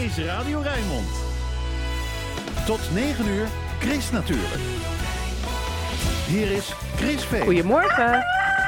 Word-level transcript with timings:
is 0.00 0.18
Radio 0.18 0.60
Rijnmond. 0.60 1.08
Tot 2.66 2.80
9 2.94 3.26
uur, 3.26 3.46
Chris 3.78 4.10
natuurlijk. 4.10 4.60
Hier 6.26 6.50
is 6.50 6.74
Chris 6.96 7.24
Veen. 7.24 7.42
Goedemorgen. 7.42 8.24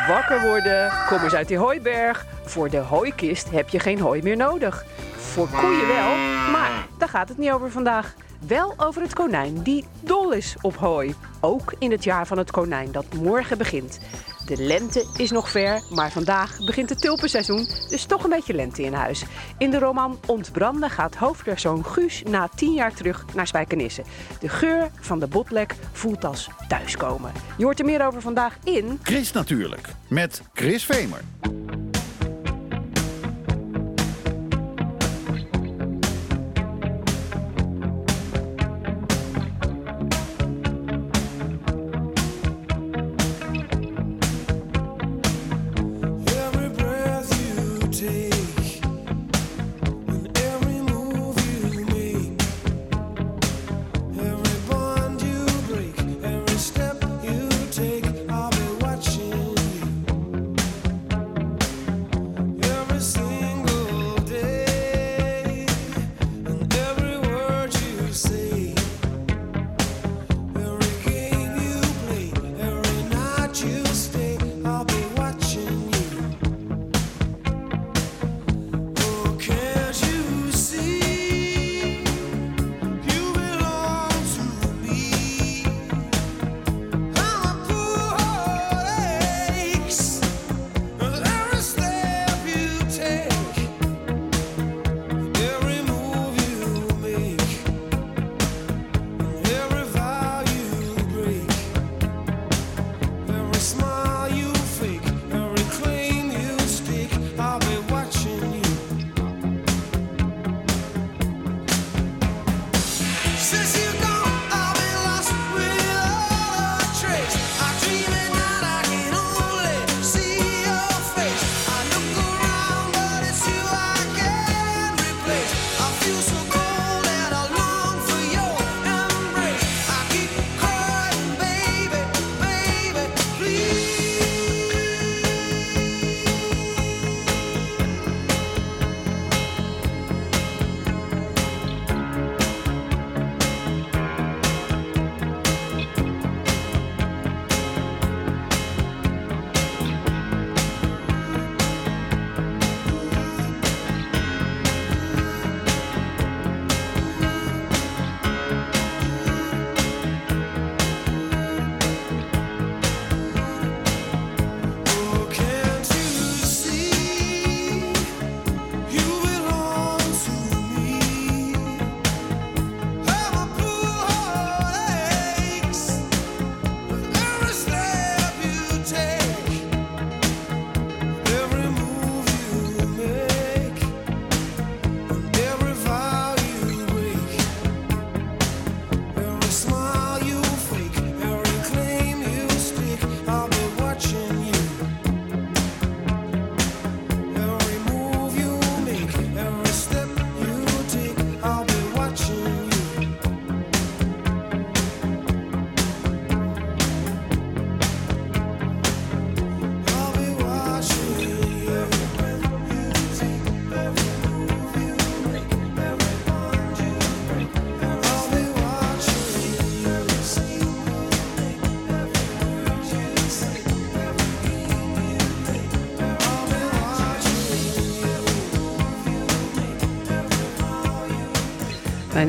Wakker 0.08 0.40
worden. 0.40 0.92
Kom 1.06 1.22
eens 1.22 1.34
uit 1.34 1.48
die 1.48 1.56
hooiberg. 1.56 2.26
Voor 2.44 2.70
de 2.70 2.78
hooikist 2.78 3.50
heb 3.50 3.68
je 3.68 3.78
geen 3.78 4.00
hooi 4.00 4.22
meer 4.22 4.36
nodig. 4.36 4.84
Voor 5.16 5.48
koeien 5.48 5.86
wel, 5.86 6.14
maar 6.52 6.86
daar 6.98 7.08
gaat 7.08 7.28
het 7.28 7.38
niet 7.38 7.50
over 7.50 7.70
vandaag. 7.70 8.14
Wel 8.46 8.74
over 8.76 9.02
het 9.02 9.14
konijn 9.14 9.62
die 9.62 9.84
dol 10.00 10.32
is 10.32 10.56
op 10.60 10.76
hooi. 10.76 11.14
Ook 11.40 11.74
in 11.78 11.90
het 11.90 12.04
jaar 12.04 12.26
van 12.26 12.38
het 12.38 12.50
konijn 12.50 12.92
dat 12.92 13.14
morgen 13.14 13.58
begint. 13.58 14.00
De 14.46 14.56
lente 14.56 15.06
is 15.16 15.30
nog 15.30 15.50
ver, 15.50 15.82
maar 15.90 16.10
vandaag 16.10 16.64
begint 16.64 16.88
het 16.88 17.00
tulpenseizoen, 17.00 17.66
dus 17.88 18.04
toch 18.04 18.24
een 18.24 18.30
beetje 18.30 18.54
lente 18.54 18.82
in 18.82 18.92
huis. 18.92 19.24
In 19.58 19.70
de 19.70 19.78
roman 19.78 20.18
Ontbranden 20.26 20.90
gaat 20.90 21.16
hoofdpersoon 21.16 21.84
Guus 21.84 22.22
na 22.22 22.48
tien 22.54 22.72
jaar 22.72 22.94
terug 22.94 23.24
naar 23.34 23.46
Spijkenisse. 23.46 24.02
De 24.40 24.48
geur 24.48 24.90
van 25.00 25.18
de 25.18 25.26
botlek 25.26 25.74
voelt 25.92 26.24
als 26.24 26.48
thuiskomen. 26.68 27.32
Je 27.56 27.64
hoort 27.64 27.78
er 27.78 27.84
meer 27.84 28.06
over 28.06 28.20
vandaag 28.20 28.56
in... 28.64 28.98
Chris 29.02 29.32
natuurlijk, 29.32 29.88
met 30.08 30.42
Chris 30.52 30.84
Vemer. 30.84 31.20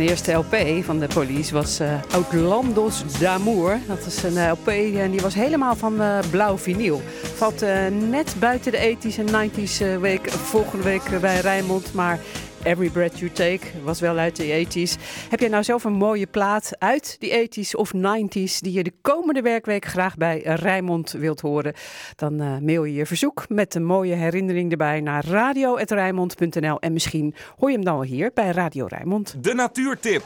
Eerste 0.07 0.31
LP 0.31 0.55
van 0.83 0.99
de 0.99 1.07
police 1.07 1.53
was 1.53 1.79
eh 1.79 1.93
Outlandos 2.13 3.03
d'Amour. 3.19 3.77
Dat 3.87 4.05
is 4.05 4.23
een 4.23 4.37
eh, 4.37 4.51
LP 4.51 4.67
en 4.97 5.11
die 5.11 5.21
was 5.21 5.33
helemaal 5.33 5.75
van 5.75 6.01
eh, 6.01 6.19
blauw 6.31 6.57
vinyl. 6.57 7.01
Valt 7.35 7.61
eh, 7.61 7.87
net 8.09 8.35
buiten 8.39 8.71
de 8.71 8.95
80s 8.97 9.15
en 9.17 9.49
90s 9.49 9.81
eh, 9.81 9.97
week 9.97 10.31
volgende 10.31 10.83
week 10.83 11.03
eh, 11.03 11.19
bij 11.19 11.39
Rijnmond. 11.39 11.93
Maar 11.93 12.19
Every 12.63 12.89
Breath 12.89 13.19
You 13.19 13.31
Take 13.31 13.59
was 13.83 13.99
wel 13.99 14.17
uit 14.17 14.35
de 14.35 14.65
80s. 14.65 15.01
Heb 15.29 15.39
jij 15.39 15.49
nou 15.49 15.63
zelf 15.63 15.83
een 15.83 15.93
mooie 15.93 16.27
plaat 16.27 16.71
uit 16.79 17.15
die 17.19 17.49
80s 17.49 17.69
of 17.71 17.91
90s 17.95 18.57
die 18.59 18.71
je 18.71 18.83
de 18.83 18.93
komende 19.01 19.41
werkweek 19.41 19.85
graag 19.85 20.17
bij 20.17 20.41
Rijnmond 20.43 21.11
wilt 21.11 21.41
horen? 21.41 21.73
Dan 22.15 22.39
eh, 22.39 22.57
mail 22.57 22.83
je 22.83 22.93
je 22.93 23.05
verzoek 23.05 23.45
met 23.47 23.75
een 23.75 23.85
mooie 23.85 24.15
herinnering 24.15 24.71
erbij 24.71 25.01
naar 25.01 25.25
radio.rijnmond.nl. 25.25 26.79
En 26.79 26.93
misschien 26.93 27.35
hoor 27.57 27.69
je 27.69 27.75
hem 27.75 27.85
dan 27.85 27.93
wel 27.95 28.03
hier 28.03 28.31
bij 28.33 28.51
Radio 28.51 28.85
Rijnmond. 28.85 29.35
De 29.43 29.53
natuurtip 29.53 30.23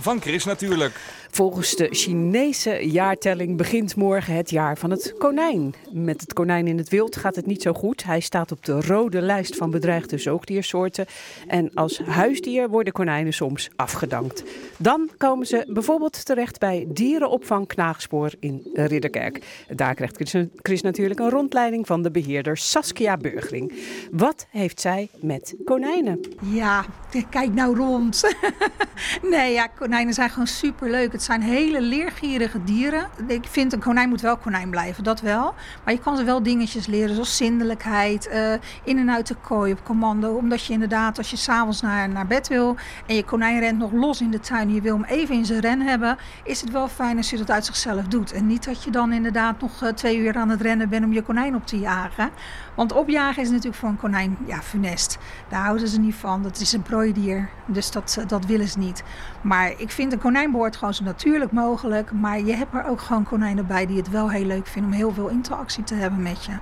van 0.00 0.20
Chris 0.20 0.44
natuurlijk. 0.44 0.94
Volgens 1.32 1.76
de 1.76 1.88
Chinese 1.90 2.90
jaartelling 2.90 3.56
begint 3.56 3.96
morgen 3.96 4.34
het 4.34 4.50
jaar 4.50 4.78
van 4.78 4.90
het 4.90 5.14
konijn. 5.18 5.74
Met 5.92 6.20
het 6.20 6.32
konijn 6.32 6.66
in 6.66 6.78
het 6.78 6.88
wild 6.88 7.16
gaat 7.16 7.36
het 7.36 7.46
niet 7.46 7.62
zo 7.62 7.72
goed. 7.72 8.04
Hij 8.04 8.20
staat 8.20 8.52
op 8.52 8.64
de 8.64 8.80
rode 8.80 9.20
lijst 9.20 9.56
van 9.56 9.70
bedreigde 9.70 10.18
zoogdiersoorten. 10.18 11.06
En 11.46 11.70
als 11.74 11.98
huisdier 11.98 12.68
worden 12.68 12.92
konijnen 12.92 13.32
soms 13.32 13.70
afgedankt. 13.76 14.44
Dan 14.78 15.10
komen 15.16 15.46
ze 15.46 15.64
bijvoorbeeld 15.68 16.24
terecht 16.24 16.58
bij 16.58 16.86
dierenopvang 16.88 17.66
Knaagspoor 17.66 18.32
in 18.40 18.70
Ridderkerk. 18.74 19.64
Daar 19.68 19.94
krijgt 19.94 20.36
Chris, 20.62 20.82
natuurlijk 20.82 21.20
een 21.20 21.30
rondleiding 21.30 21.86
van 21.86 22.02
de 22.02 22.10
beheerder 22.10 22.56
Saskia 22.56 23.16
Burgering. 23.16 23.72
Wat 24.10 24.46
heeft 24.50 24.80
zij 24.80 25.08
met 25.20 25.54
konijnen? 25.64 26.20
Ja, 26.44 26.84
kijk 27.30 27.54
nou 27.54 27.76
rond. 27.76 28.34
nee, 29.30 29.52
ja, 29.52 29.66
konijnen 29.66 30.14
zijn 30.14 30.30
gewoon 30.30 30.46
superleuk. 30.46 31.12
Het 31.20 31.28
zijn 31.28 31.42
hele 31.42 31.80
leergierige 31.80 32.64
dieren. 32.64 33.08
Ik 33.26 33.46
vind 33.48 33.72
een 33.72 33.80
konijn 33.80 34.08
moet 34.08 34.20
wel 34.20 34.36
konijn 34.36 34.70
blijven, 34.70 35.04
dat 35.04 35.20
wel. 35.20 35.54
Maar 35.84 35.94
je 35.94 36.00
kan 36.00 36.16
ze 36.16 36.24
wel 36.24 36.42
dingetjes 36.42 36.86
leren, 36.86 37.14
zoals 37.14 37.36
zindelijkheid, 37.36 38.28
eh, 38.28 38.52
in 38.84 38.98
en 38.98 39.10
uit 39.10 39.26
de 39.26 39.34
kooi 39.34 39.72
op 39.72 39.84
commando. 39.84 40.34
Omdat 40.34 40.64
je 40.64 40.72
inderdaad, 40.72 41.18
als 41.18 41.30
je 41.30 41.36
s'avonds 41.36 41.80
naar, 41.80 42.08
naar 42.08 42.26
bed 42.26 42.48
wil 42.48 42.76
en 43.06 43.14
je 43.14 43.24
konijn 43.24 43.60
rent 43.60 43.78
nog 43.78 43.92
los 43.92 44.20
in 44.20 44.30
de 44.30 44.40
tuin 44.40 44.68
en 44.68 44.74
je 44.74 44.80
wil 44.80 44.94
hem 44.94 45.04
even 45.04 45.34
in 45.34 45.44
zijn 45.44 45.60
ren 45.60 45.80
hebben, 45.80 46.16
is 46.44 46.60
het 46.60 46.70
wel 46.70 46.88
fijn 46.88 47.16
als 47.16 47.30
je 47.30 47.36
dat 47.36 47.50
uit 47.50 47.64
zichzelf 47.64 48.04
doet. 48.04 48.32
En 48.32 48.46
niet 48.46 48.64
dat 48.64 48.84
je 48.84 48.90
dan 48.90 49.12
inderdaad 49.12 49.60
nog 49.60 49.82
eh, 49.82 49.88
twee 49.88 50.18
uur 50.18 50.36
aan 50.36 50.48
het 50.48 50.60
rennen 50.60 50.88
bent 50.88 51.04
om 51.04 51.12
je 51.12 51.22
konijn 51.22 51.54
op 51.54 51.66
te 51.66 51.78
jagen. 51.78 52.30
Want 52.80 52.92
opjagen 52.92 53.42
is 53.42 53.48
natuurlijk 53.48 53.76
voor 53.76 53.88
een 53.88 53.96
konijn 53.96 54.36
ja, 54.46 54.62
funest. 54.62 55.18
Daar 55.48 55.62
houden 55.62 55.88
ze 55.88 56.00
niet 56.00 56.14
van. 56.14 56.42
Dat 56.42 56.60
is 56.60 56.72
een 56.72 56.82
prooidier. 56.82 57.48
Dus 57.66 57.90
dat, 57.90 58.16
eh, 58.20 58.28
dat 58.28 58.46
willen 58.46 58.68
ze 58.68 58.78
niet. 58.78 59.02
Maar 59.42 59.72
ik 59.76 59.90
vind 59.90 60.12
een 60.12 60.18
konijn 60.18 60.50
behoort 60.50 60.76
gewoon 60.76 60.94
zo 60.94 61.04
natuurlijk 61.04 61.52
mogelijk. 61.52 62.12
Maar 62.12 62.40
je 62.40 62.54
hebt 62.54 62.74
er 62.74 62.84
ook 62.86 63.00
gewoon 63.00 63.24
konijnen 63.24 63.66
bij 63.66 63.86
die 63.86 63.96
het 63.96 64.10
wel 64.10 64.30
heel 64.30 64.44
leuk 64.44 64.66
vinden 64.66 64.90
om 64.90 64.96
heel 64.96 65.12
veel 65.12 65.28
interactie 65.28 65.84
te 65.84 65.94
hebben 65.94 66.22
met 66.22 66.44
je. 66.44 66.52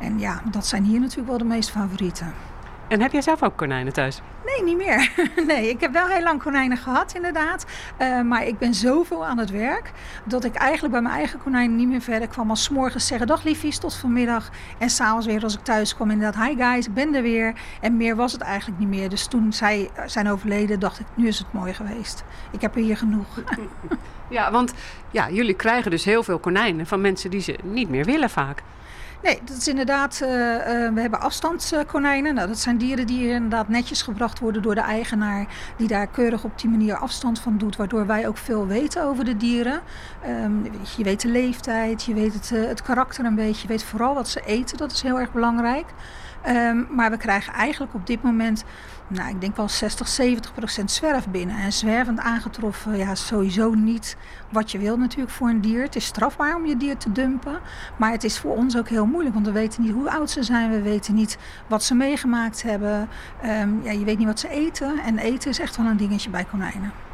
En 0.00 0.18
ja, 0.18 0.42
dat 0.50 0.66
zijn 0.66 0.84
hier 0.84 1.00
natuurlijk 1.00 1.28
wel 1.28 1.38
de 1.38 1.44
meest 1.44 1.70
favorieten. 1.70 2.32
En 2.88 3.00
heb 3.00 3.12
jij 3.12 3.22
zelf 3.22 3.42
ook 3.42 3.56
konijnen 3.56 3.92
thuis? 3.92 4.20
Nee, 4.44 4.62
niet 4.62 4.76
meer. 4.76 5.10
Nee, 5.46 5.68
ik 5.68 5.80
heb 5.80 5.92
wel 5.92 6.06
heel 6.06 6.22
lang 6.22 6.42
konijnen 6.42 6.76
gehad, 6.76 7.12
inderdaad. 7.14 7.66
Eh, 7.96 8.20
maar 8.20 8.46
ik 8.46 8.58
ben 8.58 8.74
zoveel 8.74 9.26
aan 9.26 9.38
het 9.38 9.50
werk 9.50 9.92
dat 10.24 10.44
ik 10.44 10.54
eigenlijk 10.54 10.92
bij 10.92 11.02
mijn 11.02 11.14
eigen 11.14 11.38
konijnen 11.38 11.76
niet 11.76 11.88
meer 11.88 12.00
verder 12.00 12.28
kwam. 12.28 12.50
Als 12.50 12.62
's 12.62 12.68
morgens 12.68 13.06
zeggen: 13.06 13.26
Dag 13.26 13.44
liefies, 13.44 13.78
tot 13.78 13.94
vanmiddag. 13.94 14.50
En 14.78 14.90
s'avonds 14.90 15.26
weer 15.26 15.42
als 15.42 15.54
ik 15.54 15.62
thuis 15.62 15.94
kwam, 15.94 16.10
inderdaad: 16.10 16.46
Hi 16.46 16.56
guys, 16.56 16.86
ik 16.86 16.94
ben 16.94 17.14
er 17.14 17.22
weer. 17.22 17.54
En 17.80 17.96
meer 17.96 18.16
was 18.16 18.32
het 18.32 18.40
eigenlijk 18.40 18.78
niet 18.78 18.88
meer. 18.88 19.08
Dus 19.08 19.26
toen 19.26 19.52
zij 19.52 19.90
zijn 20.06 20.30
overleden, 20.30 20.80
dacht 20.80 21.00
ik: 21.00 21.06
Nu 21.14 21.26
is 21.26 21.38
het 21.38 21.52
mooi 21.52 21.74
geweest. 21.74 22.24
Ik 22.50 22.60
heb 22.60 22.74
er 22.74 22.82
hier 22.82 22.96
genoeg. 22.96 23.26
Ja, 24.28 24.50
want 24.50 24.74
ja, 25.10 25.30
jullie 25.30 25.54
krijgen 25.54 25.90
dus 25.90 26.04
heel 26.04 26.22
veel 26.22 26.38
konijnen 26.38 26.86
van 26.86 27.00
mensen 27.00 27.30
die 27.30 27.40
ze 27.40 27.58
niet 27.62 27.88
meer 27.88 28.04
willen 28.04 28.30
vaak. 28.30 28.62
Nee, 29.22 29.40
dat 29.44 29.56
is 29.56 29.68
inderdaad. 29.68 30.20
eh, 30.20 30.84
eh, 30.86 30.94
we 30.94 31.00
hebben 31.00 31.20
afstandskonijnen. 31.20 32.34
Nou, 32.34 32.48
dat 32.48 32.58
zijn 32.58 32.78
dieren 32.78 33.06
die 33.06 33.28
inderdaad 33.28 33.68
netjes 33.68 34.02
gebracht 34.02 34.38
worden 34.38 34.62
door 34.62 34.74
de 34.74 34.80
eigenaar. 34.80 35.46
Die 35.76 35.88
daar 35.88 36.06
keurig 36.06 36.44
op 36.44 36.58
die 36.60 36.70
manier 36.70 36.96
afstand 36.96 37.40
van 37.40 37.58
doet. 37.58 37.76
Waardoor 37.76 38.06
wij 38.06 38.28
ook 38.28 38.36
veel 38.36 38.66
weten 38.66 39.02
over 39.02 39.24
de 39.24 39.36
dieren. 39.36 39.80
Ehm, 40.22 40.64
je 40.96 41.04
weet 41.04 41.20
de 41.20 41.28
leeftijd, 41.28 42.04
je 42.04 42.14
weet 42.14 42.32
het, 42.34 42.52
eh, 42.52 42.66
het 42.66 42.82
karakter 42.82 43.24
een 43.24 43.34
beetje. 43.34 43.62
Je 43.62 43.68
weet 43.68 43.84
vooral 43.84 44.14
wat 44.14 44.28
ze 44.28 44.40
eten. 44.46 44.76
Dat 44.76 44.92
is 44.92 45.02
heel 45.02 45.18
erg 45.20 45.32
belangrijk. 45.32 45.86
Ehm, 46.42 46.82
maar 46.90 47.10
we 47.10 47.16
krijgen 47.16 47.52
eigenlijk 47.52 47.94
op 47.94 48.06
dit 48.06 48.22
moment, 48.22 48.64
nou, 49.08 49.30
ik 49.30 49.40
denk 49.40 49.56
wel 49.56 49.68
60, 49.68 50.08
70 50.08 50.54
procent 50.54 50.90
zwerf 50.90 51.28
binnen. 51.28 51.56
En 51.56 51.72
zwervend 51.72 52.18
aangetroffen, 52.18 52.96
ja, 52.96 53.14
sowieso 53.14 53.74
niet 53.74 54.16
wat 54.50 54.70
je 54.70 54.78
wilt 54.78 54.98
natuurlijk 54.98 55.30
voor 55.30 55.48
een 55.48 55.60
dier. 55.60 55.82
Het 55.82 55.96
is 55.96 56.04
strafbaar 56.04 56.56
om 56.56 56.66
je 56.66 56.76
dier 56.76 56.96
te 56.96 57.12
dumpen. 57.12 57.60
Maar 57.96 58.10
het 58.10 58.24
is 58.24 58.38
voor 58.38 58.56
ons 58.56 58.76
ook 58.76 58.88
heel 58.88 59.06
moeilijk, 59.06 59.34
want 59.34 59.46
we 59.46 59.52
weten 59.52 59.82
niet 59.82 59.92
hoe 59.92 60.10
oud 60.10 60.30
ze 60.30 60.42
zijn. 60.42 60.70
We 60.70 60.82
weten 60.82 61.14
niet 61.14 61.38
wat 61.66 61.82
ze 61.82 61.94
meegemaakt 61.94 62.62
hebben. 62.62 63.08
Ehm, 63.42 63.82
ja, 63.82 63.90
je 63.90 64.04
weet 64.04 64.18
niet 64.18 64.26
wat 64.26 64.40
ze 64.40 64.48
eten. 64.48 64.98
En 64.98 65.18
eten 65.18 65.50
is 65.50 65.58
echt 65.58 65.76
wel 65.76 65.86
een 65.86 65.96
dingetje 65.96 66.30
bij 66.30 66.44
konijnen. 66.44 67.05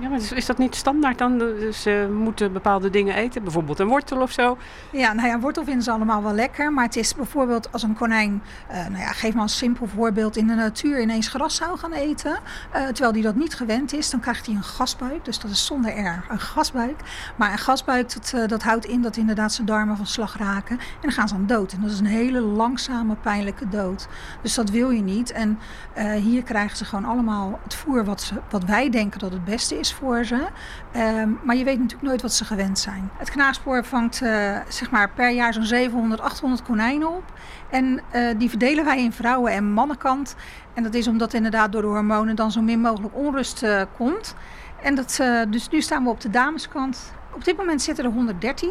Ja, 0.00 0.08
maar 0.08 0.20
is, 0.34 0.46
dat 0.46 0.58
niet 0.58 0.74
standaard 0.74 1.18
dan? 1.18 1.38
Dus 1.38 1.82
ze 1.82 2.08
moeten 2.12 2.52
bepaalde 2.52 2.90
dingen 2.90 3.14
eten, 3.14 3.42
bijvoorbeeld 3.42 3.78
een 3.78 3.86
wortel 3.86 4.20
of 4.20 4.32
zo. 4.32 4.58
Ja, 4.92 5.12
nou 5.12 5.28
ja, 5.28 5.38
wortel 5.40 5.64
vinden 5.64 5.82
ze 5.82 5.90
allemaal 5.90 6.22
wel 6.22 6.32
lekker. 6.32 6.72
Maar 6.72 6.84
het 6.84 6.96
is 6.96 7.14
bijvoorbeeld 7.14 7.72
als 7.72 7.82
een 7.82 7.94
konijn, 7.94 8.42
eh, 8.68 8.86
nou 8.86 8.98
ja, 8.98 9.12
geef 9.12 9.34
maar 9.34 9.42
een 9.42 9.48
simpel 9.48 9.86
voorbeeld, 9.86 10.36
in 10.36 10.46
de 10.46 10.54
natuur 10.54 11.00
ineens 11.00 11.28
gras 11.28 11.56
zou 11.56 11.78
gaan 11.78 11.92
eten. 11.92 12.38
eh, 12.72 12.84
terwijl 12.86 13.12
die 13.12 13.22
dat 13.22 13.34
niet 13.34 13.54
gewend 13.54 13.92
is, 13.92 14.10
dan 14.10 14.20
krijgt 14.20 14.46
hij 14.46 14.54
een 14.54 14.62
gasbuik. 14.62 15.24
Dus 15.24 15.38
dat 15.38 15.50
is 15.50 15.66
zonder 15.66 15.90
R, 15.90 16.24
een 16.28 16.40
gasbuik. 16.40 17.00
Maar 17.36 17.52
een 17.52 17.58
gasbuik, 17.58 18.14
dat, 18.14 18.32
eh, 18.34 18.48
dat 18.48 18.62
houdt 18.62 18.84
in 18.84 19.02
dat 19.02 19.16
inderdaad 19.16 19.52
zijn 19.52 19.66
darmen 19.66 19.96
van 19.96 20.06
slag 20.06 20.36
raken. 20.38 20.78
En 20.78 21.00
dan 21.00 21.12
gaan 21.12 21.28
ze 21.28 21.34
aan 21.34 21.46
dood. 21.46 21.72
En 21.72 21.80
dat 21.80 21.90
is 21.90 21.98
een 21.98 22.06
hele 22.06 22.40
langzame, 22.40 23.14
pijnlijke 23.14 23.68
dood. 23.68 24.08
Dus 24.42 24.54
dat 24.54 24.70
wil 24.70 24.90
je 24.90 25.02
niet. 25.02 25.32
En 25.32 25.58
eh, 25.92 26.12
hier 26.12 26.42
krijgen 26.42 26.76
ze 26.76 26.84
gewoon 26.84 27.04
allemaal 27.04 27.60
het 27.62 27.74
voer 27.74 28.04
wat, 28.04 28.22
ze, 28.22 28.34
wat 28.50 28.64
wij 28.64 28.90
denken 28.90 29.18
dat 29.18 29.32
het 29.32 29.44
beste 29.44 29.78
is 29.78 29.85
voor 29.92 30.24
ze. 30.24 30.46
Ehm, 30.92 31.30
maar 31.42 31.56
je 31.56 31.64
weet 31.64 31.78
natuurlijk 31.78 32.08
nooit 32.08 32.22
wat 32.22 32.32
ze 32.32 32.44
gewend 32.44 32.78
zijn. 32.78 33.10
Het 33.18 33.30
knaagspoor 33.30 33.84
vangt 33.84 34.22
eh, 34.22 34.56
zeg 34.68 34.90
maar 34.90 35.10
per 35.10 35.30
jaar 35.30 35.52
zo'n 35.52 35.64
700, 35.64 36.20
800 36.20 36.62
konijnen 36.62 37.08
op. 37.08 37.24
En 37.70 38.00
eh, 38.10 38.38
die 38.38 38.48
verdelen 38.48 38.84
wij 38.84 39.02
in 39.02 39.12
vrouwen- 39.12 39.52
en 39.52 39.72
mannenkant. 39.72 40.34
En 40.74 40.82
dat 40.82 40.94
is 40.94 41.08
omdat 41.08 41.34
inderdaad 41.34 41.72
door 41.72 41.82
de 41.82 41.88
hormonen 41.88 42.36
dan 42.36 42.50
zo 42.50 42.62
min 42.62 42.80
mogelijk 42.80 43.16
onrust 43.16 43.62
eh, 43.62 43.82
komt. 43.96 44.34
En 44.82 44.94
dat, 44.94 45.20
dus 45.48 45.68
nu 45.68 45.80
staan 45.80 46.04
we 46.04 46.10
op 46.10 46.20
de 46.20 46.30
dameskant. 46.30 47.12
Op 47.36 47.44
dit 47.44 47.56
moment 47.56 47.82
zitten 47.82 48.04
er 48.04 48.10
113. 48.10 48.70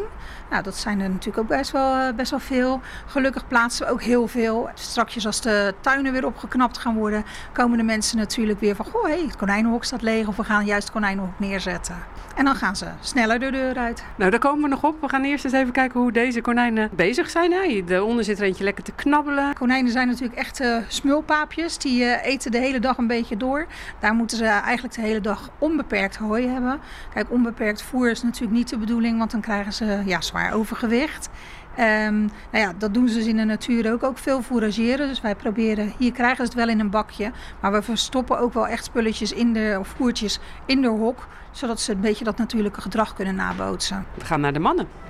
Nou, 0.50 0.62
dat 0.62 0.76
zijn 0.76 1.00
er 1.00 1.10
natuurlijk 1.10 1.38
ook 1.38 1.58
best 1.58 1.70
wel, 1.70 1.94
eh, 1.94 2.14
best 2.14 2.30
wel 2.30 2.40
veel. 2.40 2.80
Gelukkig 3.06 3.46
plaatsen 3.46 3.86
we 3.86 3.92
ook 3.92 4.02
heel 4.02 4.26
veel. 4.26 4.70
Straks 4.74 5.26
als 5.26 5.40
de 5.40 5.74
tuinen 5.80 6.12
weer 6.12 6.26
opgeknapt 6.26 6.78
gaan 6.78 6.94
worden, 6.94 7.24
komen 7.52 7.78
de 7.78 7.84
mensen 7.84 8.18
natuurlijk 8.18 8.60
weer 8.60 8.76
van... 8.76 8.84
Goh, 8.84 9.04
hey, 9.04 9.22
het 9.22 9.36
konijnenhok 9.36 9.84
staat 9.84 10.02
leeg 10.02 10.26
of 10.26 10.36
we 10.36 10.44
gaan 10.44 10.64
juist 10.64 10.82
het 10.82 10.92
konijnenhok 10.92 11.38
neerzetten. 11.38 11.96
En 12.36 12.44
dan 12.44 12.54
gaan 12.54 12.76
ze 12.76 12.86
sneller 13.00 13.38
de 13.38 13.50
deur 13.50 13.76
uit. 13.76 14.04
Nou, 14.16 14.30
daar 14.30 14.40
komen 14.40 14.62
we 14.62 14.68
nog 14.68 14.84
op. 14.84 15.00
We 15.00 15.08
gaan 15.08 15.24
eerst 15.24 15.44
eens 15.44 15.54
even 15.54 15.72
kijken 15.72 16.00
hoe 16.00 16.12
deze 16.12 16.40
konijnen 16.40 16.90
bezig 16.92 17.30
zijn. 17.30 17.52
Hè? 17.52 17.84
Daaronder 17.84 18.24
zit 18.24 18.38
er 18.38 18.44
eentje 18.44 18.64
lekker 18.64 18.84
te 18.84 18.92
knabbelen. 18.92 19.54
Konijnen 19.54 19.92
zijn 19.92 20.08
natuurlijk 20.08 20.38
echt 20.38 20.60
eh, 20.60 20.76
smulpaapjes. 20.88 21.78
Die 21.78 22.04
eh, 22.04 22.32
eten 22.32 22.50
de 22.50 22.58
hele 22.58 22.78
dag 22.78 22.98
een 22.98 23.06
beetje 23.06 23.36
door. 23.36 23.66
Daar 24.00 24.14
moeten 24.14 24.36
ze 24.36 24.44
eigenlijk 24.44 24.94
de 24.94 25.00
hele 25.00 25.20
dag 25.20 25.50
onbeperkt 25.58 26.16
hooi 26.16 26.48
hebben. 26.48 26.80
Kijk, 27.14 27.30
onbeperkt 27.30 27.82
voer 27.82 28.10
is 28.10 28.22
natuurlijk 28.22 28.55
niet 28.56 28.68
de 28.68 28.78
bedoeling, 28.78 29.18
want 29.18 29.30
dan 29.30 29.40
krijgen 29.40 29.72
ze 29.72 30.02
ja, 30.04 30.20
zwaar 30.20 30.52
overgewicht. 30.52 31.28
Ehm, 31.76 32.18
nou 32.20 32.64
ja, 32.64 32.72
dat 32.78 32.94
doen 32.94 33.08
ze 33.08 33.14
dus 33.14 33.26
in 33.26 33.36
de 33.36 33.44
natuur 33.44 33.92
ook, 33.92 34.02
ook 34.02 34.18
veel 34.18 34.42
fourageren. 34.42 35.08
Dus 35.08 35.20
wij 35.20 35.34
proberen, 35.34 35.92
hier 35.98 36.12
krijgen 36.12 36.36
ze 36.36 36.42
het 36.42 36.54
wel 36.54 36.68
in 36.68 36.80
een 36.80 36.90
bakje. 36.90 37.32
Maar 37.60 37.72
we 37.72 37.82
verstoppen 37.82 38.38
ook 38.38 38.54
wel 38.54 38.68
echt 38.68 38.84
spulletjes 38.84 39.32
in 39.32 39.52
de, 39.52 39.76
of 39.78 39.88
voertjes 39.88 40.38
in 40.66 40.82
de 40.82 40.88
hok. 40.88 41.26
Zodat 41.50 41.80
ze 41.80 41.92
een 41.92 42.00
beetje 42.00 42.24
dat 42.24 42.38
natuurlijke 42.38 42.80
gedrag 42.80 43.14
kunnen 43.14 43.34
nabootsen. 43.34 44.06
We 44.14 44.24
gaan 44.24 44.40
naar 44.40 44.52
de 44.52 44.58
mannen. 44.58 45.05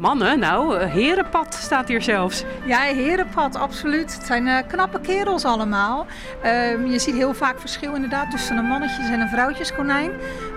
Mannen, 0.00 0.38
nou, 0.38 0.78
eh, 0.78 0.92
herenpad 0.92 1.54
staat 1.54 1.88
hier 1.88 2.02
zelfs. 2.02 2.44
Ja, 2.64 2.80
herenpad, 2.80 3.56
absoluut. 3.56 4.14
Het 4.14 4.26
zijn 4.26 4.46
eh, 4.46 4.66
knappe 4.66 5.00
kerels 5.00 5.44
allemaal. 5.44 6.06
Ehm, 6.42 6.86
je 6.86 6.98
ziet 6.98 7.14
heel 7.14 7.34
vaak 7.34 7.60
verschil 7.60 7.94
inderdaad 7.94 8.30
tussen 8.30 8.56
een 8.56 8.64
mannetjes- 8.64 9.08
en 9.08 9.20
een 9.20 9.28
vrouwtjeskonijn. 9.28 10.10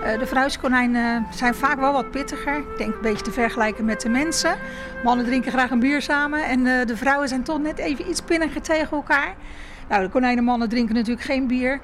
Eh, 0.04 0.18
de 0.18 0.26
vrouwtjeskonijnen 0.26 1.26
zijn 1.30 1.54
vaak 1.54 1.78
wel 1.78 1.92
wat 1.92 2.10
pittiger. 2.10 2.56
Ik 2.56 2.78
denk 2.78 2.94
een 2.94 3.00
beetje 3.02 3.24
te 3.24 3.30
vergelijken 3.30 3.84
met 3.84 4.00
de 4.00 4.08
mensen. 4.08 4.56
Mannen 5.02 5.26
drinken 5.26 5.52
graag 5.52 5.70
een 5.70 5.80
bier 5.80 6.02
samen 6.02 6.44
en 6.44 6.86
de 6.86 6.96
vrouwen 6.96 7.28
zijn 7.28 7.42
toch 7.42 7.60
net 7.60 7.78
even 7.78 8.08
iets 8.08 8.20
pinniger 8.20 8.62
tegen 8.62 8.96
elkaar. 8.96 9.34
Nou, 9.88 10.02
de 10.02 10.08
konijnenmannen 10.08 10.68
drinken 10.68 10.94
natuurlijk 10.94 11.26
geen 11.26 11.46
bier. 11.46 11.80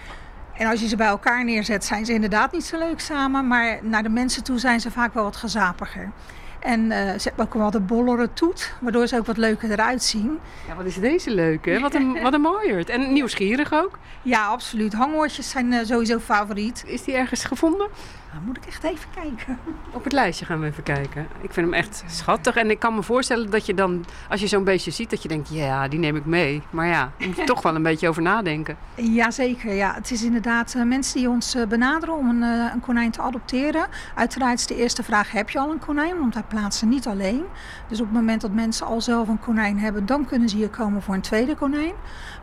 En 0.55 0.67
als 0.67 0.81
je 0.81 0.89
ze 0.89 0.97
bij 0.97 1.07
elkaar 1.07 1.45
neerzet, 1.45 1.85
zijn 1.85 2.07
ze 2.07 2.13
inderdaad 2.13 2.53
niet 2.53 2.65
zo 2.65 2.79
leuk 2.79 3.01
samen. 3.01 3.47
Maar 3.47 3.79
naar 3.83 4.03
de 4.03 4.09
mensen 4.09 4.45
toe 4.45 4.59
zijn 4.59 4.81
ze 4.81 4.91
vaak 4.91 5.15
wel 5.15 5.25
wat 5.25 5.37
gezapiger. 5.37 6.13
En 6.61 6.93
eh, 6.93 7.19
ze 7.19 7.29
hebben 7.29 7.45
ook 7.45 7.55
wel 7.55 7.71
de 7.71 7.81
bollere 7.81 8.33
toet, 8.33 8.73
waardoor 8.81 9.07
ze 9.07 9.17
ook 9.17 9.27
wat 9.27 9.37
leuker 9.37 9.71
eruit 9.71 10.03
zien. 10.03 10.39
Ja, 10.69 10.75
wat 10.75 10.85
is 10.85 10.95
deze 10.95 11.31
leuk, 11.31 11.65
hè? 11.65 11.81
Wat 11.81 11.95
een, 11.95 12.19
wat 12.23 12.33
een 12.33 12.41
mooierd. 12.41 12.89
En 12.89 13.13
nieuwsgierig 13.13 13.73
ook. 13.73 13.99
Ja, 14.23 14.47
absoluut. 14.47 14.93
Hangoortjes 14.93 15.51
zijn 15.51 15.73
eh, 15.73 15.85
sowieso 15.85 16.19
favoriet. 16.19 16.85
Is 16.87 17.05
die 17.05 17.15
ergens 17.15 17.45
gevonden? 17.45 17.89
Nou, 18.33 18.45
moet 18.45 18.57
ik 18.57 18.67
echt 18.67 18.85
even 18.85 19.09
kijken. 19.15 19.59
Op 19.93 20.05
het 20.05 20.13
lijstje 20.13 20.45
gaan 20.45 20.61
we 20.61 20.67
even 20.67 20.83
kijken. 20.83 21.27
Ik 21.41 21.53
vind 21.53 21.67
hem 21.67 21.75
echt 21.75 22.05
schattig. 22.07 22.57
En 22.57 22.71
ik 22.71 22.79
kan 22.79 22.95
me 22.95 23.03
voorstellen 23.03 23.51
dat 23.51 23.67
je 23.67 23.75
dan, 23.75 24.05
als 24.29 24.41
je 24.41 24.47
zo'n 24.47 24.65
beestje 24.65 24.91
ziet, 24.91 25.11
dat 25.11 25.23
je 25.23 25.29
denkt, 25.29 25.49
ja, 25.49 25.89
die 25.89 25.99
neem 25.99 26.17
ik 26.17 26.25
mee. 26.25 26.63
Maar 26.71 26.87
ja, 26.87 27.13
daar 27.19 27.27
moet 27.29 27.37
je 27.37 27.45
toch 27.45 27.63
wel 27.63 27.75
een 27.75 27.83
beetje 27.83 28.09
over 28.09 28.23
nadenken. 28.23 28.77
Jazeker, 28.95 29.73
ja. 29.73 29.95
Het 29.95 30.11
is 30.11 30.23
inderdaad 30.23 30.75
eh, 30.75 30.83
mensen 30.83 31.19
die 31.19 31.29
ons 31.29 31.55
eh, 31.55 31.67
benaderen 31.67 32.17
om 32.17 32.29
een, 32.29 32.43
eh, 32.43 32.73
een 32.73 32.81
konijn 32.81 33.11
te 33.11 33.21
adopteren. 33.21 33.87
Uiteraard 34.15 34.59
is 34.59 34.67
de 34.67 34.77
eerste 34.77 35.03
vraag, 35.03 35.33
heb 35.33 35.51
je 35.51 35.59
al 35.59 35.71
een 35.71 35.79
konijn? 35.79 36.19
Want 36.19 36.35
wij 36.35 36.45
plaatsen 36.49 36.89
niet 36.89 37.07
alleen. 37.07 37.45
Dus 37.89 38.01
op 38.01 38.07
het 38.07 38.15
moment 38.15 38.41
dat 38.41 38.53
mensen 38.53 38.87
al 38.87 39.01
zelf 39.01 39.29
een 39.29 39.41
konijn 39.41 39.79
hebben, 39.79 40.07
dan 40.07 40.25
kunnen 40.25 40.49
ze 40.49 40.57
hier 40.57 40.71
komen 40.71 41.03
voor 41.03 41.15
een 41.15 41.21
tweede 41.21 41.55
konijn. 41.55 41.93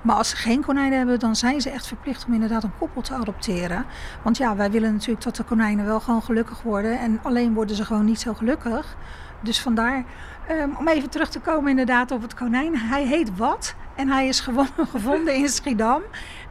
Maar 0.02 0.16
als 0.16 0.30
ze 0.30 0.36
geen 0.36 0.64
konijn 0.64 0.94
hebben, 0.94 1.20
dan 1.20 1.36
zijn 1.36 1.62
ze 1.62 1.70
echt 1.70 1.88
verplicht 1.88 2.26
om 2.26 2.34
inderdaad 2.34 2.64
een 2.64 2.78
koppel 2.80 3.02
te 3.02 3.14
adopteren. 3.14 3.86
Want 4.22 4.38
ja, 4.38 4.56
wij 4.56 4.72
willen 4.72 4.94
natuurlijk 4.94 5.24
dat 5.24 5.36
de 5.36 5.44
wel 5.86 6.00
gewoon 6.00 6.22
gelukkig 6.22 6.62
worden. 6.62 7.00
En 7.00 7.20
alleen 7.24 7.54
worden 7.54 7.76
ze 7.76 7.86
gewoon 7.86 8.06
niet 8.06 8.20
zo 8.20 8.34
gelukkig. 8.34 8.96
Dus 9.40 9.62
vandaar, 9.62 10.04
ehm, 10.48 10.70
om 10.78 10.88
even 10.88 11.10
terug 11.10 11.30
te 11.30 11.40
komen 11.40 11.70
inderdaad 11.70 12.12
op 12.12 12.22
het 12.22 12.34
konijn. 12.34 12.78
Hij 12.78 13.06
heet 13.06 13.38
Wat 13.38 13.76
en 13.96 14.08
hij 14.08 14.28
is 14.28 14.40
gevonden 14.92 15.36
in 15.36 15.50
Schiedam. 15.50 16.02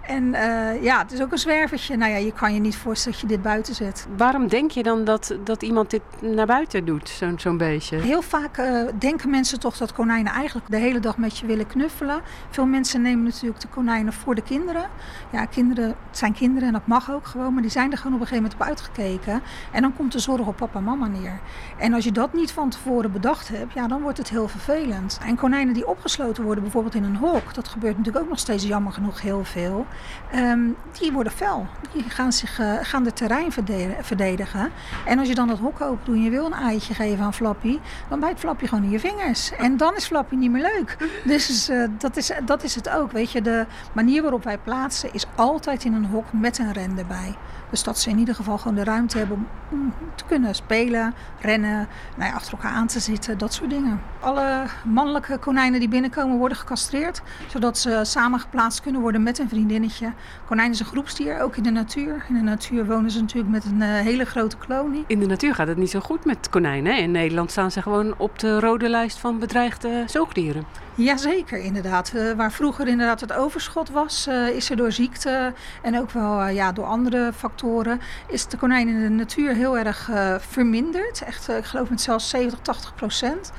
En 0.07 0.35
eh, 0.35 0.83
ja, 0.83 0.99
het 0.99 1.13
is 1.13 1.23
ook 1.23 1.33
een 1.33 1.39
zwervertje. 1.39 1.97
Nou 1.97 2.11
ja, 2.11 2.17
je 2.17 2.33
kan 2.33 2.55
je 2.55 2.61
niet 2.61 2.77
voorstellen 2.77 3.19
dat 3.19 3.31
je 3.31 3.37
dit 3.37 3.45
buiten 3.45 3.75
zet. 3.75 4.07
Waarom 4.17 4.49
denk 4.49 4.71
je 4.71 4.83
dan 4.83 5.05
dat, 5.05 5.37
dat 5.45 5.63
iemand 5.63 5.91
dit 5.91 6.03
naar 6.21 6.47
buiten 6.47 6.85
doet, 6.85 7.09
zo'n 7.09 7.39
zo'n 7.39 7.57
beestje? 7.57 7.97
Heel 7.97 8.23
vaak 8.23 8.57
eh, 8.57 8.83
denken 8.99 9.31
mensen 9.31 9.61
toch 9.61 9.77
dat 9.77 9.93
konijnen 9.93 10.33
eigenlijk 10.33 10.71
de 10.71 10.77
hele 10.77 11.01
dag 11.01 11.19
met 11.19 11.39
je 11.39 11.47
willen 11.47 11.67
knuffelen. 11.67 12.21
Veel 12.51 12.67
mensen 12.67 13.03
nemen 13.03 13.25
natuurlijk 13.25 13.61
de 13.61 13.69
konijnen 13.69 14.13
voor 14.13 14.35
de 14.35 14.43
kinderen. 14.43 14.89
Ja, 15.33 15.45
kinderen 15.45 15.89
het 15.89 16.19
zijn 16.19 16.33
kinderen 16.33 16.69
en 16.69 16.73
dat 16.73 16.87
mag 16.87 17.11
ook 17.11 17.27
gewoon, 17.27 17.53
maar 17.53 17.63
die 17.63 17.71
zijn 17.71 17.93
er 17.93 17.99
gewoon 17.99 18.15
op 18.15 18.21
een 18.21 18.27
gegeven 18.27 18.51
moment 18.51 18.61
op 18.61 18.69
uitgekeken. 18.69 19.43
En 19.73 19.83
dan 19.83 19.97
komt 19.97 20.13
de 20.13 20.19
zorg 20.19 20.47
op 20.47 20.57
papa 20.57 20.79
en 20.79 20.85
mama 20.85 21.07
neer. 21.07 21.41
En 21.79 21.93
als 21.93 22.05
je 22.05 22.13
dat 22.13 22.33
niet 22.33 22.53
van 22.53 22.71
tevoren 22.71 23.13
bedacht 23.13 23.49
hebt, 23.49 23.73
ja, 23.73 23.87
dan 23.87 24.03
wordt 24.03 24.19
het 24.19 24.29
heel 24.29 24.49
vervelend. 24.49 25.19
En 25.25 25.37
konijnen 25.37 25.75
die 25.75 25.87
opgesloten 25.87 26.45
worden, 26.45 26.63
bijvoorbeeld 26.63 26.95
in 26.95 27.05
een 27.05 27.17
hok, 27.17 27.55
dat 27.55 27.69
gebeurt 27.69 27.97
natuurlijk 27.97 28.25
ook 28.25 28.31
nog 28.31 28.39
steeds 28.39 28.65
jammer 28.65 28.93
genoeg 28.93 29.21
heel 29.21 29.45
veel. 29.45 29.87
Ehm, 30.31 30.61
die 30.99 31.13
worden 31.13 31.33
fel. 31.33 31.67
Die 31.93 32.11
gaan, 32.11 32.33
zich, 32.33 32.59
eh, 32.59 32.73
gaan 32.83 33.03
de 33.03 33.13
terrein 33.13 33.53
verde- 33.53 33.97
verdedigen. 34.01 34.71
En 35.05 35.19
als 35.19 35.29
je 35.29 35.35
dan 35.35 35.49
dat 35.49 35.59
hok 35.59 35.81
open 35.81 36.05
doet 36.05 36.15
en 36.15 36.23
je 36.23 36.31
wil 36.31 36.47
een 36.47 36.53
eitje 36.53 36.95
geven 36.95 37.25
aan 37.25 37.35
Flappy, 37.35 37.79
dan 38.09 38.21
bijt 38.21 38.39
Flappy 38.39 38.67
gewoon 38.67 38.85
in 38.85 38.91
je 38.91 39.01
vingers. 39.01 39.53
En 39.53 39.77
dan 39.77 39.97
is 39.97 40.07
Flappy 40.07 40.35
niet 40.35 40.51
meer 40.51 40.63
leuk. 40.63 40.97
Dus 41.25 41.69
eh, 41.69 41.85
dat, 41.99 42.17
is, 42.17 42.31
dat 42.45 42.63
is 42.63 42.75
het 42.75 42.89
ook. 42.89 43.13
Weet 43.13 43.31
je, 43.31 43.43
de 43.43 43.67
manier 43.93 44.23
waarop 44.23 44.45
wij 44.45 44.59
plaatsen 44.59 45.13
is 45.13 45.27
altijd 45.35 45.85
in 45.85 45.93
een 45.93 46.07
hok 46.07 46.33
met 46.33 46.59
een 46.59 46.73
ren 46.73 46.99
erbij. 46.99 47.35
Dus 47.71 47.83
dat 47.83 47.99
ze 47.99 48.11
in 48.11 48.19
ieder 48.19 48.35
geval 48.35 48.59
gewoon 48.59 48.77
de 48.77 48.85
ruimte 48.85 49.19
hebben 49.19 49.49
om, 49.71 49.95
te 50.15 50.25
kunnen 50.25 50.55
spelen, 50.55 51.15
rennen, 51.41 51.89
nou 52.17 52.31
ja, 52.31 52.37
achter 52.37 52.53
elkaar 52.53 52.73
aan 52.73 52.87
te 52.87 53.01
zitten, 53.01 53.39
dat 53.39 53.55
soort 53.55 53.71
dingen. 53.71 54.01
Alle 54.21 54.65
mannelijke 54.85 55.39
konijnen 55.39 55.81
die 55.81 55.89
binnenkomen 55.89 56.39
worden 56.39 56.59
gecastreerd, 56.59 57.23
zodat 57.47 57.79
ze 57.79 58.01
samen 58.03 58.41
geplaatst 58.41 58.81
kunnen 58.81 59.01
worden 59.01 59.23
met 59.23 59.39
een 59.39 59.49
vriendinnetje. 59.91 60.13
Konijn 60.47 60.71
is 60.71 60.81
een 60.81 60.87
groepsdier, 60.87 61.41
ook 61.41 61.57
in 61.57 61.63
de 61.63 61.71
natuur. 61.71 62.25
In 62.29 62.35
de 62.35 62.41
natuur 62.41 62.87
wonen 62.87 63.11
ze 63.11 63.21
natuurlijk 63.21 63.53
met 63.53 63.65
een 63.65 63.83
eh, 63.83 63.89
hele 63.89 64.25
grote 64.25 64.57
kolonie. 64.57 65.05
In 65.07 65.19
de 65.19 65.27
natuur 65.27 65.55
gaat 65.55 65.69
het 65.69 65.77
niet 65.77 65.91
zo 65.91 66.01
goed 66.01 66.25
met 66.25 66.51
konijnen. 66.51 66.99
In 66.99 67.11
Nederland 67.11 67.51
staan 67.51 67.71
ze 67.71 67.83
gewoon 67.83 68.15
op 68.19 68.39
de 68.39 68.61
rode 68.61 68.89
lijst 68.89 69.19
van 69.19 69.39
bedreigde 69.39 70.05
zoogdieren. 70.07 70.65
Jazeker, 70.95 71.59
inderdaad. 71.59 72.13
Eh, 72.15 72.33
waar 72.33 72.53
vroeger 72.53 72.89
inderdaad 72.89 73.21
het 73.21 73.33
overschot 73.33 73.91
was, 73.91 74.27
eh, 74.27 74.49
is 74.49 74.71
er 74.71 74.77
door 74.77 74.93
ziekte 74.93 75.53
en 75.83 75.99
ook 75.99 76.11
wel 76.11 76.47
ja, 76.47 76.73
door 76.73 76.85
andere 76.85 77.33
factoren, 77.33 78.01
is 78.29 78.47
de 78.47 78.57
konijn 78.57 78.89
in 78.89 79.01
de 79.01 79.09
natuur 79.09 79.55
heel 79.55 79.79
erg 79.79 80.11
verminderd. 80.39 81.23
Echt, 81.23 81.49
ik 81.49 81.65
geloof 81.65 81.91
met 81.91 82.01
zelfs 82.01 82.29
70, 82.29 82.59
80 82.61 82.95
procent. 82.95 83.53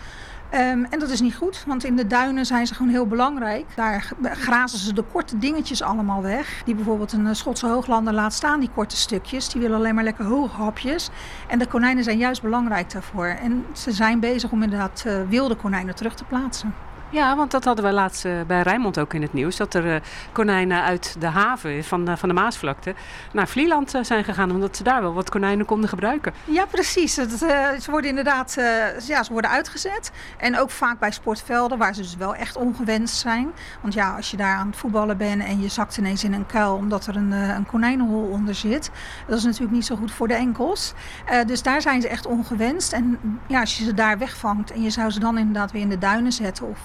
Ehm, 0.49 0.83
en 0.89 0.99
dat 0.99 1.09
is 1.09 1.21
niet 1.21 1.35
goed, 1.35 1.63
want 1.67 1.83
in 1.83 1.95
de 1.95 2.07
duinen 2.07 2.45
zijn 2.45 2.67
ze 2.67 2.75
gewoon 2.75 2.91
heel 2.91 3.07
belangrijk. 3.07 3.65
Daar 3.75 4.11
grazen 4.21 4.79
ze 4.79 4.93
de 4.93 5.03
korte 5.03 5.37
dingetjes 5.37 5.81
allemaal 5.81 6.21
weg. 6.21 6.61
Die 6.65 6.75
bijvoorbeeld 6.75 7.13
een 7.13 7.27
eh, 7.27 7.33
Schotse 7.33 7.67
hooglander 7.67 8.13
laat 8.13 8.33
staan, 8.33 8.59
die 8.59 8.69
korte 8.73 8.97
stukjes. 8.97 9.49
Die 9.49 9.61
willen 9.61 9.77
alleen 9.77 9.95
maar 9.95 10.03
lekker 10.03 10.25
hoge 10.25 10.55
hapjes. 10.55 11.09
En 11.47 11.59
de 11.59 11.67
konijnen 11.67 12.03
zijn 12.03 12.17
juist 12.17 12.41
belangrijk 12.41 12.91
daarvoor. 12.91 13.25
En 13.25 13.65
ze 13.73 13.91
zijn 13.91 14.19
bezig 14.19 14.51
om 14.51 14.63
inderdaad 14.63 15.03
eh, 15.05 15.21
wilde 15.29 15.55
konijnen 15.55 15.95
terug 15.95 16.15
te 16.15 16.23
plaatsen. 16.23 16.73
Ja, 17.09 17.35
want 17.35 17.51
dat 17.51 17.63
hadden 17.63 17.85
we 17.85 17.91
laatst 17.91 18.25
eh, 18.25 18.31
bij 18.47 18.61
Rijnmond 18.61 18.99
ook 18.99 19.13
in 19.13 19.21
het 19.21 19.33
nieuws. 19.33 19.55
Dat 19.55 19.73
er 19.73 19.93
eh, 19.93 20.01
konijnen 20.31 20.83
uit 20.83 21.15
de 21.19 21.27
haven 21.27 21.83
van, 21.83 22.07
eh, 22.07 22.15
van 22.15 22.29
de 22.29 22.35
Maasvlakte 22.35 22.93
naar 23.33 23.47
Vlieland 23.47 23.93
zijn 24.01 24.23
gegaan. 24.23 24.51
Omdat 24.51 24.77
ze 24.77 24.83
daar 24.83 25.01
wel 25.01 25.13
wat 25.13 25.29
konijnen 25.29 25.65
konden 25.65 25.89
gebruiken. 25.89 26.33
Ja, 26.45 26.65
precies. 26.65 27.17
Eh, 27.17 27.27
ze 27.79 27.91
worden 27.91 28.09
inderdaad 28.09 28.53
ja, 29.07 29.23
ze 29.23 29.31
worden 29.31 29.51
uitgezet. 29.51 30.11
En 30.37 30.59
ook 30.59 30.69
vaak 30.69 30.99
bij 30.99 31.11
sportvelden 31.11 31.77
waar 31.77 31.93
ze 31.93 32.01
dus 32.01 32.15
wel 32.15 32.35
echt 32.35 32.55
ongewenst 32.55 33.15
zijn. 33.15 33.51
Want 33.81 33.93
ja, 33.93 34.15
als 34.15 34.31
je 34.31 34.37
daar 34.37 34.55
aan 34.55 34.67
het 34.67 34.75
voetballen 34.75 35.17
bent 35.17 35.43
en 35.43 35.61
je 35.61 35.67
zakt 35.67 35.97
ineens 35.97 36.23
in 36.23 36.33
een 36.33 36.45
kuil 36.45 36.75
omdat 36.75 37.05
er 37.05 37.15
een, 37.15 37.31
een 37.31 37.65
konijnenhol 37.65 38.29
onder 38.31 38.55
zit. 38.55 38.91
Dat 39.27 39.37
is 39.37 39.43
natuurlijk 39.43 39.71
niet 39.71 39.85
zo 39.85 39.95
goed 39.95 40.11
voor 40.11 40.27
de 40.27 40.33
enkels. 40.33 40.93
Dus 41.45 41.63
daar 41.63 41.81
zijn 41.81 42.01
ze 42.01 42.07
echt 42.07 42.25
ongewenst. 42.25 42.93
En 42.93 43.19
ja, 43.47 43.59
als 43.59 43.77
je 43.77 43.83
ze 43.83 43.93
daar 43.93 44.17
wegvangt 44.17 44.71
en 44.71 44.81
je 44.81 44.89
zou 44.89 45.09
ze 45.09 45.19
dan 45.19 45.37
inderdaad 45.37 45.71
weer 45.71 45.81
in 45.81 45.89
de 45.89 45.97
duinen 45.97 46.31
zetten. 46.31 46.67
Of, 46.67 46.79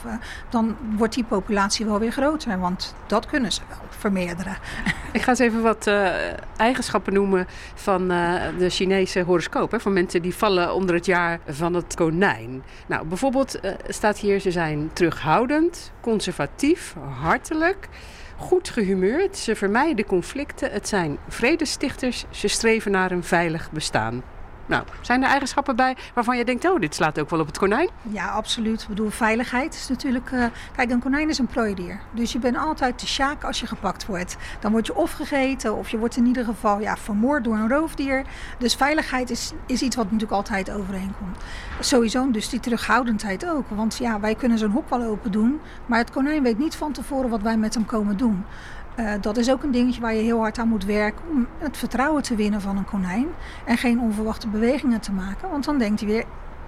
dan 0.49 0.76
wordt 0.97 1.14
die 1.14 1.25
populatie 1.25 1.87
wel 1.87 1.99
weer 1.99 2.12
groter. 2.12 2.59
Want 2.59 2.95
dat 3.07 3.26
kunnen 3.26 3.52
ze 3.52 3.61
wel 3.69 3.78
vermeerderen. 3.88 4.57
Ik 5.12 5.23
ga 5.23 5.31
eens 5.31 5.38
even 5.38 5.62
wat 5.62 5.87
eh, 5.87 6.11
eigenschappen 6.57 7.12
noemen 7.12 7.47
van 7.75 8.11
eh, 8.11 8.35
de 8.59 8.71
Chinese 8.71 9.21
horoscoop. 9.21 9.71
Hè, 9.71 9.81
van 9.81 9.92
mensen 9.92 10.23
die 10.23 10.35
vallen 10.35 10.75
onder 10.75 10.95
het 10.95 11.07
jaar 11.07 11.40
van 11.49 11.75
het 11.75 11.95
konijn. 11.95 12.62
Nou, 12.87 13.07
bijvoorbeeld 13.07 13.61
eh, 13.61 13.73
staat 13.88 14.19
hier, 14.19 14.40
ze 14.40 14.50
zijn 14.50 14.90
terughoudend, 14.92 15.92
conservatief, 16.00 16.95
hartelijk, 17.21 17.88
goed 18.37 18.69
gehumeurd. 18.69 19.37
Ze 19.37 19.57
vermijden 19.57 20.04
conflicten. 20.04 20.71
Het 20.71 20.88
zijn 20.88 21.19
vredestichters. 21.28 22.25
Ze 22.31 22.49
streven 22.49 22.90
naar 22.90 23.11
een 23.11 23.25
veilig 23.25 23.71
bestaan. 23.71 24.23
Nou, 24.66 24.85
zijn 25.00 25.23
er 25.23 25.28
eigenschappen 25.28 25.76
bij 25.76 25.97
waarvan 26.14 26.37
je 26.37 26.45
denkt, 26.45 26.71
oh, 26.71 26.81
dit 26.81 26.95
slaat 26.95 27.21
ook 27.21 27.31
wel 27.31 27.40
op 27.40 27.47
het 27.47 27.59
konijn? 27.59 27.88
Ja, 28.02 28.28
absoluut. 28.28 28.83
Ik 28.83 28.88
bedoel, 28.88 29.11
veiligheid 29.11 29.75
is 29.75 29.88
natuurlijk... 29.88 30.31
eh, 30.33 30.45
kijk, 30.76 30.90
een 30.90 31.00
konijn 31.00 31.28
is 31.28 31.38
een 31.38 31.47
prooidier. 31.47 32.00
Dus 32.11 32.33
je 32.33 32.38
bent 32.38 32.57
altijd 32.57 33.00
de 33.00 33.07
sjaak 33.07 33.45
als 33.45 33.61
je 33.61 33.66
gepakt 33.66 34.07
wordt. 34.07 34.37
Dan 34.61 34.73
word 34.73 34.87
je 34.87 34.95
of 34.95 35.12
gegeten 35.12 35.76
of 35.76 35.88
je 35.88 35.99
wordt 35.99 36.16
in 36.16 36.26
ieder 36.26 36.45
geval 36.45 36.81
ja, 36.81 36.97
vermoord 36.97 37.45
door 37.45 37.54
een 37.54 37.69
roofdier. 37.69 38.25
Dus 38.59 38.75
veiligheid 38.75 39.31
is, 39.31 39.52
is 39.66 39.83
iets 39.83 39.97
wat 39.97 40.04
natuurlijk 40.04 40.33
altijd 40.33 40.71
overeenkomt. 40.71 41.37
Sowieso 41.81 42.31
dus 42.31 42.49
die 42.49 42.61
terughoudendheid 42.61 43.47
ook. 43.47 43.64
Want 43.69 43.97
ja, 43.99 44.21
wij 44.21 44.35
kunnen 44.35 44.59
zo'n 44.59 44.71
hok 44.71 44.90
wel 44.90 45.02
open 45.02 45.33
doen. 45.33 45.61
Maar 45.87 45.99
het 45.99 46.11
konijn 46.11 46.42
weet 46.42 46.59
niet 46.59 46.76
van 46.76 46.92
tevoren 46.92 47.31
wat 47.31 47.42
wij 47.42 47.57
met 47.57 47.75
hem 47.75 47.87
komen 47.87 48.16
doen. 48.16 48.45
Eh, 48.95 49.13
dat 49.21 49.37
is 49.37 49.51
ook 49.51 49.63
een 49.63 49.71
dingetje 49.71 50.01
waar 50.01 50.15
je 50.15 50.23
heel 50.23 50.39
hard 50.39 50.59
aan 50.59 50.69
moet 50.69 50.85
werken 50.85 51.25
om 51.31 51.47
het 51.59 51.77
vertrouwen 51.77 52.23
te 52.23 52.35
winnen 52.35 52.61
van 52.61 52.77
een 52.77 52.85
konijn. 52.85 53.27
En 53.65 53.77
geen 53.77 54.01
onverwachte 54.01 54.49
bewegingen 54.49 55.01
te 55.01 55.13
maken. 55.13 55.51
Want 55.51 55.65
dan 55.65 55.79
denkt 55.79 56.01
hij 56.01 56.09
weer, 56.09 56.25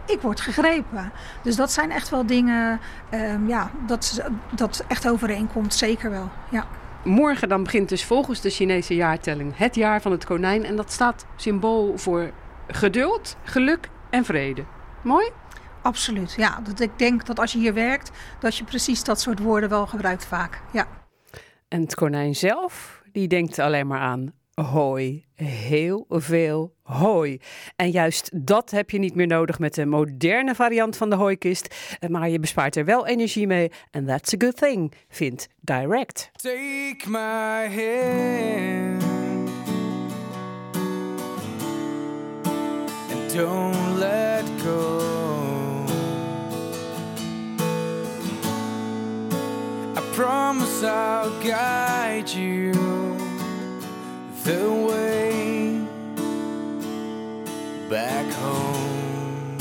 ik 0.07 0.21
word 0.21 0.41
gegrepen. 0.41 1.13
Dus 1.43 1.57
dat 1.57 1.73
zijn 1.73 1.91
echt 1.91 2.09
wel 2.09 2.27
dingen, 2.27 2.81
ehm, 3.11 3.49
ja, 3.49 3.71
dat, 3.87 4.23
dat 4.55 4.85
echt 4.89 5.09
overeenkomt, 5.09 5.75
zeker 5.75 6.11
wel. 6.11 6.31
Ja. 6.49 6.67
Morgen 7.05 7.49
dan 7.49 7.63
begint 7.63 7.89
dus 7.89 8.05
volgens 8.05 8.41
de 8.41 8.51
Chinese 8.51 8.95
jaartelling 8.95 9.57
het 9.57 9.75
jaar 9.75 10.01
van 10.01 10.13
het 10.13 10.25
konijn. 10.25 10.65
En 10.65 10.77
dat 10.77 10.93
staat 10.93 11.27
symbool 11.37 11.99
voor 11.99 12.31
geduld, 12.69 13.37
geluk 13.43 13.89
en 14.11 14.25
vrede. 14.25 14.65
Mooi? 15.03 15.31
Absoluut, 15.83 16.35
ja. 16.37 16.61
Dat 16.63 16.81
ik 16.81 16.91
denk 16.97 17.27
dat 17.27 17.41
als 17.41 17.53
je 17.53 17.59
hier 17.59 17.75
werkt, 17.75 18.11
dat 18.39 18.57
je 18.57 18.65
precies 18.65 19.05
dat 19.05 19.21
soort 19.21 19.39
woorden 19.39 19.69
wel 19.69 19.87
gebruikt 19.87 20.27
vaak. 20.27 20.61
Ja. 20.71 20.87
En 21.75 21.81
het 21.81 21.95
konijn 21.95 22.35
zelf, 22.35 23.03
die 23.13 23.29
denkt 23.29 23.59
alleen 23.59 23.87
maar 23.87 24.01
aan 24.01 24.33
hooi. 24.55 25.25
Heel 25.35 26.05
veel 26.09 26.75
hooi. 26.83 27.41
En 27.77 27.91
juist 27.91 28.47
dat 28.47 28.71
heb 28.71 28.91
je 28.91 28.99
niet 28.99 29.15
meer 29.15 29.27
nodig 29.27 29.59
met 29.59 29.75
de 29.75 29.87
moderne 29.87 30.55
variant 30.55 30.97
van 30.97 31.11
de 31.11 31.17
hooikist. 31.17 31.75
Maar 32.09 32.29
je 32.29 32.39
bespaart 32.39 32.77
er 32.77 32.85
wel 32.85 33.07
energie 33.07 33.47
mee. 33.47 33.71
En 33.91 34.07
that's 34.07 34.35
a 34.35 34.37
good 34.39 34.57
thing, 34.57 34.93
vindt 35.09 35.49
Direct. 35.61 36.31
Take 36.33 37.03
my 37.07 37.69
hand 37.69 39.03
and 43.13 43.35
don't 43.35 43.99
let 43.99 44.45
go. 44.63 45.14
Promise 50.15 50.85
I'll 50.85 51.43
guide 51.43 52.29
you 52.31 52.73
the 54.45 54.71
way 54.89 55.81
back 57.91 58.33
home. 58.35 59.59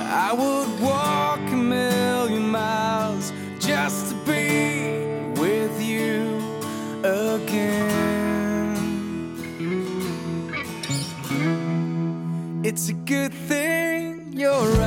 I 0.00 0.32
would 0.32 0.80
walk 0.80 1.40
a 1.40 1.56
million 1.56 2.48
miles 2.48 3.30
just 3.58 4.12
to 4.12 4.14
be 4.24 5.38
with 5.38 5.82
you 5.82 6.38
again. 7.04 8.00
It's 12.64 12.88
a 12.88 12.94
good 12.94 13.34
thing 13.34 14.32
you're 14.32 14.79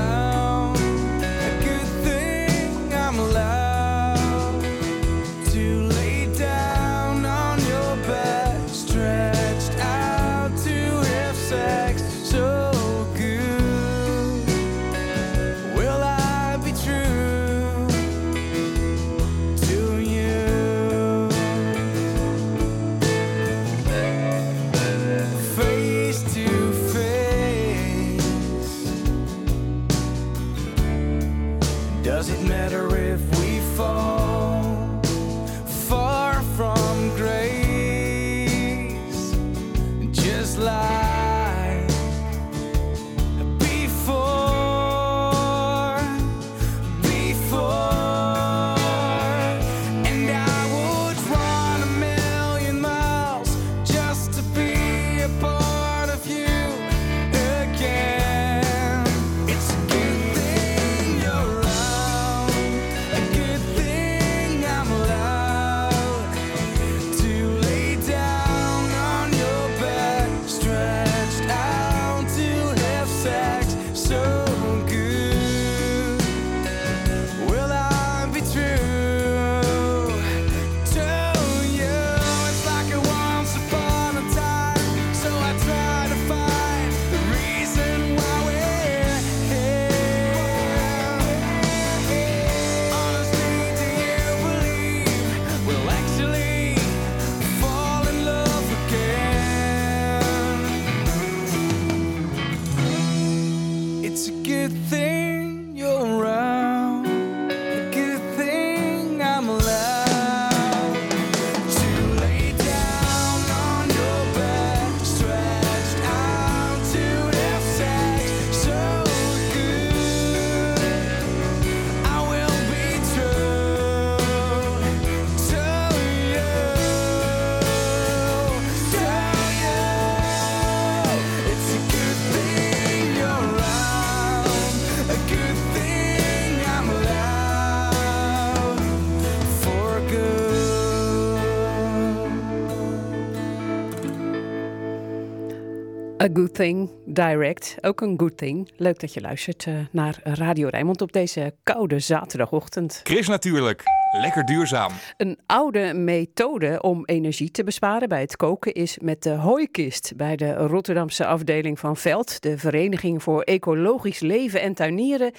A 146.23 146.29
Good 146.33 146.53
Thing 146.53 146.89
Direct, 147.05 147.75
ook 147.81 148.01
een 148.01 148.19
good 148.19 148.37
thing. 148.37 148.71
Leuk 148.77 148.99
dat 148.99 149.13
je 149.13 149.21
luistert 149.21 149.65
eh, 149.65 149.73
naar 149.91 150.19
Radio 150.23 150.67
Rijnmond 150.67 151.01
op 151.01 151.11
deze 151.11 151.55
koude 151.63 151.99
zaterdagochtend. 151.99 152.99
Chris 153.03 153.27
natuurlijk. 153.27 153.83
Lekker 154.15 154.45
duurzaam. 154.45 154.91
Een 155.17 155.39
oude 155.45 155.93
methode 155.93 156.81
om 156.81 157.05
energie 157.05 157.51
te 157.51 157.63
besparen 157.63 158.09
bij 158.09 158.21
het 158.21 158.35
koken 158.35 158.73
is 158.73 158.97
met 159.01 159.23
de 159.23 159.29
hooikist. 159.29 160.13
Bij 160.15 160.35
de 160.35 160.53
Rotterdamse 160.53 161.25
afdeling 161.25 161.79
van 161.79 161.97
Veld, 161.97 162.41
de 162.41 162.57
Vereniging 162.57 163.23
voor 163.23 163.41
Ecologisch 163.41 164.19
Leven 164.19 164.61
en 164.61 164.73
Tuinieren, 164.73 165.31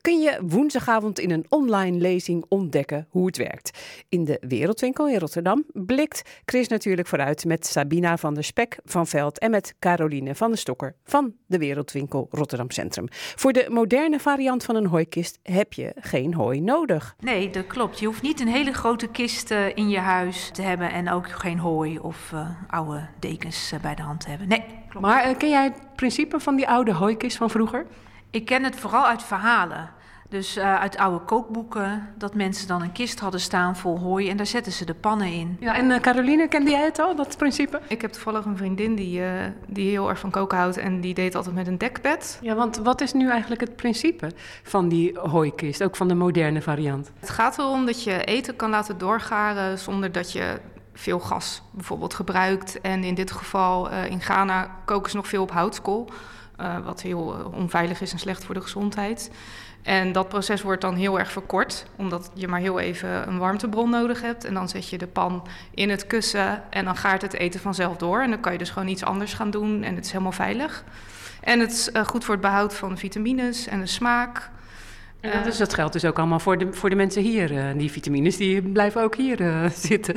kun 0.00 0.20
je 0.20 0.38
woensdagavond 0.46 1.18
in 1.18 1.30
een 1.30 1.46
online 1.48 1.98
lezing 1.98 2.44
ontdekken 2.48 3.06
hoe 3.10 3.26
het 3.26 3.36
werkt. 3.36 3.78
In 4.08 4.24
de 4.24 4.36
Wereldwinkel 4.48 5.08
in 5.08 5.18
Rotterdam 5.18 5.64
blikt 5.72 6.40
Chris 6.44 6.68
natuurlijk 6.68 7.08
vooruit 7.08 7.44
met 7.44 7.66
Sabina 7.66 8.16
van 8.16 8.34
der 8.34 8.44
Spek 8.44 8.78
van 8.84 9.06
Veld 9.06 9.38
en 9.38 9.50
met 9.50 9.74
Caroline 9.78 10.34
van 10.34 10.48
der 10.48 10.58
Stokker 10.58 10.94
van 11.04 11.34
de 11.46 11.58
Wereldwinkel 11.58 12.26
Rotterdam 12.30 12.70
Centrum. 12.70 13.06
Voor 13.10 13.52
de 13.52 13.66
moderne 13.68 14.18
variant 14.18 14.64
van 14.64 14.76
een 14.76 14.86
hooikist 14.86 15.38
heb 15.42 15.72
je 15.72 15.92
geen 16.00 16.34
hooi 16.34 16.60
nodig. 16.60 17.16
Nee, 17.20 17.50
dat 17.50 17.66
klopt. 17.66 17.98
Je 17.98 18.06
hoeft 18.06 18.20
niet 18.22 18.40
een 18.40 18.48
hele 18.48 18.72
grote 18.72 19.06
kist 19.06 19.50
eh, 19.50 19.76
in 19.76 19.88
je 19.88 19.98
huis 19.98 20.50
te 20.52 20.62
hebben 20.62 20.90
en 20.90 21.10
ook 21.10 21.30
geen 21.30 21.58
hooi 21.58 21.98
of 21.98 22.32
eh, 22.32 22.48
oude 22.68 23.08
dekens 23.18 23.72
eh, 23.72 23.80
bij 23.80 23.94
de 23.94 24.02
hand 24.02 24.20
te 24.20 24.28
hebben. 24.28 24.48
Nee, 24.48 24.64
klopt. 24.88 25.06
Maar 25.06 25.34
ken 25.34 25.48
jij 25.48 25.64
het 25.64 25.94
principe 25.96 26.40
van 26.40 26.56
die 26.56 26.68
oude 26.68 26.92
hooikist 26.92 27.36
van 27.36 27.50
vroeger? 27.50 27.86
Ik 28.30 28.44
ken 28.44 28.64
het 28.64 28.76
vooral 28.76 29.06
uit 29.06 29.22
verhalen. 29.22 29.90
Dus 30.32 30.56
eh, 30.56 30.74
uit 30.74 30.96
oude 30.96 31.24
kookboeken, 31.24 32.08
dat 32.16 32.34
mensen 32.34 32.68
dan 32.68 32.82
een 32.82 32.92
kist 32.92 33.20
hadden 33.20 33.40
staan 33.40 33.76
vol 33.76 33.98
hooi 33.98 34.30
en 34.30 34.36
daar 34.36 34.46
zetten 34.46 34.72
ze 34.72 34.84
de 34.84 34.94
pannen 34.94 35.32
in. 35.32 35.56
Ja, 35.60 35.76
en 35.76 35.90
eh, 35.90 36.00
Caroline, 36.00 36.48
kende 36.48 36.70
jij 36.70 36.84
het 36.84 36.98
al, 36.98 37.16
dat 37.16 37.36
principe? 37.36 37.80
Ik 37.88 38.00
heb 38.00 38.12
toevallig 38.12 38.44
een 38.44 38.56
vriendin 38.56 38.94
die, 38.94 39.24
eh, 39.24 39.30
die 39.66 39.90
heel 39.90 40.08
erg 40.08 40.18
van 40.18 40.30
koken 40.30 40.58
houdt 40.58 40.76
en 40.76 41.00
die 41.00 41.14
deed 41.14 41.34
altijd 41.34 41.54
met 41.54 41.66
een 41.66 41.78
dekbed. 41.78 42.38
Ja, 42.42 42.54
want 42.54 42.76
wat 42.76 43.00
is 43.00 43.12
nu 43.12 43.30
eigenlijk 43.30 43.60
het 43.60 43.76
principe 43.76 44.30
van 44.62 44.88
die 44.88 45.18
hooikist, 45.18 45.82
ook 45.82 45.96
van 45.96 46.08
de 46.08 46.14
moderne 46.14 46.62
variant? 46.62 47.10
Het 47.20 47.30
gaat 47.30 47.58
erom 47.58 47.86
dat 47.86 48.02
je 48.02 48.24
eten 48.24 48.56
kan 48.56 48.70
laten 48.70 48.98
doorgaren 48.98 49.78
zonder 49.78 50.12
dat 50.12 50.32
je 50.32 50.60
veel 50.92 51.20
gas 51.20 51.62
bijvoorbeeld 51.70 52.14
gebruikt. 52.14 52.80
En 52.80 53.04
in 53.04 53.14
dit 53.14 53.30
geval 53.30 53.90
eh, 53.90 54.10
in 54.10 54.20
Ghana 54.20 54.70
koken 54.84 55.10
ze 55.10 55.16
nog 55.16 55.28
veel 55.28 55.42
op 55.42 55.50
houtskool, 55.50 56.08
eh, 56.56 56.78
wat 56.84 57.02
heel 57.02 57.50
onveilig 57.54 58.00
is 58.00 58.12
en 58.12 58.18
slecht 58.18 58.44
voor 58.44 58.54
de 58.54 58.60
gezondheid. 58.60 59.30
En 59.82 60.12
dat 60.12 60.28
proces 60.28 60.62
wordt 60.62 60.80
dan 60.80 60.94
heel 60.94 61.18
erg 61.18 61.32
verkort, 61.32 61.86
omdat 61.96 62.30
je 62.34 62.48
maar 62.48 62.60
heel 62.60 62.78
even 62.80 63.28
een 63.28 63.38
warmtebron 63.38 63.90
nodig 63.90 64.22
hebt. 64.22 64.44
En 64.44 64.54
dan 64.54 64.68
zet 64.68 64.88
je 64.88 64.98
de 64.98 65.06
pan 65.06 65.46
in 65.74 65.90
het 65.90 66.06
kussen 66.06 66.62
en 66.70 66.84
dan 66.84 66.96
gaart 66.96 67.22
het 67.22 67.32
eten 67.32 67.60
vanzelf 67.60 67.96
door. 67.96 68.20
En 68.22 68.30
dan 68.30 68.40
kan 68.40 68.52
je 68.52 68.58
dus 68.58 68.70
gewoon 68.70 68.88
iets 68.88 69.04
anders 69.04 69.34
gaan 69.34 69.50
doen 69.50 69.82
en 69.82 69.94
het 69.94 70.04
is 70.04 70.10
helemaal 70.12 70.32
veilig. 70.32 70.84
En 71.40 71.60
het 71.60 71.72
is 71.72 71.90
eh, 71.90 72.04
goed 72.04 72.24
voor 72.24 72.34
het 72.34 72.42
behoud 72.42 72.74
van 72.74 72.98
vitamines 72.98 73.66
en 73.66 73.80
de 73.80 73.86
smaak. 73.86 74.50
En 75.20 75.32
dat, 75.32 75.46
is, 75.46 75.56
dat 75.56 75.74
geldt 75.74 75.92
dus 75.92 76.04
ook 76.04 76.18
allemaal 76.18 76.38
voor 76.38 76.58
de, 76.58 76.72
voor 76.72 76.90
de 76.90 76.96
mensen 76.96 77.22
hier. 77.22 77.58
eh, 77.58 77.64
die 77.76 77.90
vitamines 77.90 78.36
die 78.36 78.62
blijven 78.62 79.02
ook 79.02 79.16
hier 79.16 79.40
eh, 79.40 79.70
zitten. 79.90 80.14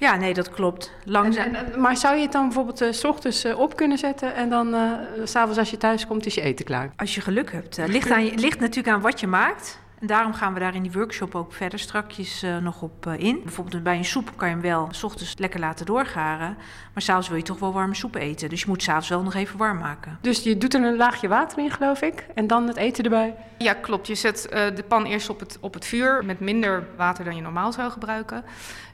Ja, 0.00 0.16
nee, 0.16 0.34
dat 0.34 0.50
klopt. 0.50 0.92
Langzaam. 1.04 1.44
en- 1.54 1.72
en- 1.72 1.80
maar 1.80 1.96
zou 1.96 2.16
je 2.16 2.22
het 2.22 2.32
dan 2.32 2.44
bijvoorbeeld 2.44 2.80
eh, 2.80 2.92
s 2.92 3.04
ochtends 3.04 3.44
eh, 3.44 3.58
op 3.58 3.76
kunnen 3.76 3.98
zetten 3.98 4.34
en 4.34 4.48
dan 4.50 4.74
eh, 4.74 4.82
s 5.24 5.30
s'avonds 5.30 5.58
als 5.58 5.70
je 5.70 5.76
thuis 5.76 6.06
komt 6.06 6.26
is 6.26 6.34
je 6.34 6.40
eten 6.40 6.64
klaar? 6.64 6.90
Als 6.96 7.14
je 7.14 7.20
geluk 7.20 7.52
hebt. 7.52 7.78
eh, 7.78 7.86
ligt, 7.86 8.10
aan 8.10 8.24
je, 8.24 8.34
ligt 8.36 8.60
natuurlijk 8.60 8.94
aan 8.96 9.00
wat 9.02 9.20
je 9.20 9.26
maakt. 9.26 9.78
En 10.00 10.06
daarom 10.06 10.32
gaan 10.34 10.54
we 10.54 10.60
daar 10.60 10.74
in 10.74 10.82
die 10.82 10.92
workshop 10.92 11.34
ook 11.34 11.52
verder 11.52 11.78
strakjes 11.78 12.44
nog 12.60 12.82
op 12.82 13.06
in. 13.06 13.40
Bijvoorbeeld 13.44 13.82
bij 13.82 13.96
een 13.96 14.04
soep 14.04 14.32
kan 14.36 14.48
je 14.48 14.54
hem 14.54 14.62
wel 14.62 14.88
s 14.90 15.02
ochtends 15.02 15.34
lekker 15.38 15.60
laten 15.60 15.86
doorgaren. 15.86 16.56
Maar 16.94 17.02
s'avonds 17.02 17.28
wil 17.28 17.36
je 17.36 17.42
toch 17.42 17.58
wel 17.58 17.72
warme 17.72 17.94
soep 17.94 18.14
eten. 18.14 18.48
Dus 18.48 18.60
je 18.60 18.66
moet 18.68 18.82
s'avonds 18.82 19.08
wel 19.08 19.22
nog 19.22 19.34
even 19.34 19.58
warm 19.58 19.78
maken. 19.78 20.18
Dus 20.20 20.42
je 20.42 20.58
doet 20.58 20.74
er 20.74 20.82
een 20.84 20.96
laagje 20.96 21.28
water 21.28 21.58
in, 21.58 21.70
geloof 21.70 22.02
ik, 22.02 22.26
en 22.34 22.46
dan 22.46 22.66
het 22.66 22.76
eten 22.76 23.04
erbij. 23.04 23.34
Ja, 23.58 23.72
klopt. 23.74 24.06
Je 24.06 24.14
zet 24.14 24.48
eh, 24.48 24.74
de 24.74 24.82
pan 24.82 25.04
eerst 25.04 25.28
op 25.30 25.40
het, 25.40 25.56
op 25.60 25.74
het 25.74 25.84
vuur 25.84 26.24
met 26.24 26.40
minder 26.40 26.86
water 26.96 27.24
dan 27.24 27.36
je 27.36 27.42
normaal 27.42 27.72
zou 27.72 27.90
gebruiken. 27.90 28.44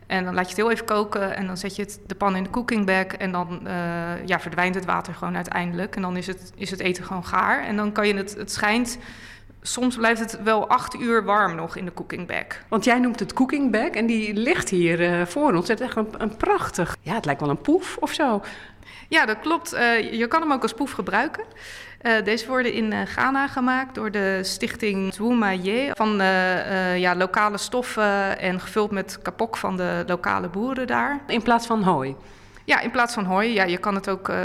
En 0.07 0.25
dan 0.25 0.35
laat 0.35 0.43
je 0.43 0.49
het 0.49 0.57
heel 0.57 0.71
even 0.71 0.85
koken 0.85 1.37
en 1.37 1.47
dan 1.47 1.57
zet 1.57 1.77
je 1.77 1.83
het, 1.83 2.01
de 2.07 2.15
pan 2.15 2.37
in 2.37 2.43
de 2.43 2.51
cooking 2.51 2.87
bag. 2.87 3.05
En 3.07 3.33
dan 3.33 3.67
eh, 3.67 4.27
ja, 4.27 4.41
verdwijnt 4.41 4.75
het 4.75 4.85
water 4.85 5.15
gewoon 5.15 5.35
uiteindelijk. 5.35 5.97
En 5.97 6.03
dan 6.03 6.17
is 6.17 6.27
het, 6.27 6.53
is 6.57 6.71
het 6.71 6.81
eten 6.81 7.05
gewoon 7.05 7.27
gaar. 7.27 7.65
En 7.65 7.77
dan 7.77 7.93
kan 7.93 8.07
je 8.07 8.15
het, 8.15 8.35
het 8.35 8.53
schijnt, 8.53 8.99
soms 9.63 9.97
blijft 9.97 10.21
het 10.21 10.43
wel 10.43 10.69
acht 10.69 10.95
uur 10.95 11.25
warm 11.25 11.55
nog 11.55 11.77
in 11.77 11.85
de 11.85 11.95
cooking 11.95 12.27
bag. 12.27 12.47
Want 12.69 12.85
jij 12.85 12.99
noemt 12.99 13.21
het 13.21 13.33
cooking 13.33 13.71
bag 13.71 13.91
en 13.91 14.07
die 14.07 14.35
ligt 14.35 14.69
hier 14.69 15.03
eh, 15.03 15.27
voor 15.27 15.55
ons. 15.55 15.69
Het 15.69 15.81
is 15.81 15.87
echt 15.87 15.97
een, 15.97 16.09
een 16.19 16.37
prachtig, 16.37 16.97
ja, 17.01 17.15
het 17.15 17.25
lijkt 17.25 17.41
wel 17.41 17.51
een 17.51 17.61
poef 17.61 17.97
of 18.01 18.13
zo. 18.13 18.43
Ja, 19.09 19.27
dat 19.27 19.41
klopt. 19.41 19.73
Eh, 19.73 20.13
je 20.13 20.27
kan 20.27 20.41
hem 20.41 20.53
ook 20.53 20.63
als 20.63 20.73
poef 20.73 20.91
gebruiken. 20.91 21.45
Eh, 21.99 22.25
deze 22.25 22.47
worden 22.47 22.73
in 22.73 22.93
eh, 22.93 23.07
Ghana 23.07 23.49
gemaakt 23.49 23.95
door 23.95 24.11
de 24.11 24.39
stichting 24.43 25.15
Zwumaye 25.15 25.91
van 25.95 26.21
eh, 26.21 26.99
ja, 26.99 27.17
lokale 27.17 27.59
stoffen 27.59 28.39
en 28.39 28.61
gevuld 28.61 28.91
met 28.91 29.19
kapok 29.23 29.57
van 29.57 29.77
de 29.77 30.05
lokale 30.07 30.49
boeren 30.49 30.87
daar. 30.87 31.21
In 31.27 31.43
plaats 31.43 31.67
van 31.67 31.83
hooi. 31.83 32.17
Ja, 32.67 32.81
in 32.81 32.91
plaats 32.91 33.15
van 33.15 33.25
hooi. 33.25 33.53
Ja, 33.53 33.65
je 33.65 33.79
kan 33.79 33.95
het 33.95 34.09
ook 34.09 34.29
eh, 34.29 34.39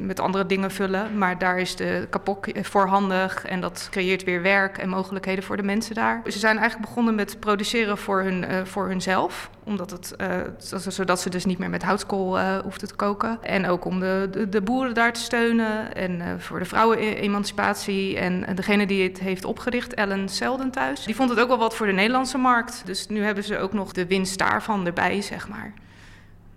met 0.00 0.20
andere 0.20 0.46
dingen 0.46 0.70
vullen, 0.70 1.18
maar 1.18 1.38
daar 1.38 1.58
is 1.58 1.76
de 1.76 2.06
kapok 2.10 2.46
eh, 2.46 2.64
voor 2.64 2.86
handig 2.86 3.44
en 3.44 3.60
dat 3.60 3.88
creëert 3.90 4.24
weer 4.24 4.42
werk 4.42 4.78
en 4.78 4.88
mogelijkheden 4.88 5.44
voor 5.44 5.56
de 5.56 5.62
mensen 5.62 5.94
daar. 5.94 6.22
Ze 6.26 6.38
zijn 6.38 6.58
eigenlijk 6.58 6.88
begonnen 6.88 7.14
met 7.14 7.40
produceren 7.40 7.98
voor, 7.98 8.22
hun, 8.22 8.44
eh, 8.44 8.64
voor 8.64 8.88
hunzelf, 8.88 9.50
omdat 9.64 9.90
het, 9.90 10.14
zo- 10.58 10.90
zodat 10.90 11.20
ze 11.20 11.30
dus 11.30 11.44
niet 11.44 11.58
meer 11.58 11.70
met 11.70 11.82
houtskool 11.82 12.40
hoefden 12.40 12.88
te 12.88 12.94
koken. 12.94 13.38
En 13.42 13.66
ook 13.66 13.84
om 13.84 14.00
de, 14.00 14.46
de, 14.48 14.60
boeren 14.62 14.94
daar 14.94 15.12
te 15.12 15.20
steunen 15.20 15.94
en 15.94 16.40
voor 16.40 16.58
de 16.58 16.64
vrouwenemancipatie. 16.64 18.18
En 18.18 18.46
eh, 18.46 18.56
degene 18.56 18.86
die 18.86 19.08
het 19.08 19.18
heeft 19.18 19.44
opgericht, 19.44 19.94
Ellen 19.94 20.28
Selden 20.28 20.70
thuis, 20.70 21.04
die 21.04 21.16
vond 21.16 21.30
het 21.30 21.40
ook 21.40 21.48
wel 21.48 21.58
wat 21.58 21.76
voor 21.76 21.86
de 21.86 21.92
Nederlandse 21.92 22.38
markt. 22.38 22.82
Dus 22.84 23.08
nu 23.08 23.22
hebben 23.24 23.44
ze 23.44 23.58
ook 23.58 23.72
nog 23.72 23.92
de 23.92 24.06
winst 24.06 24.38
daarvan 24.38 24.86
erbij, 24.86 25.22
zeg 25.22 25.48
maar. 25.48 25.72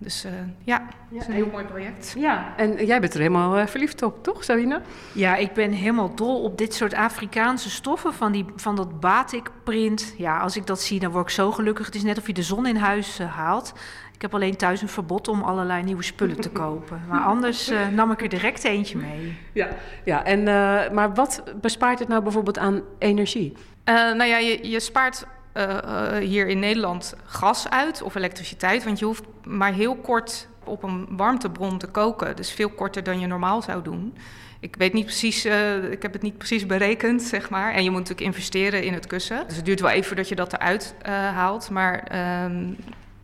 Dus 0.02 0.24
eh, 0.24 0.32
ja, 0.64 0.86
het 1.10 1.20
is 1.20 1.26
een 1.26 1.32
heel 1.32 1.48
mooi 1.52 1.64
project. 1.64 2.14
Ja, 2.18 2.52
en 2.56 2.86
jij 2.86 3.00
bent 3.00 3.14
er 3.14 3.20
helemaal 3.20 3.56
eh, 3.56 3.66
verliefd 3.66 4.02
op, 4.02 4.22
toch, 4.22 4.44
Sabine? 4.44 4.80
Ja, 5.12 5.36
ik 5.36 5.52
ben 5.52 5.72
helemaal 5.72 6.14
dol 6.14 6.42
op 6.42 6.58
dit 6.58 6.74
soort 6.74 6.94
Afrikaanse 6.94 7.70
stoffen 7.70 8.14
van, 8.14 8.32
die, 8.32 8.44
van 8.56 8.76
dat 8.76 9.00
batik 9.00 9.50
print. 9.64 10.14
Ja, 10.16 10.38
als 10.38 10.56
ik 10.56 10.66
dat 10.66 10.80
zie, 10.80 11.00
dan 11.00 11.10
word 11.10 11.24
ik 11.24 11.30
zo 11.30 11.52
gelukkig. 11.52 11.86
Het 11.86 11.94
is 11.94 12.02
net 12.02 12.18
of 12.18 12.26
je 12.26 12.32
de 12.32 12.42
zon 12.42 12.66
in 12.66 12.76
huis 12.76 13.18
eh, 13.18 13.36
haalt. 13.36 13.72
Ik 14.20 14.26
heb 14.26 14.34
alleen 14.40 14.56
thuis 14.56 14.82
een 14.82 14.88
verbod 14.88 15.28
om 15.28 15.42
allerlei 15.42 15.82
nieuwe 15.82 16.02
spullen 16.02 16.40
te 16.40 16.50
kopen. 16.62 17.02
Maar 17.08 17.20
anders 17.20 17.68
eh, 17.68 17.88
nam 17.88 18.10
ik 18.10 18.22
er 18.22 18.28
direct 18.28 18.64
eentje 18.64 18.98
mee. 18.98 19.36
Ja. 19.52 19.68
ja 20.04 20.24
en, 20.24 20.38
eh, 20.38 20.90
maar 20.90 21.14
wat 21.14 21.42
bespaart 21.60 21.98
het 21.98 22.08
nou 22.08 22.22
bijvoorbeeld 22.22 22.58
aan 22.58 22.82
energie? 22.98 23.52
Eh, 23.84 23.94
nou 23.94 24.24
ja, 24.24 24.38
je, 24.38 24.68
je 24.68 24.80
spaart 24.80 25.26
eh, 25.52 25.78
eh, 25.78 26.28
hier 26.28 26.46
in 26.46 26.58
Nederland 26.58 27.14
gas 27.24 27.70
uit 27.70 28.02
of 28.02 28.14
elektriciteit, 28.14 28.84
want 28.84 28.98
je 28.98 29.04
hoeft 29.04 29.24
maar 29.44 29.72
heel 29.72 29.96
kort 29.96 30.48
op 30.64 30.82
een 30.82 31.06
warmtebron 31.10 31.78
te 31.78 31.86
koken. 31.86 32.36
Dus 32.36 32.52
veel 32.52 32.68
korter 32.68 33.02
dan 33.02 33.20
je 33.20 33.26
normaal 33.26 33.62
zou 33.62 33.82
doen. 33.82 34.14
Ik 34.60 34.76
weet 34.76 34.92
niet 34.92 35.04
precies, 35.04 35.44
eh, 35.44 35.90
ik 35.90 36.02
heb 36.02 36.12
het 36.12 36.22
niet 36.22 36.38
precies 36.38 36.66
berekend, 36.66 37.22
zeg 37.22 37.50
maar. 37.50 37.72
En 37.72 37.84
je 37.84 37.90
moet 37.90 37.98
natuurlijk 37.98 38.26
investeren 38.26 38.82
in 38.82 38.92
het 38.92 39.06
kussen. 39.06 39.44
Dus 39.46 39.56
het 39.56 39.64
duurt 39.64 39.80
wel 39.80 39.90
even 39.90 40.06
voordat 40.06 40.28
je 40.28 40.34
dat 40.34 40.52
eruit 40.52 40.94
haalt. 41.34 41.70
Maar 41.70 42.02
ehm, 42.02 42.64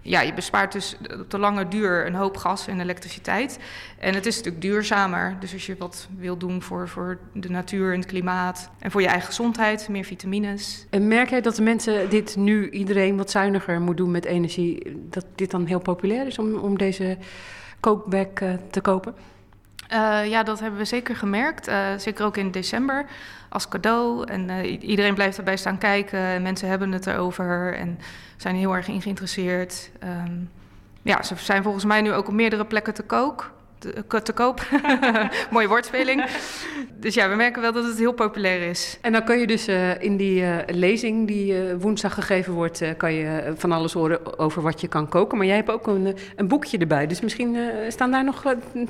ja, 0.06 0.20
je 0.20 0.34
bespaart 0.34 0.72
dus 0.72 0.96
op 1.20 1.30
de 1.30 1.38
lange 1.38 1.68
duur 1.68 2.06
een 2.06 2.14
hoop 2.14 2.36
gas 2.36 2.66
en 2.66 2.80
elektriciteit. 2.80 3.58
En 3.98 4.14
het 4.14 4.26
is 4.26 4.36
natuurlijk 4.36 4.62
duurzamer. 4.62 5.36
Dus 5.40 5.52
als 5.52 5.66
je 5.66 5.76
wat 5.78 6.08
wil 6.16 6.36
doen 6.36 6.62
voor, 6.62 6.88
voor 6.88 7.18
de 7.32 7.50
natuur 7.50 7.92
en 7.92 7.98
het 7.98 8.08
klimaat 8.08 8.70
en 8.78 8.90
voor 8.90 9.00
je 9.00 9.06
eigen 9.06 9.26
gezondheid, 9.26 9.88
meer 9.88 10.04
vitamines. 10.04 10.86
En 10.90 11.08
merk 11.08 11.30
jij 11.30 11.40
dat 11.40 11.56
de 11.56 11.62
mensen 11.62 12.10
dit 12.10 12.36
nu, 12.36 12.70
iedereen 12.70 13.16
wat 13.16 13.30
zuiniger 13.30 13.80
moet 13.80 13.96
doen 13.96 14.10
met 14.10 14.24
energie, 14.24 14.96
dat 15.10 15.26
dit 15.34 15.50
dan 15.50 15.66
heel 15.66 15.80
populair 15.80 16.26
is 16.26 16.38
om, 16.38 16.54
om 16.54 16.78
deze 16.78 17.18
kookbag 17.80 18.26
eh, 18.34 18.52
te 18.70 18.80
kopen? 18.80 19.14
Eh, 19.88 20.28
ja, 20.28 20.42
dat 20.42 20.60
hebben 20.60 20.78
we 20.78 20.84
zeker 20.84 21.16
gemerkt. 21.16 21.68
Eh, 21.68 21.86
zeker 21.96 22.24
ook 22.24 22.36
in 22.36 22.50
december 22.50 23.06
als 23.56 23.68
cadeau. 23.68 24.24
En 24.24 24.50
eh, 24.50 24.82
iedereen 24.82 25.14
blijft 25.14 25.38
erbij 25.38 25.56
staan 25.56 25.78
kijken. 25.78 26.18
En 26.18 26.42
mensen 26.42 26.68
hebben 26.68 26.92
het 26.92 27.06
erover 27.06 27.74
en 27.74 27.98
zijn 28.36 28.56
heel 28.56 28.74
erg 28.74 28.88
in 28.88 29.02
geïnteresseerd. 29.02 29.90
Ehm, 29.98 30.34
ja, 31.02 31.22
ze 31.22 31.34
zijn 31.36 31.62
volgens 31.62 31.84
mij 31.84 32.00
nu 32.00 32.12
ook 32.12 32.28
op 32.28 32.34
meerdere 32.34 32.64
plekken 32.64 32.94
te 32.94 33.02
kook. 33.02 33.52
Te, 33.94 34.02
ko- 34.06 34.22
te 34.22 34.32
koop. 34.32 34.60
Mooie 35.50 35.68
woordspeling. 35.68 36.24
dus 37.00 37.14
ja, 37.14 37.28
we 37.28 37.34
merken 37.34 37.62
wel 37.62 37.72
dat 37.72 37.84
het 37.84 37.98
heel 37.98 38.12
populair 38.12 38.68
is. 38.70 38.98
En 39.00 39.12
dan 39.12 39.24
kun 39.24 39.38
je 39.38 39.46
dus 39.46 39.66
eh, 39.66 40.00
in 40.02 40.16
die 40.16 40.42
eh, 40.44 40.74
lezing 40.76 41.26
die 41.26 41.54
eh, 41.68 41.74
woensdag 41.78 42.14
gegeven 42.14 42.52
wordt, 42.52 42.80
eh, 42.80 42.90
kan 42.96 43.12
je 43.12 43.26
eh, 43.26 43.52
van 43.56 43.72
alles 43.72 43.92
horen 43.92 44.38
over 44.38 44.62
wat 44.62 44.80
je 44.80 44.88
kan 44.88 45.08
koken. 45.08 45.38
Maar 45.38 45.46
jij 45.46 45.56
hebt 45.56 45.70
ook 45.70 45.86
een, 45.86 46.06
eh, 46.06 46.12
een 46.36 46.48
boekje 46.48 46.78
erbij. 46.78 47.06
Dus 47.06 47.20
misschien 47.20 47.56
eh, 47.56 47.62
staan 47.88 48.10
daar 48.10 48.24
nog 48.24 48.42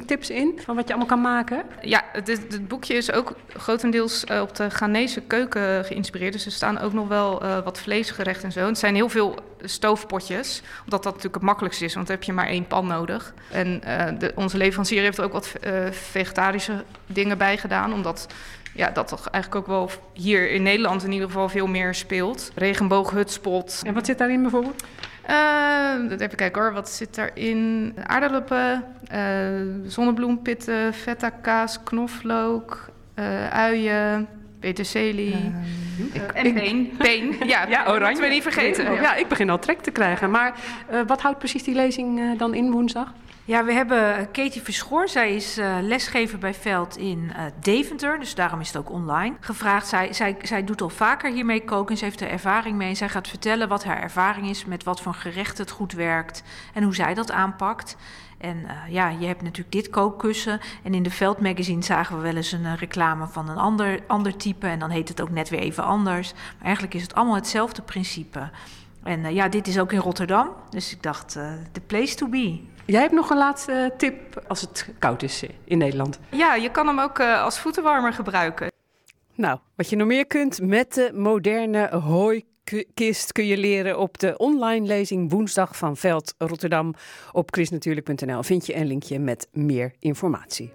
tips 0.06 0.30
in 0.30 0.58
van 0.64 0.74
wat 0.76 0.84
je 0.88 0.94
allemaal 0.94 1.10
kan 1.16 1.20
maken. 1.20 1.62
Ja, 1.80 2.02
het, 2.12 2.28
is- 2.28 2.38
het 2.38 2.68
boekje 2.68 2.94
is 2.94 3.12
ook 3.12 3.34
grotendeels 3.56 4.24
eh, 4.24 4.40
op 4.40 4.54
de 4.56 4.70
Ghanese 4.70 5.20
keuken 5.20 5.84
geïnspireerd. 5.84 6.32
Dus 6.32 6.46
er 6.46 6.52
staan 6.52 6.78
ook 6.80 6.92
nog 6.92 7.08
wel 7.08 7.42
eh, 7.42 7.64
wat 7.64 7.80
vleesgerechten 7.80 8.44
en 8.44 8.52
zo. 8.52 8.66
Het 8.66 8.78
zijn 8.78 8.94
heel 8.94 9.08
veel 9.08 9.34
stoofpotjes. 9.68 10.62
Omdat 10.84 11.02
dat 11.02 11.04
natuurlijk 11.04 11.34
het 11.34 11.42
makkelijkste 11.42 11.84
is, 11.84 11.94
want 11.94 12.06
dan 12.06 12.16
heb 12.16 12.24
je 12.24 12.32
maar 12.32 12.46
één 12.46 12.66
pan 12.66 12.86
nodig. 12.86 13.34
En 13.50 13.82
eh, 13.82 14.18
de, 14.18 14.32
onze 14.34 14.56
leverancier 14.56 15.02
heeft 15.02 15.18
er 15.18 15.24
ook 15.24 15.32
wat 15.32 15.52
eh, 15.60 15.72
vegetarische 15.90 16.84
dingen 17.06 17.38
bij 17.38 17.56
gedaan, 17.56 17.92
omdat 17.92 18.26
ja, 18.74 18.90
dat 18.90 19.08
toch 19.08 19.28
eigenlijk 19.28 19.64
ook 19.64 19.76
wel 19.76 19.90
hier 20.12 20.50
in 20.50 20.62
Nederland 20.62 21.04
in 21.04 21.12
ieder 21.12 21.26
geval 21.26 21.48
veel 21.48 21.66
meer 21.66 21.94
speelt. 21.94 22.52
Regenbooghutspot. 22.54 23.82
En 23.86 23.94
wat 23.94 24.06
zit 24.06 24.18
daarin 24.18 24.42
bijvoorbeeld? 24.42 24.84
Uh, 25.30 26.10
even 26.18 26.36
kijken 26.36 26.62
hoor, 26.62 26.72
wat 26.72 26.90
zit 26.90 27.14
daarin? 27.14 27.94
Aardappelen, 28.06 28.84
zonnebloempitten, 29.86 30.94
feta 30.94 31.30
kaas, 31.30 31.82
knoflook, 31.82 32.90
uien, 33.50 34.28
peterselie. 34.66 35.34
Ik- 36.12 36.22
en 36.34 36.46
ik- 36.46 36.54
peen. 36.54 36.92
Peen, 36.98 37.36
ja, 37.46 37.66
Ja, 37.68 37.82
oranje. 37.86 38.04
Moeten 38.06 38.22
we 38.22 38.28
niet 38.34 38.42
vergeten. 38.42 38.84
Ja, 38.84 39.00
ja. 39.00 39.14
ik 39.14 39.28
begin 39.28 39.50
al 39.50 39.58
trek 39.58 39.80
te 39.80 39.90
krijgen. 39.90 40.30
Maar 40.30 40.54
eh, 40.88 41.00
wat 41.06 41.20
houdt 41.22 41.38
precies 41.38 41.62
die 41.62 41.74
lezing 41.74 42.18
eh, 42.20 42.38
dan 42.38 42.54
in 42.54 42.70
woensdag? 42.70 43.12
Ja, 43.46 43.64
we 43.64 43.72
hebben 43.72 44.30
Katie 44.30 44.62
Verschoor. 44.62 45.08
Zij 45.08 45.34
is 45.34 45.58
eh, 45.58 45.76
lesgever 45.80 46.38
bij 46.38 46.54
Veld 46.54 46.96
in 46.96 47.32
eh, 47.36 47.44
Deventer. 47.60 48.18
Dus 48.18 48.34
daarom 48.34 48.60
is 48.60 48.66
het 48.66 48.76
ook 48.76 48.90
online 48.90 49.36
gevraagd. 49.40 49.86
Zij, 49.86 50.12
zij, 50.12 50.36
zij 50.42 50.64
doet 50.64 50.82
al 50.82 50.88
vaker 50.88 51.32
hiermee 51.32 51.64
koken. 51.64 51.90
En 51.90 51.96
ze 51.96 52.04
heeft 52.04 52.20
er 52.20 52.28
ervaring 52.28 52.76
mee. 52.76 52.88
En 52.88 52.96
zij 52.96 53.08
gaat 53.08 53.28
vertellen 53.28 53.68
wat 53.68 53.84
haar 53.84 54.02
ervaring 54.02 54.48
is. 54.48 54.64
Met 54.64 54.84
wat 54.84 55.00
voor 55.00 55.14
gerecht 55.14 55.58
het 55.58 55.70
goed 55.70 55.92
werkt. 55.92 56.42
En 56.74 56.82
hoe 56.82 56.94
zij 56.94 57.14
dat 57.14 57.30
aanpakt. 57.30 57.96
En 58.38 58.64
eh, 58.68 58.92
ja, 58.92 59.08
je 59.08 59.26
hebt 59.26 59.42
natuurlijk 59.42 59.72
dit 59.72 59.90
kookkussen. 59.90 60.60
En 60.82 60.94
in 60.94 61.02
de 61.02 61.10
Veld 61.10 61.40
magazine 61.40 61.82
zagen 61.82 62.16
we 62.16 62.22
wel 62.22 62.36
eens 62.36 62.52
een 62.52 62.76
reclame 62.76 63.26
van 63.26 63.48
een 63.48 63.58
ander, 63.58 64.00
ander 64.06 64.36
type. 64.36 64.66
En 64.66 64.78
dan 64.78 64.90
heet 64.90 65.08
het 65.08 65.20
ook 65.20 65.30
net 65.30 65.48
weer 65.48 65.60
even 65.60 65.84
anders. 65.84 66.32
Maar 66.32 66.64
eigenlijk 66.64 66.94
is 66.94 67.02
het 67.02 67.14
allemaal 67.14 67.34
hetzelfde 67.34 67.82
principe. 67.82 68.50
En 69.02 69.34
ja, 69.34 69.48
dit 69.48 69.66
is 69.66 69.78
ook 69.78 69.92
in 69.92 70.00
Rotterdam. 70.00 70.48
Dus 70.70 70.92
ik 70.92 71.02
dacht, 71.02 71.28
the 71.72 71.80
place 71.86 72.14
to 72.14 72.28
be. 72.28 72.74
Jij 72.86 73.00
hebt 73.00 73.12
nog 73.12 73.30
een 73.30 73.36
laatste 73.36 73.92
tip 73.96 74.44
als 74.48 74.60
het 74.60 74.88
koud 74.98 75.22
is 75.22 75.42
eh, 75.42 75.50
in 75.64 75.78
Nederland. 75.78 76.18
ja, 76.30 76.54
je 76.54 76.70
kan 76.70 76.86
hem 76.86 76.98
ook 76.98 77.18
eh, 77.18 77.42
als 77.42 77.58
voetenwarmer 77.58 78.12
gebruiken. 78.12 78.72
Nou, 79.34 79.58
wat 79.76 79.90
je 79.90 79.96
nog 79.96 80.06
meer 80.06 80.26
kunt 80.26 80.60
met 80.60 80.94
de 80.94 81.10
moderne 81.14 81.88
hooikist 81.96 83.32
kun 83.32 83.46
je 83.46 83.56
leren 83.56 83.98
op 83.98 84.18
de 84.18 84.36
online 84.36 84.86
lezing 84.86 85.30
woensdag 85.30 85.76
van 85.76 85.96
Veld 85.96 86.34
Rotterdam. 86.38 86.94
Op 87.32 87.52
chrisnatuurlijk.nl 87.52 88.42
vind 88.42 88.66
je 88.66 88.76
een 88.76 88.86
linkje 88.86 89.18
met 89.18 89.48
meer 89.52 89.94
informatie. 89.98 90.72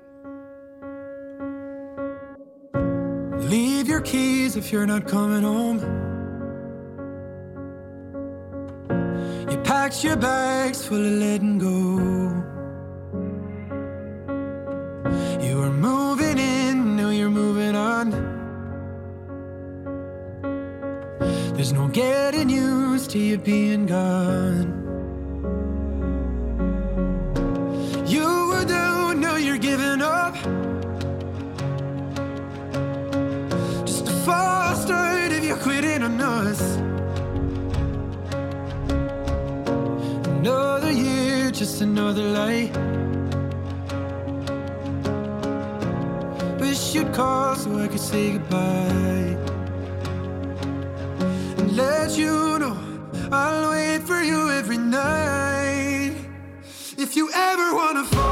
Leave 3.31 3.85
your 3.85 4.01
keys 4.01 4.55
if 4.55 4.69
you're 4.69 4.85
not 4.85 5.03
coming 5.03 5.43
home. 5.43 6.10
You 9.49 9.57
packed 9.63 10.03
your 10.03 10.15
bags 10.15 10.85
full 10.85 11.03
of 11.03 11.13
letting 11.13 11.57
go. 11.57 11.71
You 15.45 15.57
were 15.57 15.71
moving 15.71 16.37
in, 16.37 16.95
now 16.95 17.09
you're 17.09 17.29
moving 17.29 17.75
on. 17.75 18.11
There's 21.55 21.73
no 21.73 21.87
getting 21.87 22.49
used 22.49 23.11
to 23.11 23.19
you 23.19 23.37
being 23.37 23.85
gone. 23.85 24.79
You 28.07 28.47
were 28.49 28.65
down, 28.65 29.19
now 29.21 29.35
you're 29.35 29.57
giving 29.57 30.01
up. 30.01 30.35
Just 33.85 34.07
a 34.07 34.13
false 34.25 34.83
start 34.83 35.31
if 35.31 35.43
you're 35.43 35.57
quitting 35.57 36.03
on 36.03 36.19
us. 36.21 36.80
Another 40.41 40.91
year, 40.91 41.51
just 41.51 41.81
another 41.81 42.23
lie. 42.23 42.71
Wish 46.59 46.95
you'd 46.95 47.13
call 47.13 47.55
so 47.55 47.77
I 47.77 47.87
could 47.87 47.99
say 47.99 48.31
goodbye. 48.31 49.37
And 51.59 51.77
let 51.77 52.17
you 52.17 52.57
know 52.57 52.75
I'll 53.31 53.69
wait 53.69 54.01
for 54.01 54.19
you 54.23 54.49
every 54.49 54.79
night. 54.79 56.15
If 56.97 57.15
you 57.15 57.29
ever 57.31 57.75
wanna 57.75 58.05
fall 58.05 58.30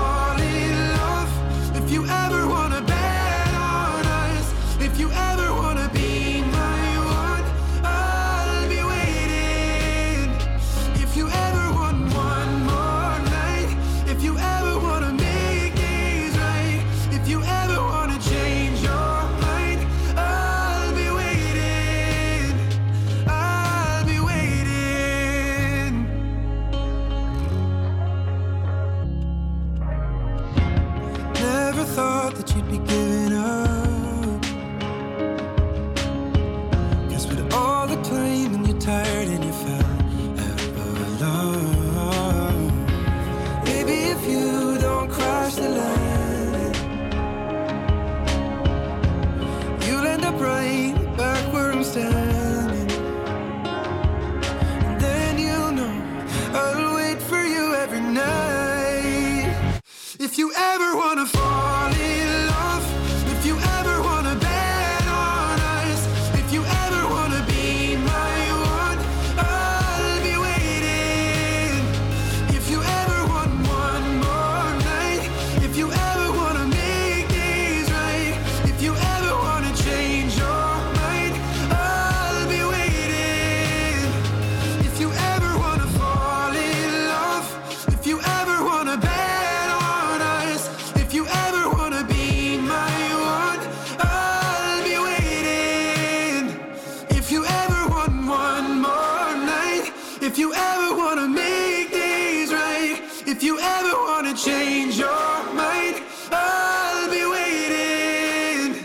you 100.40 100.54
ever 100.54 100.96
wanna 100.96 101.28
make 101.28 101.90
things 101.90 102.52
right, 102.52 103.02
if 103.26 103.44
you 103.44 103.60
ever 103.60 103.94
wanna 104.08 104.34
change 104.36 104.98
your 104.98 105.44
mind, 105.54 105.96
I'll 106.32 107.10
be 107.10 107.24
waiting. 107.36 108.76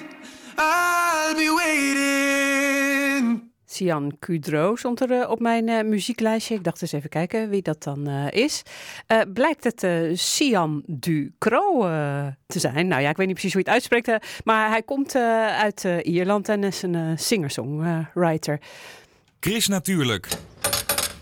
I'll 0.56 1.34
be 1.34 1.50
waiting. 1.50 3.52
Sian 3.66 4.16
Cudro 4.18 4.76
stond 4.76 5.00
er 5.00 5.10
eh, 5.20 5.30
op 5.30 5.40
mijn 5.40 5.68
eh, 5.68 5.84
muzieklijstje. 5.84 6.54
Ik 6.54 6.64
dacht 6.64 6.82
eens 6.82 6.92
even 6.92 7.10
kijken 7.10 7.48
wie 7.48 7.62
dat 7.62 7.82
dan 7.82 8.06
eh, 8.06 8.42
is. 8.42 8.62
Eh, 9.06 9.20
blijkt 9.34 9.64
het 9.64 9.82
eh, 9.82 9.92
Sian 10.12 10.82
Ducro 10.86 11.80
te 12.46 12.58
zijn. 12.58 12.88
Nou 12.88 13.02
ja, 13.02 13.08
ik 13.10 13.16
weet 13.16 13.26
niet 13.26 13.36
precies 13.36 13.52
hoe 13.52 13.62
je 13.64 13.70
het 13.70 13.74
uitspreekt. 13.74 14.42
maar 14.44 14.68
hij 14.68 14.82
komt 14.82 15.14
eh, 15.14 15.46
uit 15.46 15.84
eh, 15.84 15.96
Ierland 16.02 16.48
en 16.48 16.64
is 16.64 16.82
een 16.82 16.94
eh, 16.94 17.10
singer-songwriter. 17.16 18.60
Chris 19.40 19.68
Natuurlijk. 19.68 20.28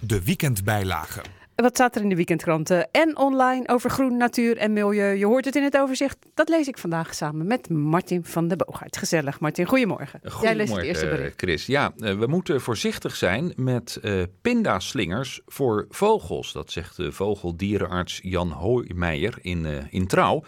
De 0.06 0.24
weekendbijlage. 0.24 1.20
Wat 1.54 1.74
staat 1.74 1.96
er 1.96 2.02
in 2.02 2.08
de 2.08 2.14
weekendkranten 2.14 2.90
en 2.90 3.16
online 3.16 3.68
over 3.68 3.90
groen, 3.90 4.16
natuur 4.16 4.56
en 4.56 4.72
milieu? 4.72 5.14
Je 5.14 5.26
hoort 5.26 5.44
het 5.44 5.56
in 5.56 5.62
het 5.62 5.76
overzicht. 5.76 6.16
Dat 6.34 6.48
lees 6.48 6.68
ik 6.68 6.78
vandaag 6.78 7.14
samen 7.14 7.46
met 7.46 7.68
Martin 7.68 8.24
van 8.24 8.48
der 8.48 8.56
Boogaard. 8.56 8.96
Gezellig, 8.96 9.40
Martin. 9.40 9.66
Goedemorgen. 9.66 10.20
Jij 10.40 10.54
leest 10.54 10.74
het 10.74 10.84
eerste 10.84 11.06
eh, 11.06 11.16
bericht. 11.16 11.34
Chris. 11.36 11.66
Ja, 11.66 11.92
eh, 11.98 12.18
we 12.18 12.26
moeten 12.26 12.60
voorzichtig 12.60 13.16
zijn 13.16 13.52
met 13.56 13.98
eh 14.02 14.22
pindaslingers 14.40 15.40
voor 15.46 15.86
vogels. 15.88 16.52
Dat 16.52 16.70
zegt 16.70 16.96
de 16.96 17.12
vogeldierenarts 17.12 18.20
Jan 18.22 18.50
Hooimeijer 18.50 19.38
in, 19.40 19.66
eh, 19.66 19.72
in 19.90 20.06
Trouw. 20.06 20.42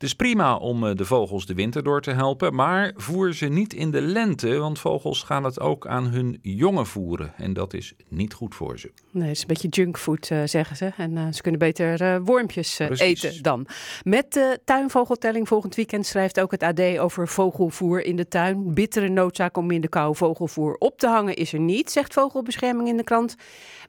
Het 0.00 0.08
is 0.08 0.14
prima 0.14 0.56
om 0.56 0.86
eh, 0.86 0.94
de 0.94 1.04
vogels 1.04 1.46
de 1.46 1.54
winter 1.54 1.82
door 1.82 2.00
te 2.00 2.10
helpen, 2.10 2.54
maar 2.54 2.92
voer 2.96 3.34
ze 3.34 3.46
niet 3.46 3.72
in 3.72 3.90
de 3.90 4.00
lente, 4.00 4.56
want 4.58 4.78
vogels 4.78 5.22
gaan 5.22 5.44
het 5.44 5.60
ook 5.60 5.86
aan 5.86 6.06
hun 6.06 6.38
jongen 6.42 6.86
voeren. 6.86 7.32
En 7.36 7.52
dat 7.52 7.74
is 7.74 7.94
niet 8.08 8.34
goed 8.34 8.54
voor 8.54 8.78
ze. 8.78 8.92
Nee, 9.10 9.28
het 9.28 9.36
is 9.36 9.40
een 9.40 9.46
beetje 9.46 9.68
junkfood, 9.68 10.30
eh, 10.30 10.42
zeggen 10.44 10.76
ze. 10.76 10.92
En 10.96 11.16
eh, 11.16 11.26
ze 11.32 11.42
kunnen 11.42 11.60
beter 11.60 12.00
eh, 12.00 12.16
wormpjes 12.24 12.78
eten 12.78 13.42
dan. 13.42 13.66
Met 14.02 14.32
de 14.32 14.60
tuinvogeltelling 14.64 15.48
volgend 15.48 15.74
weekend 15.74 16.06
schrijft 16.06 16.40
ook 16.40 16.50
het 16.50 16.62
AD 16.62 16.80
over 16.80 17.28
vogelvoer 17.28 18.04
in 18.04 18.16
de 18.16 18.28
tuin. 18.28 18.74
Bittere 18.74 19.08
noodzaak 19.08 19.56
om 19.56 19.70
in 19.70 19.80
de 19.80 19.88
kou 19.88 20.16
vogelvoer 20.16 20.74
op 20.78 20.98
te 20.98 21.06
hangen 21.06 21.36
is 21.36 21.52
er 21.52 21.60
niet, 21.60 21.90
zegt 21.90 22.12
Vogelbescherming 22.12 22.88
in 22.88 22.96
de 22.96 23.04
krant. 23.04 23.36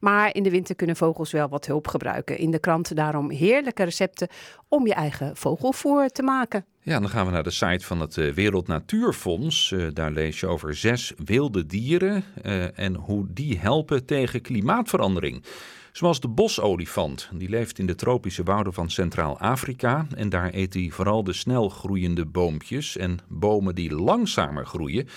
Maar 0.02 0.36
in 0.36 0.44
de 0.44 0.50
winter 0.50 0.76
kunnen 0.76 0.96
vogels 0.96 1.32
wel 1.32 1.50
wat 1.50 1.66
hulp 1.66 1.88
gebruiken. 1.88 2.38
In 2.38 2.52
de 2.52 2.60
krant 2.60 2.96
daarom 2.96 3.30
heerlijke 3.30 3.84
recepten 3.84 4.28
om 4.68 4.88
je 4.88 4.94
eigen 4.94 5.36
vogelvoer 5.36 6.08
te 6.08 6.24
maken. 6.24 6.66
Ja, 6.84 7.00
dan 7.00 7.10
gaan 7.10 7.26
we 7.26 7.32
naar 7.32 7.44
de 7.44 7.52
site 7.52 7.86
van 7.86 8.00
het 8.00 8.18
eh, 8.18 8.34
Wereld 8.34 8.68
Natuurfonds. 8.68 9.72
Eh, 9.72 9.88
daar 9.94 10.12
lees 10.12 10.40
je 10.40 10.48
over 10.48 10.76
zes 10.76 11.14
wilde 11.26 11.66
dieren 11.66 12.24
eh, 12.42 12.80
en 12.80 12.96
hoe 12.96 13.26
die 13.30 13.60
helpen 13.60 14.06
tegen 14.06 14.42
klimaatverandering. 14.42 15.44
Zoals 15.92 16.20
de 16.20 16.28
bosolifant. 16.28 17.30
Die 17.34 17.50
leeft 17.50 17.80
in 17.80 17.86
de 17.86 17.96
tropische 17.96 18.44
wouden 18.44 18.74
van 18.74 18.90
Centraal-Afrika. 18.90 20.08
En 20.16 20.30
daar 20.30 20.54
eet 20.54 20.74
hij 20.74 20.90
vooral 20.90 21.24
de 21.24 21.34
snel 21.34 21.70
groeiende 21.70 22.26
boompjes. 22.26 22.98
En 22.98 23.20
bomen 23.28 23.76
die 23.76 23.94
langzamer 23.94 24.66
groeien, 24.66 25.08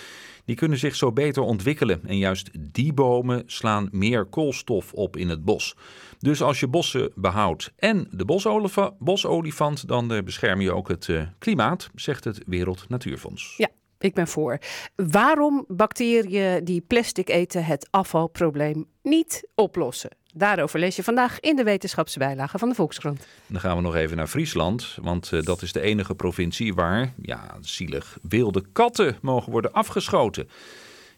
die 0.45 0.55
kunnen 0.55 0.77
zich 0.77 0.95
zo 0.95 1.11
beter 1.11 1.43
ontwikkelen. 1.43 2.01
En 2.05 2.17
juist 2.17 2.49
die 2.59 2.93
bomen 2.93 3.43
slaan 3.45 3.89
meer 3.91 4.25
koolstof 4.25 4.93
op 4.93 5.17
in 5.17 5.29
het 5.29 5.45
bos. 5.45 5.75
Dus 6.19 6.41
als 6.41 6.59
je 6.59 6.67
bossen 6.67 7.11
behoudt 7.15 7.73
en 7.75 8.07
de 8.11 8.25
bosolifa- 8.25 8.93
bosolifant, 8.99 9.87
dan 9.87 10.13
eh, 10.13 10.23
bescherm 10.23 10.61
je 10.61 10.71
ook 10.71 10.87
het 10.87 11.09
eh, 11.09 11.21
klimaat, 11.39 11.89
zegt 11.95 12.23
het 12.23 12.41
Wereld 12.45 12.85
Natuurfonds. 12.89 13.53
Ja, 13.57 13.69
ik 14.05 14.13
ben 14.13 14.27
voor. 14.27 14.57
Waarom 14.95 15.65
bacteriën 15.67 16.63
die 16.63 16.81
plastic 16.81 17.29
eten 17.29 17.65
het 17.65 17.87
afvalprobleem 17.91 18.85
niet 19.01 19.47
oplossen? 19.55 20.09
Daarover 20.33 20.79
lees 20.79 20.95
je 20.95 21.03
vandaag 21.03 21.39
in 21.39 21.55
de 21.55 21.63
wetenschapsbijlage 21.63 22.57
van 22.57 22.69
de 22.69 22.75
Volkskrant. 22.75 23.27
Dan 23.47 23.61
gaan 23.61 23.75
we 23.75 23.81
nog 23.81 23.95
even 23.95 24.17
naar 24.17 24.27
Friesland, 24.27 24.97
want 25.01 25.31
eh, 25.31 25.41
dat 25.41 25.61
is 25.61 25.71
de 25.71 25.81
enige 25.81 26.15
provincie 26.15 26.73
waar, 26.73 27.13
ja, 27.21 27.57
zielig, 27.61 28.17
wilde 28.21 28.63
katten 28.71 29.17
mogen 29.21 29.51
worden 29.51 29.71
afgeschoten. 29.71 30.49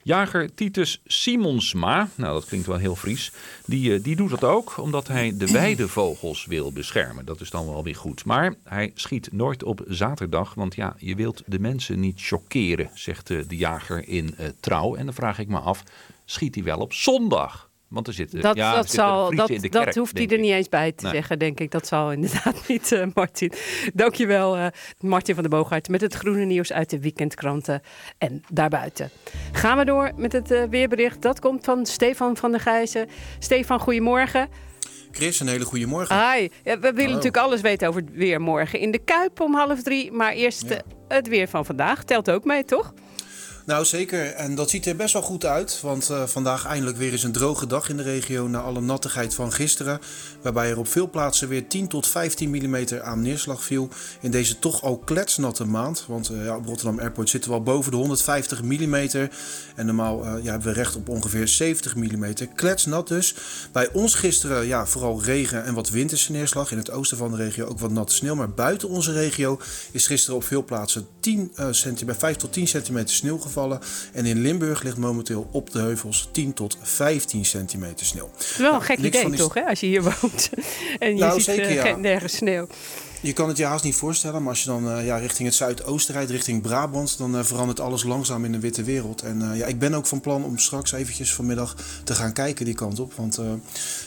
Jager 0.07 0.53
Titus 0.53 1.01
Simonsma, 1.05 2.09
nou 2.15 2.33
dat 2.33 2.45
klinkt 2.45 2.67
wel 2.67 2.77
heel 2.77 2.95
Fries, 2.95 3.31
die, 3.65 3.93
eh, 3.93 4.03
die 4.03 4.15
doet 4.15 4.29
dat 4.29 4.43
ook 4.43 4.77
omdat 4.77 5.07
hij 5.07 5.37
de 5.37 5.51
weidevogels 5.61 6.45
wil 6.45 6.71
beschermen. 6.71 7.25
Dat 7.25 7.41
is 7.41 7.49
dan 7.49 7.65
wel 7.65 7.83
weer 7.83 7.95
goed. 7.95 8.25
Maar 8.25 8.55
hij 8.63 8.91
schiet 8.95 9.29
nooit 9.31 9.63
op 9.63 9.83
zaterdag, 9.87 10.53
want 10.53 10.75
ja, 10.75 10.95
je 10.97 11.15
wilt 11.15 11.43
de 11.45 11.59
mensen 11.59 11.99
niet 11.99 12.21
chockeren, 12.21 12.89
zegt 12.93 13.29
eh, 13.29 13.39
de 13.47 13.57
jager 13.57 14.07
in 14.07 14.35
eh, 14.37 14.47
Trouw. 14.59 14.95
En 14.95 15.05
dan 15.05 15.13
vraag 15.13 15.39
ik 15.39 15.47
me 15.47 15.59
af, 15.59 15.83
schiet 16.25 16.55
hij 16.55 16.63
wel 16.63 16.79
op 16.79 16.93
zondag? 16.93 17.66
Want 17.89 18.07
er 18.07 18.13
zitten, 18.13 18.41
Dat, 18.41 18.55
ja, 18.55 18.75
dat, 18.75 18.91
zal, 18.91 19.29
in 19.31 19.61
de 19.61 19.69
dat 19.69 19.95
hoeft 19.95 20.17
hij 20.17 20.27
er 20.27 20.39
niet 20.39 20.51
eens 20.51 20.69
bij 20.69 20.91
te 20.91 21.03
Nee. 21.03 21.13
zeggen, 21.13 21.39
denk 21.39 21.59
ik. 21.59 21.71
Dat 21.71 21.87
zal 21.87 22.11
inderdaad 22.17 22.67
niet, 22.67 22.91
eh, 22.91 23.05
Martin. 23.13 23.51
Dankjewel, 23.93 24.55
eh 24.57 24.65
Martin 24.99 25.33
van 25.33 25.43
der 25.43 25.51
Boogaard, 25.51 25.89
met 25.89 26.01
het 26.01 26.13
groene 26.13 26.45
nieuws 26.45 26.71
uit 26.73 26.89
de 26.89 26.99
weekendkranten 26.99 27.81
en 28.17 28.43
daarbuiten. 28.51 29.09
Gaan 29.51 29.77
we 29.77 29.85
door 29.85 30.11
met 30.15 30.31
het 30.31 30.51
eh, 30.51 30.63
weerbericht. 30.69 31.21
Dat 31.21 31.39
komt 31.39 31.63
van 31.65 31.85
Stefan 31.85 32.37
van 32.37 32.51
der 32.51 32.59
Gijzen. 32.59 33.07
Stefan, 33.39 33.79
goedemorgen. 33.79 34.47
Chris, 35.11 35.39
een 35.39 35.47
hele 35.47 35.65
goede 35.65 35.85
morgen. 35.85 36.15
Hi. 36.31 36.41
Ja, 36.41 36.49
we 36.63 36.79
willen 36.79 36.95
Hallo. 36.95 37.07
natuurlijk 37.07 37.37
alles 37.37 37.61
weten 37.61 37.87
over 37.87 38.01
het 38.01 38.09
weer 38.13 38.41
morgen 38.41 38.79
in 38.79 38.91
de 38.91 38.99
Kuip 38.99 39.39
om 39.39 39.55
half 39.55 39.83
drie. 39.83 40.11
Maar 40.11 40.31
eerst 40.33 40.69
Ja. 40.69 40.81
het 41.07 41.27
weer 41.27 41.47
van 41.47 41.65
vandaag. 41.65 42.03
Telt 42.03 42.29
ook 42.31 42.43
mee, 42.43 42.63
toch? 42.65 42.93
Nou, 43.67 43.85
zeker. 43.85 44.25
En 44.25 44.55
dat 44.55 44.69
ziet 44.69 44.85
er 44.85 44.95
best 44.95 45.13
wel 45.13 45.21
goed 45.21 45.45
uit. 45.45 45.79
Want 45.81 46.09
eh, 46.09 46.23
vandaag 46.23 46.65
eindelijk 46.65 46.97
weer 46.97 47.11
eens 47.11 47.23
een 47.23 47.31
droge 47.31 47.67
dag 47.67 47.89
in 47.89 47.97
de 47.97 48.03
regio 48.03 48.47
na 48.47 48.59
alle 48.59 48.81
nattigheid 48.81 49.33
van 49.33 49.53
gisteren. 49.53 49.99
Waarbij 50.41 50.69
er 50.69 50.77
op 50.77 50.87
veel 50.87 51.09
plaatsen 51.09 51.47
weer 51.47 51.67
10 51.67 51.87
tot 51.87 52.07
15 52.07 52.49
mm 52.49 53.01
aan 53.01 53.21
neerslag 53.21 53.63
viel. 53.63 53.89
In 54.21 54.31
deze 54.31 54.59
toch 54.59 54.83
al 54.83 54.97
kletsnatte 54.97 55.65
maand. 55.65 56.05
Want 56.07 56.29
eh, 56.29 56.45
ja, 56.45 56.55
op 56.55 56.65
Rotterdam 56.65 56.99
Airport 56.99 57.29
zitten 57.29 57.49
we 57.49 57.57
al 57.57 57.63
boven 57.63 57.91
de 57.91 57.97
150 57.97 58.63
mm. 58.63 58.95
En 59.75 59.85
normaal 59.85 60.25
eh, 60.25 60.43
ja, 60.43 60.51
hebben 60.51 60.67
we 60.67 60.73
recht 60.73 60.95
op 60.95 61.09
ongeveer 61.09 61.47
70 61.47 61.95
mm. 61.95 62.33
Kletsnat 62.55 63.07
dus. 63.07 63.35
Bij 63.71 63.89
ons 63.91 64.13
gisteren 64.13 64.67
ja, 64.67 64.85
vooral 64.85 65.23
regen 65.23 65.63
en 65.63 65.73
wat 65.73 65.89
winterse 65.89 66.31
neerslag. 66.31 66.71
In 66.71 66.77
het 66.77 66.91
oosten 66.91 67.17
van 67.17 67.31
de 67.31 67.37
regio 67.37 67.65
ook 67.65 67.79
wat 67.79 67.91
natte 67.91 68.15
sneeuw. 68.15 68.35
Maar 68.35 68.51
buiten 68.51 68.89
onze 68.89 69.11
regio 69.11 69.59
is 69.91 70.07
gisteren 70.07 70.35
op 70.35 70.43
veel 70.43 70.63
plaatsen 70.63 71.07
10 71.27 71.51
eh, 71.55 71.67
centimeter, 71.71 72.19
5 72.19 72.35
tot 72.35 72.53
10 72.53 72.67
centimeter 72.67 73.15
sneeuw 73.15 73.37
gevallen. 73.37 73.79
En 74.13 74.25
in 74.25 74.41
Limburg 74.41 74.83
ligt 74.83 74.97
momenteel 74.97 75.47
op 75.51 75.71
de 75.71 75.79
heuvels 75.79 76.29
10 76.31 76.53
tot 76.53 76.77
15 76.81 77.45
centimeter 77.45 78.05
sneeuw. 78.05 78.29
Wel 78.57 78.65
een 78.65 78.71
Nou, 78.71 78.83
gek 78.83 78.97
idee, 78.97 79.29
toch, 79.29 79.53
hè? 79.53 79.65
Als 79.65 79.79
je 79.79 79.85
hier 79.85 80.03
woont 80.03 80.49
en 80.99 81.13
je 81.15 81.19
Nou, 81.19 81.33
ziet 81.33 81.43
zeker, 81.45 81.65
eh, 81.65 81.73
ja. 81.73 81.81
geen- 81.81 82.01
nergens 82.01 82.35
sneeuw. 82.35 82.67
Je 83.21 83.33
kan 83.33 83.47
het 83.47 83.57
je 83.57 83.65
haast 83.65 83.83
niet 83.83 83.95
voorstellen, 83.95 84.41
maar 84.41 84.49
als 84.49 84.63
je 84.63 84.69
dan 84.69 84.91
eh, 84.91 85.05
ja, 85.05 85.17
richting 85.17 85.47
het 85.47 85.57
zuidoosten 85.57 86.13
rijdt, 86.13 86.31
richting 86.31 86.61
Brabant, 86.61 87.17
dan 87.17 87.37
eh, 87.37 87.43
verandert 87.43 87.79
alles 87.79 88.03
langzaam 88.03 88.45
in 88.45 88.53
een 88.53 88.59
witte 88.59 88.83
wereld. 88.83 89.21
En 89.21 89.51
eh, 89.51 89.57
ja, 89.57 89.65
ik 89.65 89.79
ben 89.79 89.93
ook 89.93 90.05
van 90.05 90.21
plan 90.21 90.43
om 90.43 90.57
straks 90.57 90.91
eventjes 90.91 91.33
vanmiddag 91.33 91.75
te 92.03 92.15
gaan 92.15 92.33
kijken 92.33 92.65
die 92.65 92.73
kant 92.73 92.99
op. 92.99 93.13
Want 93.13 93.39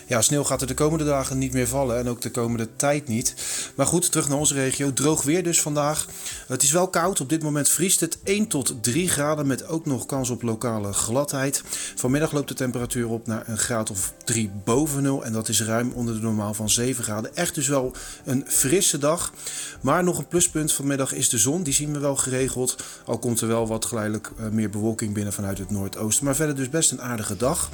ja, 0.06 0.20
sneeuw 0.22 0.44
gaat 0.44 0.60
er 0.60 0.66
de 0.66 0.74
komende 0.74 1.04
dagen 1.04 1.38
niet 1.38 1.52
meer 1.52 1.68
vallen 1.68 1.98
en 1.98 2.08
ook 2.08 2.20
de 2.20 2.30
komende 2.30 2.68
tijd 2.76 3.08
niet. 3.08 3.34
Maar 3.74 3.86
goed, 3.86 4.10
terug 4.10 4.28
naar 4.28 4.38
onze 4.38 4.54
regio. 4.54 4.92
Droog 4.92 5.22
weer 5.22 5.42
dus 5.42 5.60
vandaag. 5.60 6.06
Het 6.46 6.62
is 6.62 6.70
wel 6.70 6.88
koud. 6.88 7.20
Op 7.20 7.28
dit 7.28 7.42
moment 7.42 7.68
vriest 7.68 8.00
het 8.00 8.18
1 8.22 8.46
tot 8.46 8.74
3 8.80 9.08
graden 9.08 9.46
met 9.46 9.66
ook 9.66 9.86
nog 9.86 10.06
kans 10.06 10.30
op 10.30 10.42
lokale 10.42 10.92
gladheid. 10.92 11.62
Vanmiddag 11.94 12.32
loopt 12.32 12.48
de 12.48 12.54
temperatuur 12.54 13.08
op 13.08 13.26
naar 13.26 13.48
een 13.48 13.58
graad 13.58 13.90
of 13.90 14.12
3 14.24 14.50
boven 14.64 15.02
nul. 15.02 15.24
En 15.24 15.32
dat 15.32 15.48
is 15.48 15.62
ruim 15.62 15.92
onder 15.94 16.14
de 16.14 16.20
normaal 16.20 16.54
van 16.54 16.70
7 16.70 17.04
graden. 17.04 17.36
Echt 17.36 17.54
dus 17.54 17.68
wel 17.68 17.92
een 18.24 18.44
frisse 18.48 18.98
dag. 19.00 19.32
Maar 19.80 20.04
nog 20.04 20.18
een 20.18 20.28
pluspunt 20.28 20.72
vanmiddag 20.72 21.12
is 21.12 21.28
de 21.28 21.38
zon. 21.38 21.62
Die 21.62 21.72
zien 21.72 21.92
we 21.92 21.98
wel 21.98 22.16
geregeld. 22.16 22.76
Al 23.04 23.18
komt 23.18 23.40
er 23.40 23.48
wel 23.48 23.66
wat 23.66 23.84
geleidelijk 23.84 24.30
eh, 24.38 24.48
meer 24.48 24.70
bewolking 24.70 25.14
binnen 25.14 25.32
vanuit 25.32 25.58
het 25.58 25.70
noordoosten. 25.70 26.24
Maar 26.24 26.36
verder 26.36 26.56
dus 26.56 26.68
best 26.68 26.90
een 26.90 27.02
aardige 27.02 27.36
dag. 27.36 27.70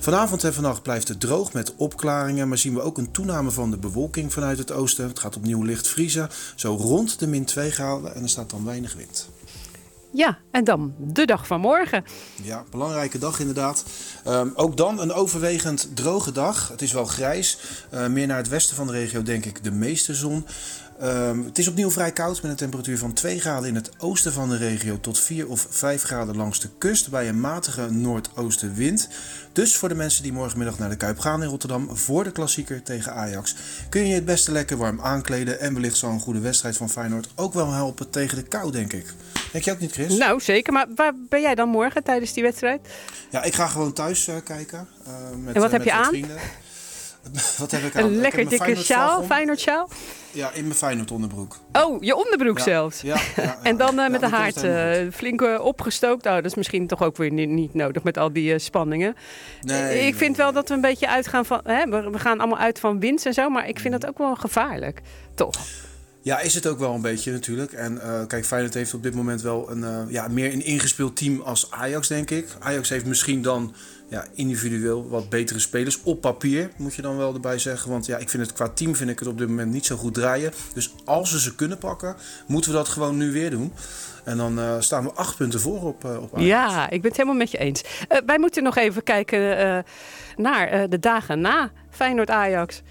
Vanavond 0.00 0.44
en 0.44 0.54
vannacht 0.54 0.82
blijft 0.82 1.08
het 1.08 1.20
droog 1.20 1.52
met 1.52 1.74
opklaringen. 1.76 2.48
Maar 2.48 2.58
zien 2.58 2.74
we 2.74 2.80
ook 2.80 2.98
een 2.98 3.10
toename 3.10 3.50
van 3.50 3.70
de 3.70 3.78
bewolking 3.78 4.32
vanuit 4.32 4.58
het 4.58 4.72
oosten. 4.72 5.08
Het 5.08 5.18
gaat 5.18 5.36
opnieuw 5.36 5.62
licht 5.62 5.88
vriezen. 5.88 6.28
Zo 6.54 6.74
rond 6.74 7.18
de 7.18 7.26
min 7.26 7.44
2 7.44 7.70
graden. 7.70 8.14
En 8.14 8.22
er 8.22 8.28
staat 8.28 8.50
dan 8.50 8.64
weinig 8.64 8.94
wind. 8.94 9.29
Ja, 10.12 10.38
en 10.50 10.64
dan 10.64 10.94
de 10.98 11.24
dag 11.24 11.46
van 11.46 11.60
morgen. 11.60 12.04
Ja, 12.42 12.64
belangrijke 12.70 13.18
dag 13.18 13.40
inderdaad. 13.40 13.84
Ehm, 14.24 14.48
ook 14.54 14.76
dan 14.76 15.00
een 15.00 15.12
overwegend 15.12 15.96
droge 15.96 16.32
dag. 16.32 16.68
Het 16.68 16.82
is 16.82 16.92
wel 16.92 17.04
grijs. 17.04 17.58
Eh, 17.90 18.06
meer 18.06 18.26
naar 18.26 18.36
het 18.36 18.48
westen 18.48 18.76
van 18.76 18.86
de 18.86 18.92
regio 18.92 19.22
denk 19.22 19.44
ik 19.44 19.64
de 19.64 19.70
meeste 19.70 20.14
zon. 20.14 20.46
Ehm, 21.00 21.44
het 21.44 21.58
is 21.58 21.68
opnieuw 21.68 21.90
vrij 21.90 22.12
koud 22.12 22.42
met 22.42 22.50
een 22.50 22.56
temperatuur 22.56 22.98
van 22.98 23.12
2 23.12 23.40
graden 23.40 23.68
in 23.68 23.74
het 23.74 23.90
oosten 23.98 24.32
van 24.32 24.48
de 24.48 24.56
regio 24.56 25.00
tot 25.00 25.18
4 25.20 25.48
of 25.48 25.66
5 25.70 26.02
graden 26.02 26.36
langs 26.36 26.60
de 26.60 26.68
kust 26.78 27.10
bij 27.10 27.28
een 27.28 27.40
matige 27.40 27.90
noordoostenwind. 27.90 29.08
Dus 29.52 29.76
voor 29.76 29.88
de 29.88 29.94
mensen 29.94 30.22
die 30.22 30.32
morgenmiddag 30.32 30.78
naar 30.78 30.88
de 30.88 30.96
Kuip 30.96 31.18
gaan 31.18 31.42
in 31.42 31.48
Rotterdam 31.48 31.96
voor 31.96 32.24
de 32.24 32.30
klassieker 32.32 32.82
tegen 32.82 33.14
Ajax, 33.14 33.54
kun 33.88 34.06
je 34.06 34.14
het 34.14 34.24
beste 34.24 34.52
lekker 34.52 34.76
warm 34.76 35.00
aankleden 35.00 35.60
en 35.60 35.74
wellicht 35.74 35.96
zo'n 35.96 36.20
goede 36.20 36.40
wedstrijd 36.40 36.76
van 36.76 36.90
Feyenoord 36.90 37.28
ook 37.34 37.52
wel 37.54 37.72
helpen 37.72 38.10
tegen 38.10 38.36
de 38.36 38.42
kou, 38.42 38.72
denk 38.72 38.92
ik. 38.92 39.06
Denk 39.52 39.64
je 39.64 39.70
ook 39.72 39.80
niet, 39.80 39.92
Chris? 39.92 40.16
Nou, 40.16 40.40
zeker. 40.40 40.72
Maar 40.72 40.86
waar 40.94 41.12
ben 41.28 41.40
jij 41.40 41.54
dan 41.54 41.68
morgen 41.68 42.04
tijdens 42.04 42.32
die 42.32 42.42
wedstrijd? 42.42 42.80
Ja, 43.30 43.42
ik 43.42 43.54
ga 43.54 43.66
gewoon 43.66 43.92
thuis 43.92 44.28
eh, 44.28 44.34
kijken. 44.44 44.88
eh, 45.04 45.12
met, 45.44 45.54
En 45.54 45.60
wat 45.60 45.70
eh, 45.70 45.78
heb 45.78 45.84
met 45.84 45.88
je 45.88 45.92
aan? 45.92 46.04
Vrienden. 46.04 46.36
wat 47.58 47.70
heb 47.70 47.82
ik 47.82 47.96
aan? 47.96 48.04
Een 48.04 48.16
lekker 48.16 48.48
dikke 48.48 48.74
sjaal. 48.74 49.22
Feyenoord 49.22 49.60
sjaal? 49.60 49.88
Ja, 50.32 50.52
in 50.52 50.62
mijn 50.62 50.74
Feyenoord 50.74 51.10
onderbroek. 51.10 51.56
Oh, 51.72 52.02
je 52.02 52.14
onderbroek 52.14 52.58
Ja, 52.58 52.64
zelfs. 52.64 53.00
Ja. 53.00 53.20
En 53.62 53.76
dan 53.76 53.98
eh, 53.98 54.10
met 54.10 54.20
de 54.20 54.28
haard 54.28 54.62
eh, 54.62 55.12
flink 55.12 55.42
eh, 55.42 55.64
opgestookt. 55.64 56.26
Oh, 56.26 56.34
dat 56.34 56.44
is 56.44 56.54
misschien 56.54 56.86
toch 56.86 57.02
ook 57.02 57.16
weer 57.16 57.32
niet, 57.32 57.48
niet 57.48 57.74
nodig 57.74 58.02
met 58.02 58.18
al 58.18 58.32
die 58.32 58.58
spanningen. 58.58 59.14
Nee, 59.60 60.06
ik 60.06 60.14
vind 60.14 60.36
wel 60.36 60.52
dat 60.52 60.68
we 60.68 60.74
een 60.74 60.80
beetje 60.80 61.08
uitgaan 61.08 61.46
van... 61.46 61.60
Hè, 61.64 61.84
we, 61.88 62.10
we 62.10 62.18
gaan 62.18 62.38
allemaal 62.38 62.58
uit 62.58 62.78
van 62.78 63.00
winst 63.00 63.26
en 63.26 63.34
zo, 63.34 63.48
maar 63.48 63.68
ik 63.68 63.78
vind 63.78 64.00
dat 64.00 64.06
ook 64.06 64.18
wel 64.18 64.36
gevaarlijk. 64.36 65.00
Toch? 65.34 65.56
Ja, 66.22 66.40
is 66.40 66.54
het 66.54 66.66
ook 66.66 66.78
wel 66.78 66.94
een 66.94 67.02
beetje 67.02 67.32
natuurlijk. 67.32 67.72
En 67.72 68.00
kijk, 68.26 68.46
Feyenoord 68.46 68.74
heeft 68.74 68.94
op 68.94 69.02
dit 69.02 69.14
moment 69.14 69.42
wel 69.42 69.70
een, 69.70 70.08
ja, 70.08 70.28
meer 70.28 70.52
een 70.52 70.64
ingespeeld 70.64 71.16
team 71.16 71.40
als 71.40 71.70
Ajax, 71.70 72.08
denk 72.08 72.30
ik. 72.30 72.46
Ajax 72.58 72.88
heeft 72.88 73.06
misschien 73.06 73.42
dan 73.42 73.74
ja, 74.10 74.24
individueel 74.34 75.08
wat 75.08 75.28
betere 75.28 75.58
spelers. 75.58 76.02
Op 76.02 76.20
papier, 76.20 76.70
moet 76.76 76.94
je 76.94 77.02
dan 77.02 77.16
wel 77.16 77.34
erbij 77.34 77.58
zeggen. 77.58 77.90
Want 77.90 78.06
ja, 78.06 78.16
ik 78.16 78.28
vind 78.28 78.42
het 78.42 78.52
qua 78.52 78.68
team 78.68 78.96
vind 78.96 79.10
ik 79.10 79.18
het 79.18 79.28
op 79.28 79.38
dit 79.38 79.48
moment 79.48 79.72
niet 79.72 79.86
zo 79.86 79.96
goed 79.96 80.14
draaien. 80.14 80.52
Dus 80.74 80.94
als 81.04 81.32
we 81.32 81.40
ze 81.40 81.54
kunnen 81.54 81.78
pakken, 81.78 82.16
moeten 82.46 82.70
we 82.70 82.76
dat 82.76 82.88
gewoon 82.88 83.16
nu 83.16 83.32
weer 83.32 83.50
doen. 83.50 83.72
En 84.24 84.36
dan 84.36 84.58
eh, 84.58 84.74
staan 84.78 85.04
we 85.04 85.12
acht 85.12 85.36
punten 85.36 85.60
voor 85.60 85.82
op, 85.82 86.04
eh, 86.04 86.22
op. 86.22 86.30
Ja, 86.36 86.90
ik 86.90 87.00
ben 87.00 87.10
het 87.10 87.16
helemaal 87.16 87.38
met 87.38 87.50
je 87.50 87.58
eens. 87.58 87.82
Eh, 88.08 88.18
wij 88.26 88.38
moeten 88.38 88.62
nog 88.62 88.76
even 88.76 89.02
kijken 89.02 89.84
naar 90.36 90.88
de 90.88 90.98
dagen 90.98 91.40
na 91.40 91.70
Feyenoord-Ajax. 91.90 92.82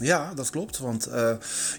Ja, 0.00 0.34
dat 0.34 0.50
klopt. 0.50 0.78
Want 0.78 1.06
eh, 1.06 1.30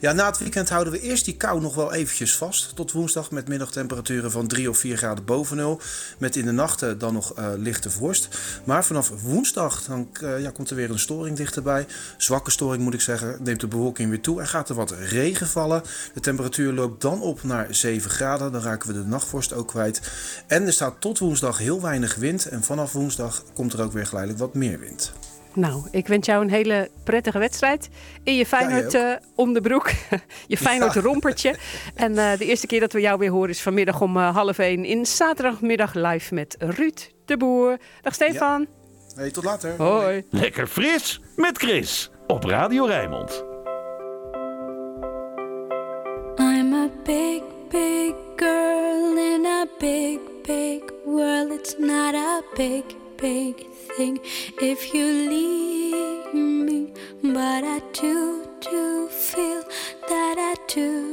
ja, 0.02 0.12
na 0.12 0.26
het 0.26 0.38
weekend 0.38 0.70
houden 0.70 0.94
we 0.94 1.02
eerst 1.02 1.26
die 1.26 1.38
kou 1.38 1.62
nog 1.62 1.76
wel 1.76 1.94
eventjes 1.94 2.36
vast. 2.36 2.76
Tot 2.76 2.92
woensdag 2.92 3.32
met 3.32 3.48
middagtemperaturen 3.48 4.32
van 4.32 4.48
3 4.48 4.70
of 4.70 4.78
4 4.78 4.98
graden 4.98 5.26
boven 5.26 5.58
nul. 5.58 5.82
Met 6.18 6.36
in 6.36 6.46
de 6.46 6.52
nachten 6.52 6.98
dan 6.98 7.14
nog 7.14 7.34
eh, 7.34 7.48
lichte 7.58 7.90
vorst. 7.90 8.28
Maar 8.64 8.86
vanaf 8.86 9.12
woensdag 9.22 9.84
dan, 9.84 10.10
eh, 10.22 10.42
ja, 10.42 10.52
komt 10.52 10.70
er 10.70 10.76
weer 10.76 10.90
een 10.90 11.00
storing 11.00 11.38
dichterbij. 11.38 11.86
Zwakke 12.18 12.52
storing 12.52 12.84
moet 12.84 12.94
ik 12.94 13.02
zeggen. 13.02 13.38
Neemt 13.44 13.60
de 13.60 13.68
bewolking 13.68 14.10
weer 14.10 14.22
toe 14.22 14.42
en 14.42 14.48
gaat 14.48 14.70
er 14.70 14.76
wat 14.76 14.92
regen 14.92 15.48
vallen. 15.48 15.82
De 16.14 16.20
temperatuur 16.20 16.74
loopt 16.74 17.02
dan 17.02 17.22
op 17.22 17.44
naar 17.44 17.68
7 17.70 18.12
graden. 18.12 18.52
Dan 18.52 18.62
raken 18.62 18.88
we 18.88 18.94
de 18.94 19.08
nachtvorst 19.08 19.54
ook 19.54 19.68
kwijt. 19.68 20.02
En 20.48 20.66
er 20.66 20.74
staat 20.74 20.96
tot 21.00 21.20
woensdag 21.20 21.58
heel 21.58 21.82
weinig 21.82 22.16
wind. 22.16 22.46
En 22.46 22.64
vanaf 22.64 22.92
woensdag 22.92 23.44
komt 23.54 23.74
er 23.74 23.82
ook 23.82 23.94
weer 23.94 24.06
geleidelijk 24.06 24.44
wat 24.44 24.54
meer 24.54 24.80
wind. 24.80 25.14
Nou, 25.56 25.88
ik 25.92 26.08
wens 26.08 26.26
jou 26.26 26.44
een 26.44 26.50
hele 26.50 26.90
prettige 27.04 27.40
wedstrijd. 27.40 27.90
In 28.24 28.36
je 28.36 28.46
Feyenoord 28.46 28.92
jij 28.92 29.14
eh, 29.14 29.22
om 29.36 29.54
de 29.54 29.62
broek. 29.62 29.92
je 30.48 30.58
Feyenoord 30.58 30.96
rompertje. 30.96 31.56
En 31.96 32.18
eh, 32.18 32.38
de 32.38 32.46
eerste 32.46 32.68
keer 32.68 32.80
dat 32.80 32.94
we 32.94 33.02
jou 33.02 33.20
weer 33.20 33.30
horen 33.30 33.50
is 33.50 33.62
vanmiddag 33.62 34.02
om 34.02 34.18
eh, 34.18 34.36
half 34.36 34.58
één 34.58 34.86
in 34.86 35.06
zaterdagmiddag 35.06 35.94
live 35.94 36.34
met 36.34 36.56
Ruud 36.60 37.12
de 37.26 37.38
Boer. 37.38 37.78
Dag 38.02 38.14
Stefan. 38.14 38.68
Hey, 39.16 39.32
tot 39.32 39.44
later. 39.44 39.76
Hoi. 39.78 40.24
Lekker 40.30 40.68
fris 40.68 41.22
met 41.36 41.58
Chris 41.58 42.12
op 42.28 42.44
Radio 42.44 42.86
Rijnmond. 42.86 43.44
I'm 46.38 46.74
a 46.74 46.90
big, 47.04 47.42
big 47.70 48.14
girl 48.36 49.18
in 49.18 49.46
a 49.46 49.66
big, 49.80 50.20
big 50.44 50.82
world. 51.06 51.52
It's 51.52 51.76
not 51.78 52.14
a 52.14 52.42
big, 52.56 52.84
big 53.16 53.56
if 53.98 54.94
you 54.94 55.06
leave 55.06 56.34
me. 56.34 56.94
But 57.24 57.64
I 57.64 57.80
do, 57.94 58.46
do 58.60 59.08
feel 59.08 59.64
that 60.10 60.36
I 60.38 60.56
do 60.68 61.05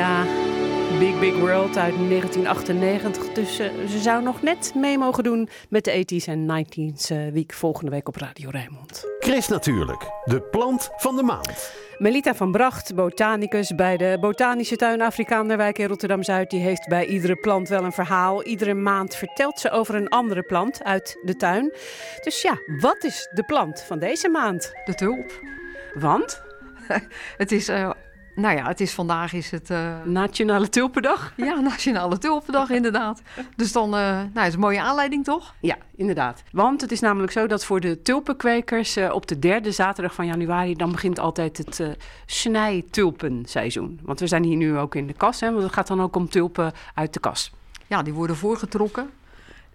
Emilia, 0.00 0.24
Big 0.98 1.18
Big 1.18 1.38
World 1.38 1.76
uit 1.76 1.94
1998. 2.08 3.32
Dus 3.32 3.58
eh, 3.58 3.68
ze 3.88 3.98
zou 3.98 4.22
nog 4.22 4.42
net 4.42 4.72
mee 4.74 4.98
mogen 4.98 5.24
doen 5.24 5.48
met 5.68 5.84
de 5.84 6.04
80s 6.04 6.24
en 6.24 6.66
90s 6.66 7.06
eh, 7.08 7.32
week 7.32 7.52
volgende 7.52 7.90
week 7.90 8.08
op 8.08 8.16
Radio 8.16 8.50
Rijnmond. 8.50 9.04
Chris 9.18 9.48
natuurlijk, 9.48 10.10
de 10.24 10.42
plant 10.42 10.90
van 10.96 11.16
de 11.16 11.22
maand. 11.22 11.72
Melita 11.98 12.34
van 12.34 12.52
Bracht, 12.52 12.94
botanicus 12.94 13.74
bij 13.74 13.96
de 13.96 14.16
Botanische 14.20 14.76
Tuin 14.76 15.02
Afrikaanderwijk 15.02 15.78
in 15.78 15.86
Rotterdam-Zuid, 15.86 16.50
die 16.50 16.60
heeft 16.60 16.88
bij 16.88 17.06
iedere 17.06 17.36
plant 17.36 17.68
wel 17.68 17.84
een 17.84 17.92
verhaal. 17.92 18.44
Iedere 18.44 18.74
maand 18.74 19.14
vertelt 19.14 19.60
ze 19.60 19.70
over 19.70 19.94
een 19.94 20.08
andere 20.08 20.42
plant 20.42 20.84
uit 20.84 21.18
de 21.22 21.36
tuin. 21.36 21.72
Dus 22.20 22.42
ja, 22.42 22.58
wat 22.80 23.04
is 23.04 23.28
de 23.32 23.42
plant 23.42 23.82
van 23.82 23.98
deze 23.98 24.28
maand? 24.28 24.72
De 24.84 24.94
tulp. 24.94 25.40
Want? 25.94 26.42
Het 27.36 27.52
is, 27.52 27.68
eh, 27.68 27.90
nou 28.34 28.56
ja, 28.56 28.66
het 28.66 28.80
is 28.80 28.92
vandaag 28.92 29.32
is 29.32 29.50
het... 29.50 29.70
eh, 29.70 30.02
Nationale 30.04 30.68
Tulpendag? 30.68 31.32
Ja, 31.36 31.60
Nationale 31.60 32.18
Tulpendag 32.18 32.70
inderdaad. 32.80 33.22
Dus 33.56 33.72
dan, 33.72 33.84
eh, 33.84 34.00
nou, 34.00 34.28
het 34.32 34.46
is 34.46 34.54
een 34.54 34.60
mooie 34.60 34.80
aanleiding 34.80 35.24
toch? 35.24 35.54
Ja, 35.60 35.76
inderdaad. 35.96 36.42
Want 36.52 36.80
het 36.80 36.92
is 36.92 37.00
namelijk 37.00 37.32
zo 37.32 37.46
dat 37.46 37.64
voor 37.64 37.80
de 37.80 38.02
tulpenkwekers 38.02 38.96
eh, 38.96 39.12
op 39.12 39.26
de 39.26 39.38
derde 39.38 39.72
zaterdag 39.72 40.14
van 40.14 40.26
januari... 40.26 40.74
dan 40.74 40.90
begint 40.92 41.18
altijd 41.18 41.56
het 41.58 41.96
snijtulpenseizoen. 42.26 44.00
Want 44.02 44.20
we 44.20 44.26
zijn 44.26 44.42
hier 44.44 44.56
nu 44.56 44.78
ook 44.78 44.94
in 44.94 45.06
de 45.06 45.12
kas, 45.12 45.40
hè, 45.40 45.50
want 45.50 45.62
het 45.62 45.72
gaat 45.72 45.86
dan 45.86 46.02
ook 46.02 46.16
om 46.16 46.28
tulpen 46.28 46.72
uit 46.94 47.12
de 47.12 47.20
kas. 47.20 47.52
Ja, 47.86 48.02
die 48.02 48.12
worden 48.12 48.36
voorgetrokken. 48.36 49.10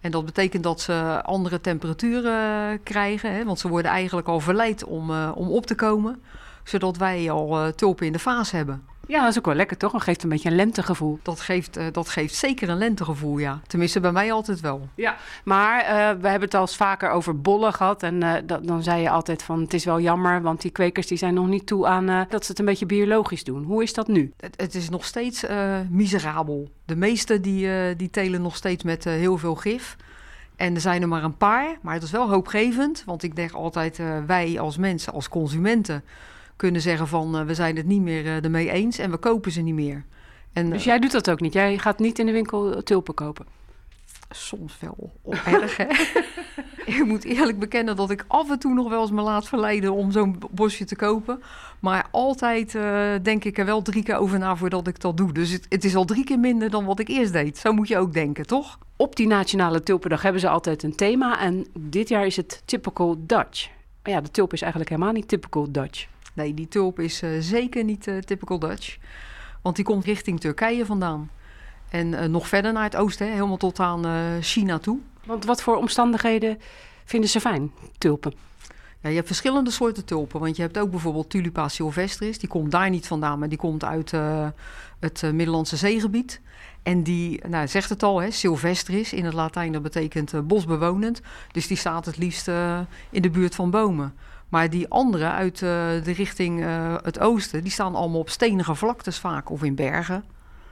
En 0.00 0.10
dat 0.10 0.24
betekent 0.24 0.62
dat 0.62 0.80
ze 0.80 1.20
andere 1.22 1.60
temperaturen 1.60 2.82
krijgen. 2.82 3.32
Hè, 3.32 3.44
want 3.44 3.58
ze 3.58 3.68
worden 3.68 3.90
eigenlijk 3.90 4.28
al 4.28 4.40
verleid 4.40 4.84
om, 4.84 5.10
om 5.10 5.48
op 5.50 5.66
te 5.66 5.74
komen. 5.74 6.22
Zodat 6.66 6.96
wij 6.96 7.30
al 7.30 7.58
eh, 7.58 7.66
tulpen 7.66 8.06
in 8.06 8.12
de 8.12 8.18
vaas 8.18 8.50
hebben. 8.50 8.84
Ja, 9.06 9.20
dat 9.20 9.30
is 9.30 9.38
ook 9.38 9.44
wel 9.44 9.54
lekker 9.54 9.76
toch? 9.76 9.92
Dat 9.92 10.02
geeft 10.02 10.22
een 10.22 10.28
beetje 10.28 10.48
een 10.48 10.56
lentegevoel. 10.56 11.18
Dat 11.22 11.40
geeft, 11.40 11.76
eh, 11.76 11.86
dat 11.92 12.08
geeft 12.08 12.34
zeker 12.34 12.68
een 12.68 12.78
lentegevoel, 12.78 13.38
ja. 13.38 13.60
Tenminste, 13.66 14.00
bij 14.00 14.12
mij 14.12 14.32
altijd 14.32 14.60
wel. 14.60 14.88
Ja, 14.94 15.16
maar 15.44 15.80
eh, 15.80 15.88
we 16.20 16.28
hebben 16.28 16.40
het 16.40 16.54
al 16.54 16.60
eens 16.60 16.76
vaker 16.76 17.10
over 17.10 17.40
bollen 17.40 17.72
gehad. 17.72 18.02
En 18.02 18.46
dat, 18.46 18.66
dan 18.66 18.82
zei 18.82 19.02
je 19.02 19.10
altijd 19.10 19.42
van 19.42 19.60
het 19.60 19.74
is 19.74 19.84
wel 19.84 20.00
jammer, 20.00 20.42
want 20.42 20.60
die 20.60 20.70
kwekers 20.70 21.06
die 21.06 21.18
zijn 21.18 21.34
nog 21.34 21.46
niet 21.46 21.66
toe 21.66 21.86
aan 21.86 22.26
dat 22.28 22.44
ze 22.44 22.50
het 22.50 22.58
een 22.58 22.64
beetje 22.64 22.86
biologisch 22.86 23.44
doen. 23.44 23.64
Hoe 23.64 23.82
is 23.82 23.94
dat 23.94 24.08
nu? 24.08 24.32
Het, 24.36 24.54
het 24.60 24.74
is 24.74 24.88
nog 24.88 25.04
steeds 25.04 25.44
miserabel. 25.90 26.70
De 26.84 26.96
meeste 26.96 27.40
die, 27.40 27.96
die 27.96 28.10
telen 28.10 28.42
nog 28.42 28.56
steeds 28.56 28.84
met 28.84 29.04
heel 29.04 29.38
veel 29.38 29.54
gif. 29.54 29.96
En 30.56 30.74
er 30.74 30.80
zijn 30.80 31.02
er 31.02 31.08
maar 31.08 31.24
een 31.24 31.36
paar, 31.36 31.78
maar 31.82 31.94
het 31.94 32.02
is 32.02 32.10
wel 32.10 32.30
hoopgevend. 32.30 33.02
Want 33.06 33.22
ik 33.22 33.36
denk 33.36 33.52
altijd, 33.52 34.00
wij 34.26 34.60
als 34.60 34.76
mensen, 34.76 35.12
als 35.12 35.28
consumenten, 35.28 36.04
kunnen 36.56 36.80
zeggen 36.80 37.08
van... 37.08 37.36
eh, 37.36 37.44
we 37.44 37.54
zijn 37.54 37.76
het 37.76 37.86
niet 37.86 38.02
meer 38.02 38.26
eh, 38.26 38.44
ermee 38.44 38.70
eens 38.70 38.98
en 38.98 39.10
we 39.10 39.16
kopen 39.16 39.52
ze 39.52 39.60
niet 39.60 39.74
meer. 39.74 40.04
En, 40.52 40.70
Dus 40.70 40.78
eh, 40.78 40.84
jij 40.84 40.98
doet 40.98 41.12
dat 41.12 41.30
ook 41.30 41.40
niet? 41.40 41.52
Jij 41.52 41.78
gaat 41.78 41.98
niet 41.98 42.18
in 42.18 42.26
de 42.26 42.32
winkel 42.32 42.82
tulpen 42.82 43.14
kopen? 43.14 43.46
Soms 44.30 44.78
wel 44.80 45.12
erg, 45.44 45.76
hè? 45.76 45.86
ik 46.98 47.04
moet 47.04 47.24
eerlijk 47.24 47.58
bekennen 47.58 47.96
dat 47.96 48.10
ik 48.10 48.24
af 48.28 48.50
en 48.50 48.58
toe 48.58 48.74
nog 48.74 48.88
wel 48.88 49.00
eens 49.00 49.10
me 49.10 49.22
laat 49.22 49.48
verleiden 49.48 49.92
om 49.92 50.10
zo'n 50.10 50.38
bosje 50.50 50.84
te 50.84 50.96
kopen. 50.96 51.42
Maar 51.80 52.08
altijd 52.10 52.72
denk 53.22 53.44
ik 53.44 53.58
er 53.58 53.64
wel 53.64 53.82
drie 53.82 54.02
keer 54.02 54.16
over 54.16 54.38
na 54.38 54.56
voordat 54.56 54.86
ik 54.86 55.00
dat 55.00 55.16
doe. 55.16 55.32
Dus 55.32 55.50
het, 55.50 55.66
het 55.68 55.84
is 55.84 55.96
al 55.96 56.04
drie 56.04 56.24
keer 56.24 56.38
minder 56.38 56.70
dan 56.70 56.84
wat 56.84 56.98
ik 56.98 57.08
eerst 57.08 57.32
deed. 57.32 57.58
Zo 57.58 57.72
moet 57.72 57.88
je 57.88 57.98
ook 57.98 58.12
denken, 58.12 58.46
toch? 58.46 58.78
Op 58.96 59.16
die 59.16 59.26
Nationale 59.26 59.82
Tulpendag 59.82 60.22
hebben 60.22 60.40
ze 60.40 60.48
altijd 60.48 60.82
een 60.82 60.94
thema. 60.94 61.40
En 61.40 61.66
dit 61.78 62.08
jaar 62.08 62.26
is 62.26 62.36
het 62.36 62.62
Typical 62.64 63.16
Dutch. 63.18 63.68
Maar 64.02 64.12
ja, 64.12 64.20
de 64.20 64.30
tulp 64.30 64.52
is 64.52 64.60
eigenlijk 64.62 64.90
helemaal 64.90 65.12
niet 65.12 65.28
Typical 65.28 65.72
Dutch. 65.72 66.06
Nee, 66.36 66.54
die 66.54 66.68
tulp 66.68 67.00
is 67.00 67.22
eh, 67.22 67.30
zeker 67.40 67.84
niet 67.84 68.06
eh, 68.06 68.18
typical 68.18 68.58
Dutch. 68.58 68.96
Want 69.62 69.76
die 69.76 69.84
komt 69.84 70.04
richting 70.04 70.40
Turkije 70.40 70.86
vandaan. 70.86 71.30
En 71.88 72.14
eh, 72.14 72.28
nog 72.28 72.48
verder 72.48 72.72
naar 72.72 72.84
het 72.84 72.96
oosten, 72.96 73.26
hè, 73.26 73.32
helemaal 73.32 73.56
tot 73.56 73.80
aan 73.80 74.04
China 74.42 74.78
toe. 74.78 74.98
Want 75.24 75.44
wat 75.44 75.62
voor 75.62 75.76
omstandigheden 75.76 76.58
vinden 77.04 77.30
ze 77.30 77.40
fijn, 77.40 77.72
tulpen? 77.98 78.34
Ja, 79.00 79.08
je 79.08 79.14
hebt 79.14 79.26
verschillende 79.26 79.70
soorten 79.70 80.04
tulpen. 80.04 80.40
Want 80.40 80.56
je 80.56 80.62
hebt 80.62 80.78
ook 80.78 80.90
bijvoorbeeld 80.90 81.30
Tulipa 81.30 81.68
sylvestris. 81.68 82.38
Die 82.38 82.48
komt 82.48 82.70
daar 82.70 82.90
niet 82.90 83.06
vandaan, 83.06 83.38
maar 83.38 83.48
die 83.48 83.58
komt 83.58 83.84
uit 83.84 84.10
het 85.00 85.22
Middellandse 85.22 85.76
zeegebied. 85.76 86.40
En 86.82 87.02
die, 87.02 87.46
nou, 87.48 87.68
zegt 87.68 87.88
het 87.88 88.02
al, 88.02 88.20
hè, 88.20 88.30
sylvestris 88.30 89.12
in 89.12 89.24
het 89.24 89.34
Latijn, 89.34 89.72
dat 89.72 89.82
betekent 89.82 90.46
bosbewonend. 90.46 91.20
Dus 91.52 91.66
die 91.66 91.76
staat 91.76 92.06
het 92.06 92.16
liefst 92.16 92.48
in 93.10 93.22
de 93.22 93.30
buurt 93.30 93.54
van 93.54 93.70
bomen. 93.70 94.14
Maar 94.48 94.70
die 94.70 94.88
andere 94.88 95.30
uit 95.30 95.54
eh, 95.54 95.60
de 96.04 96.12
richting 96.16 96.64
eh, 96.64 96.94
het 97.02 97.20
oosten, 97.20 97.62
die 97.62 97.72
staan 97.72 97.94
allemaal 97.94 98.20
op 98.20 98.30
stenige 98.30 98.74
vlaktes 98.74 99.18
vaak 99.18 99.50
of 99.50 99.62
in 99.62 99.74
bergen. 99.74 100.24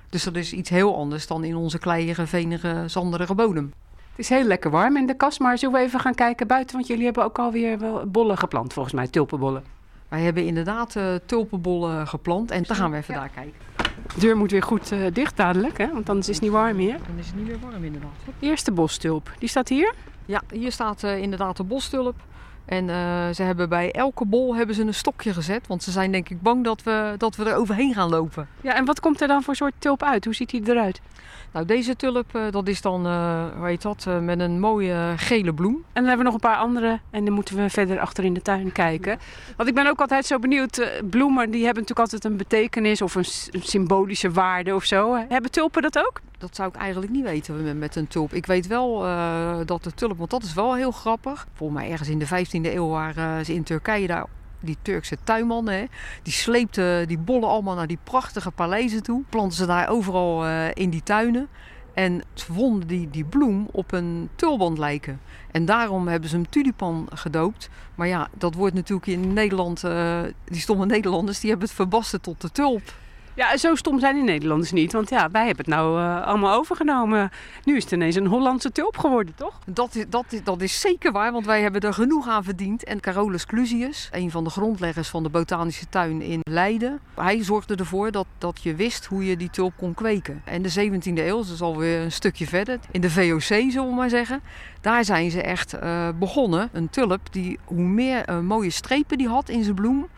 Dus 0.08 0.24
dat 0.24 0.36
is 0.36 0.52
iets 0.52 0.70
heel 0.70 0.96
anders 0.96 1.26
dan 1.26 1.44
in 1.44 1.56
onze 1.56 1.78
kleiige, 1.78 2.26
venige, 2.26 2.84
zanderige 2.86 3.34
bodem. 3.34 3.72
Het 4.10 4.18
is 4.18 4.28
heel 4.28 4.44
lekker 4.44 4.70
warm 4.70 4.96
in 4.96 5.06
de 5.06 5.14
kast, 5.14 5.40
maar 5.40 5.58
zullen 5.58 5.74
we 5.74 5.80
even 5.80 6.00
gaan 6.00 6.14
kijken 6.14 6.46
buiten? 6.46 6.76
Want 6.76 6.86
jullie 6.86 7.04
hebben 7.04 7.24
ook 7.24 7.38
alweer 7.38 7.78
wel 7.78 8.06
bollen 8.06 8.38
geplant, 8.38 8.72
volgens 8.72 8.94
mij, 8.94 9.08
tulpenbollen. 9.08 9.64
Wij 10.08 10.20
hebben 10.20 10.46
inderdaad 10.46 10.96
eh, 10.96 11.14
tulpenbollen 11.26 12.08
geplant 12.08 12.50
en 12.50 12.62
dan 12.62 12.76
gaan 12.76 12.90
we 12.90 12.96
even 12.96 13.14
daar 13.14 13.28
kijken. 13.28 13.52
De 14.14 14.20
deur 14.20 14.36
moet 14.36 14.50
weer 14.50 14.62
goed 14.62 14.92
dicht 15.12 15.36
dadelijk, 15.36 15.78
hè? 15.78 15.92
want 15.92 16.08
anders 16.08 16.28
is 16.28 16.34
het 16.34 16.44
niet 16.44 16.52
warm 16.52 16.76
meer. 16.76 16.98
Dan 17.06 17.18
is 17.18 17.26
het 17.26 17.36
niet 17.36 17.46
meer 17.46 17.58
warm 17.60 17.84
inderdaad. 17.84 18.10
Eerste 18.40 18.72
bostulp, 18.72 19.30
die 19.38 19.48
staat 19.48 19.68
hier. 19.68 19.94
Ja, 20.26 20.42
hier 20.52 20.72
staat 20.72 21.02
inderdaad 21.02 21.56
de 21.56 21.62
bostulp. 21.62 22.14
En 22.64 22.90
eh, 22.90 22.96
ze 23.34 23.42
hebben 23.42 23.68
bij 23.68 23.92
elke 23.92 24.24
bol 24.24 24.56
hebben 24.56 24.74
ze 24.74 24.82
een 24.82 24.94
stokje 24.94 25.32
gezet. 25.32 25.66
Want 25.66 25.82
ze 25.82 25.90
zijn 25.90 26.12
denk 26.12 26.28
ik 26.28 26.42
bang 26.42 26.64
dat 26.64 26.82
we, 26.82 27.14
dat 27.16 27.36
we 27.36 27.44
er 27.44 27.56
overheen 27.56 27.94
gaan 27.94 28.08
lopen. 28.08 28.48
Ja, 28.60 28.74
en 28.74 28.84
wat 28.84 29.00
komt 29.00 29.20
er 29.20 29.28
dan 29.28 29.42
voor 29.42 29.56
soort 29.56 29.74
tulp 29.78 30.02
uit? 30.02 30.24
Hoe 30.24 30.34
ziet 30.34 30.50
die 30.50 30.70
eruit? 30.70 31.00
Nou, 31.52 31.66
deze 31.66 31.96
tulp, 31.96 32.34
eh, 32.34 32.42
dat 32.50 32.68
is 32.68 32.80
dan, 32.80 33.06
eh, 33.06 33.44
hoe 33.56 33.66
heet 33.66 33.82
dat, 33.82 34.06
met 34.20 34.40
een 34.40 34.60
mooie 34.60 35.12
gele 35.16 35.54
bloem. 35.54 35.74
En 35.74 35.82
dan 35.92 36.04
hebben 36.04 36.18
we 36.18 36.24
nog 36.24 36.34
een 36.34 36.50
paar 36.50 36.56
andere 36.56 37.00
en 37.10 37.24
dan 37.24 37.34
moeten 37.34 37.56
we 37.56 37.70
verder 37.70 38.00
achter 38.00 38.24
in 38.24 38.34
de 38.34 38.42
tuin 38.42 38.72
kijken. 38.72 39.18
Want 39.56 39.68
ik 39.68 39.74
ben 39.74 39.86
ook 39.86 40.00
altijd 40.00 40.26
zo 40.26 40.38
benieuwd, 40.38 40.92
bloemen 41.10 41.50
die 41.50 41.64
hebben 41.64 41.82
natuurlijk 41.82 42.12
altijd 42.12 42.24
een 42.24 42.36
betekenis 42.36 43.02
of 43.02 43.14
een, 43.14 43.24
een 43.50 43.62
symbolische 43.62 44.30
waarde 44.30 44.74
of 44.74 44.84
zo. 44.84 45.14
Hebben 45.28 45.50
tulpen 45.50 45.82
dat 45.82 45.98
ook? 45.98 46.20
Dat 46.38 46.56
zou 46.56 46.68
ik 46.68 46.74
eigenlijk 46.74 47.12
niet 47.12 47.24
weten 47.24 47.78
met- 47.78 47.96
een 47.96 48.08
tulp. 48.08 48.32
Ik 48.32 48.46
weet 48.46 48.66
wel 48.66 49.04
eh, 49.04 49.56
dat 49.64 49.84
de 49.84 49.92
tulp, 49.92 50.18
want 50.18 50.30
dat 50.30 50.42
is 50.42 50.54
wel 50.54 50.74
heel 50.74 50.90
grappig. 50.90 51.46
Volgens 51.54 51.78
mij 51.80 51.90
ergens 51.90 52.08
in 52.08 52.18
de 52.18 52.26
15e 52.26 52.74
eeuw 52.74 52.88
waren 52.88 53.44
ze 53.44 53.54
in 53.54 53.62
Turkije 53.62 54.06
daar 54.06 54.26
die 54.60 54.76
Turkse 54.82 55.16
tuinmannen, 55.24 55.74
hè, 55.74 55.84
die 56.22 56.32
sleepten 56.32 57.08
die 57.08 57.18
bollen 57.18 57.48
allemaal 57.48 57.74
naar 57.74 57.86
die 57.86 57.98
prachtige 58.04 58.50
paleizen 58.50 59.02
toe. 59.02 59.22
Planten 59.28 59.56
ze 59.56 59.66
daar 59.66 59.88
overal 59.88 60.44
eh, 60.46 60.66
in 60.74 60.90
die 60.90 61.02
tuinen. 61.02 61.48
En 61.94 62.22
ze 62.34 62.52
vonden 62.52 62.88
die, 62.88 63.10
die 63.10 63.24
bloem 63.24 63.68
op 63.72 63.92
een 63.92 64.28
tulband 64.34 64.78
lijken. 64.78 65.20
En 65.50 65.64
daarom 65.64 66.08
hebben 66.08 66.28
ze 66.28 66.36
hem 66.36 66.48
tulipan 66.48 67.08
gedoopt. 67.12 67.70
Maar 67.94 68.06
ja, 68.08 68.28
dat 68.38 68.54
wordt 68.54 68.74
natuurlijk 68.74 69.06
in 69.06 69.32
Nederland, 69.32 69.84
eh, 69.84 70.20
die 70.44 70.60
stomme 70.60 70.86
Nederlanders, 70.86 71.40
die 71.40 71.50
hebben 71.50 71.66
het 71.68 71.76
verbasterd 71.76 72.22
tot 72.22 72.40
de 72.40 72.50
tulp. 72.52 72.82
Ja, 73.36 73.56
zo 73.56 73.74
stom 73.74 73.98
zijn 74.00 74.14
die 74.14 74.24
Nederlanders 74.24 74.72
niet. 74.72 74.92
Want 74.92 75.10
ja, 75.10 75.30
wij 75.30 75.46
hebben 75.46 75.64
het 75.64 75.74
nou 75.74 76.00
eh, 76.00 76.26
allemaal 76.26 76.58
overgenomen. 76.58 77.30
Nu 77.64 77.76
is 77.76 77.82
het 77.82 77.92
ineens 77.92 78.14
een 78.14 78.26
Hollandse 78.26 78.72
tulp 78.72 78.98
geworden, 78.98 79.34
toch? 79.34 79.58
Dat 79.66 79.94
is, 79.94 80.04
dat, 80.08 80.24
is, 80.28 80.44
dat 80.44 80.60
is 80.62 80.80
zeker 80.80 81.12
waar, 81.12 81.32
want 81.32 81.46
wij 81.46 81.62
hebben 81.62 81.80
er 81.80 81.94
genoeg 81.94 82.28
aan 82.28 82.44
verdiend. 82.44 82.84
En 82.84 83.00
Carolus 83.00 83.46
Clusius, 83.46 84.08
een 84.12 84.30
van 84.30 84.44
de 84.44 84.50
grondleggers 84.50 85.08
van 85.08 85.22
de 85.22 85.28
botanische 85.28 85.88
tuin 85.88 86.22
in 86.22 86.40
Leiden, 86.42 87.00
hij 87.14 87.44
zorgde 87.44 87.74
ervoor 87.74 88.10
dat, 88.10 88.26
dat 88.38 88.62
je 88.62 88.74
wist 88.74 89.04
hoe 89.04 89.26
je 89.26 89.36
die 89.36 89.50
tulp 89.50 89.72
kon 89.76 89.94
kweken. 89.94 90.42
En 90.44 90.62
de 90.62 90.90
17e 90.90 91.02
eeuw, 91.14 91.36
dat 91.36 91.48
is 91.48 91.62
alweer 91.62 92.00
een 92.00 92.12
stukje 92.12 92.46
verder, 92.46 92.78
in 92.90 93.00
de 93.00 93.10
VOC 93.10 93.40
zullen 93.42 93.88
we 93.88 93.94
maar 93.94 94.10
zeggen, 94.10 94.40
daar 94.80 95.04
zijn 95.04 95.30
ze 95.30 95.42
echt 95.42 95.72
eh, 95.72 96.08
begonnen. 96.18 96.68
Een 96.72 96.90
tulp 96.90 97.20
die 97.30 97.58
hoe 97.64 97.82
meer 97.82 98.24
eh, 98.24 98.38
mooie 98.38 98.70
strepen 98.70 99.18
die 99.18 99.28
had 99.28 99.48
in 99.48 99.62
zijn 99.62 99.74
bloem, 99.74 100.08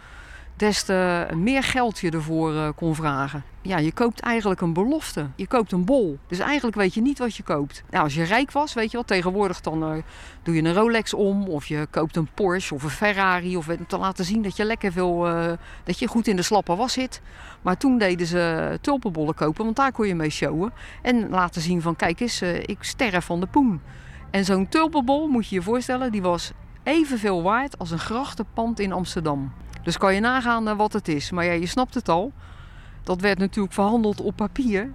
des 0.56 0.82
te 0.82 1.26
meer 1.34 1.62
geld 1.62 1.98
je 1.98 2.10
ervoor 2.10 2.54
eh, 2.54 2.68
kon 2.76 2.94
vragen. 2.94 3.42
Ja, 3.62 3.78
je 3.78 3.92
koopt 3.92 4.20
eigenlijk 4.20 4.60
een 4.60 4.72
belofte. 4.72 5.26
Je 5.36 5.46
koopt 5.46 5.72
een 5.72 5.84
bol. 5.84 6.18
Dus 6.26 6.38
eigenlijk 6.38 6.76
weet 6.76 6.94
je 6.94 7.00
niet 7.00 7.18
wat 7.18 7.36
je 7.36 7.42
koopt. 7.42 7.82
Nou, 7.90 8.04
als 8.04 8.14
je 8.14 8.22
rijk 8.22 8.50
was, 8.50 8.74
weet 8.74 8.90
je 8.90 8.96
wel, 8.96 9.04
tegenwoordig 9.04 9.60
dan 9.60 9.82
eh, 9.82 10.02
doe 10.42 10.54
je 10.54 10.62
een 10.62 10.74
Rolex 10.74 11.14
om. 11.14 11.48
Of 11.48 11.66
je 11.66 11.86
koopt 11.90 12.16
een 12.16 12.28
Porsche 12.34 12.74
of 12.74 12.82
een 12.82 12.90
Ferrari. 12.90 13.56
Of 13.56 13.68
om 13.68 13.86
te 13.86 13.98
laten 13.98 14.24
zien 14.24 14.42
dat 14.42 14.56
je 14.56 14.64
lekker 14.64 14.92
veel, 14.92 15.26
eh, 15.26 15.52
dat 15.84 15.98
je 15.98 16.06
goed 16.06 16.26
in 16.26 16.36
de 16.36 16.42
slappe 16.42 16.76
was 16.76 16.92
zit. 16.92 17.20
Maar 17.62 17.76
toen 17.76 17.98
deden 17.98 18.26
ze 18.26 18.78
tulpenbollen 18.80 19.34
kopen, 19.34 19.64
want 19.64 19.76
daar 19.76 19.92
kon 19.92 20.06
je 20.06 20.14
mee 20.14 20.30
showen. 20.30 20.72
En 21.02 21.28
laten 21.28 21.62
zien 21.62 21.82
van, 21.82 21.96
kijk 21.96 22.20
eens, 22.20 22.42
ik 22.42 22.78
sterf 22.80 23.24
van 23.24 23.40
de 23.40 23.46
poen. 23.46 23.80
En 24.30 24.44
zo'n 24.44 24.68
tulpenbol, 24.68 25.28
moet 25.28 25.48
je 25.48 25.54
je 25.54 25.62
voorstellen, 25.62 26.12
die 26.12 26.22
was 26.22 26.52
evenveel 26.82 27.42
waard 27.42 27.78
als 27.78 27.90
een 27.90 27.98
grachtenpand 27.98 28.80
in 28.80 28.92
Amsterdam. 28.92 29.52
Dus 29.86 29.98
kan 29.98 30.14
je 30.14 30.20
nagaan 30.20 30.68
eh, 30.68 30.76
wat 30.76 30.92
het 30.92 31.08
is. 31.08 31.30
Maar 31.30 31.44
ja, 31.44 31.52
je 31.52 31.66
snapt 31.66 31.94
het 31.94 32.08
al. 32.08 32.32
Dat 33.02 33.20
werd 33.20 33.38
natuurlijk 33.38 33.74
verhandeld 33.74 34.20
op 34.20 34.36
papier. 34.36 34.90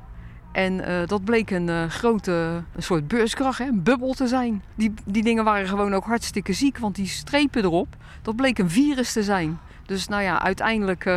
En 0.52 0.86
eh, 0.86 1.08
dat 1.08 1.24
bleek 1.24 1.52
een 1.52 1.70
eh, 1.70 1.86
grote 1.86 2.64
een 2.76 2.84
soort 2.84 3.08
beurskracht, 3.08 3.58
hè, 3.58 3.66
een 3.66 3.84
bubbel 3.84 4.14
te 4.14 4.28
zijn. 4.28 4.64
Die, 4.76 4.94
die 5.06 5.24
dingen 5.24 5.44
waren 5.44 5.68
gewoon 5.68 5.94
ook 5.94 6.06
hartstikke 6.06 6.54
ziek, 6.54 6.78
want 6.78 6.96
die 6.96 7.08
strepen 7.08 7.64
erop, 7.64 7.88
dat 8.22 8.36
bleek 8.36 8.58
een 8.58 8.70
virus 8.70 9.14
te 9.14 9.24
zijn. 9.24 9.60
Dus 9.86 10.08
nou 10.08 10.24
ja, 10.24 10.42
uiteindelijk 10.42 11.12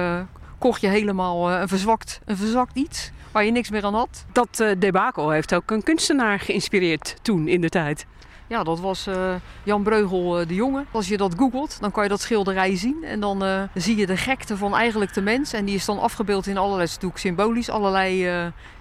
kocht 0.59 0.81
je 0.81 0.89
helemaal 0.89 1.53
een, 1.53 1.69
verzwakt, 1.69 2.21
een 2.25 2.37
verzwakt 2.37 2.77
iets 2.77 3.11
waar 3.33 3.45
je 3.45 3.51
niks 3.51 3.71
meer 3.71 3.85
aan 3.85 3.95
had. 3.95 4.25
Dat 4.33 4.65
debakel 4.79 5.31
heeft 5.31 5.55
ook 5.55 5.71
een 5.71 5.83
kunstenaar 5.83 6.41
geïnspireerd 6.41 7.17
toen 7.23 7.49
in 7.49 7.61
de 7.61 7.69
tijd. 7.69 8.07
Ja, 8.47 8.63
dat 8.63 8.81
was 8.81 9.07
eh, 9.07 9.35
Jan 9.63 9.83
Breugel 9.83 10.41
eh, 10.41 10.47
de 10.49 10.55
Jonge. 10.55 10.85
Als 10.91 11.09
je 11.09 11.17
dat 11.17 11.35
googelt, 11.37 11.81
dan 11.81 11.91
kan 11.91 12.03
je 12.03 12.09
dat 12.09 12.21
schilderij 12.21 12.77
zien. 12.77 12.97
En 13.05 13.21
dan 13.21 13.45
eh, 13.45 13.63
zie 13.75 13.97
je 13.97 14.07
de 14.07 14.17
gekte 14.17 14.57
van 14.57 14.75
eigenlijk 14.75 15.15
de 15.15 15.21
mens. 15.23 15.53
En 15.53 15.65
die 15.65 15.75
is 15.75 15.85
dan 15.85 15.99
afgebeeld 15.99 16.47
in 16.47 16.57
allerlei, 16.59 16.89
natuurlijk 16.89 17.21
symbolisch, 17.21 17.71
allerlei 17.71 18.29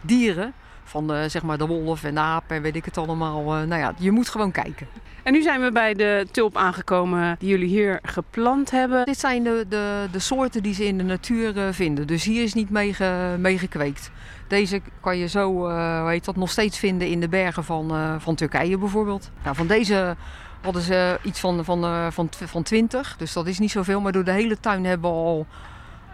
dieren. 0.01 0.53
Van 0.85 1.29
zeg 1.29 1.43
maar 1.43 1.57
de 1.57 1.65
wolf 1.67 2.03
en 2.03 2.13
de 2.13 2.19
aap 2.19 2.51
en 2.51 2.61
weet 2.61 2.75
ik 2.75 2.85
het 2.85 2.97
allemaal. 2.97 3.41
Nou 3.43 3.75
ja, 3.75 3.93
je 3.97 4.11
moet 4.11 4.29
gewoon 4.29 4.51
kijken. 4.51 4.87
En 5.23 5.33
nu 5.33 5.41
zijn 5.41 5.61
we 5.61 5.71
bij 5.71 5.93
de 5.93 6.27
tulp 6.31 6.57
aangekomen 6.57 7.35
die 7.39 7.49
jullie 7.49 7.67
hier 7.67 7.99
geplant 8.01 8.71
hebben. 8.71 9.05
Dit 9.05 9.19
zijn 9.19 9.43
de, 9.43 9.65
de, 9.69 10.05
de 10.11 10.19
soorten 10.19 10.63
die 10.63 10.73
ze 10.73 10.85
in 10.85 10.97
de 10.97 11.03
natuur 11.03 11.73
vinden. 11.73 12.07
Dus 12.07 12.23
hier 12.23 12.43
is 12.43 12.53
niet 12.53 12.69
mee, 12.69 12.93
ge- 12.93 13.35
mee 13.39 13.57
gekweekt. 13.57 14.11
Deze 14.53 14.81
kan 15.01 15.17
je 15.17 15.27
zo, 15.27 15.67
eh, 15.67 15.99
hoe 15.99 16.09
heet 16.09 16.25
dat, 16.25 16.35
nog 16.35 16.49
steeds 16.49 16.77
vinden 16.77 17.07
in 17.07 17.19
de 17.19 17.29
bergen 17.29 17.63
van, 17.63 17.91
eh, 17.91 18.15
van 18.17 18.35
Turkije 18.35 18.77
bijvoorbeeld. 18.77 19.31
Nou, 19.43 19.55
van 19.55 19.67
deze 19.67 20.15
hadden 20.61 20.81
ze 20.81 21.19
iets 21.23 21.39
van, 21.39 21.65
van, 21.65 21.83
eh, 21.83 22.07
van, 22.09 22.29
tw- 22.29 22.43
van 22.43 22.63
20, 22.63 23.17
dus 23.17 23.33
dat 23.33 23.47
is 23.47 23.59
niet 23.59 23.71
zoveel. 23.71 24.01
Maar 24.01 24.11
door 24.11 24.23
de 24.23 24.31
hele 24.31 24.59
tuin 24.59 24.85
hebben 24.85 25.11
we 25.11 25.15
al 25.15 25.45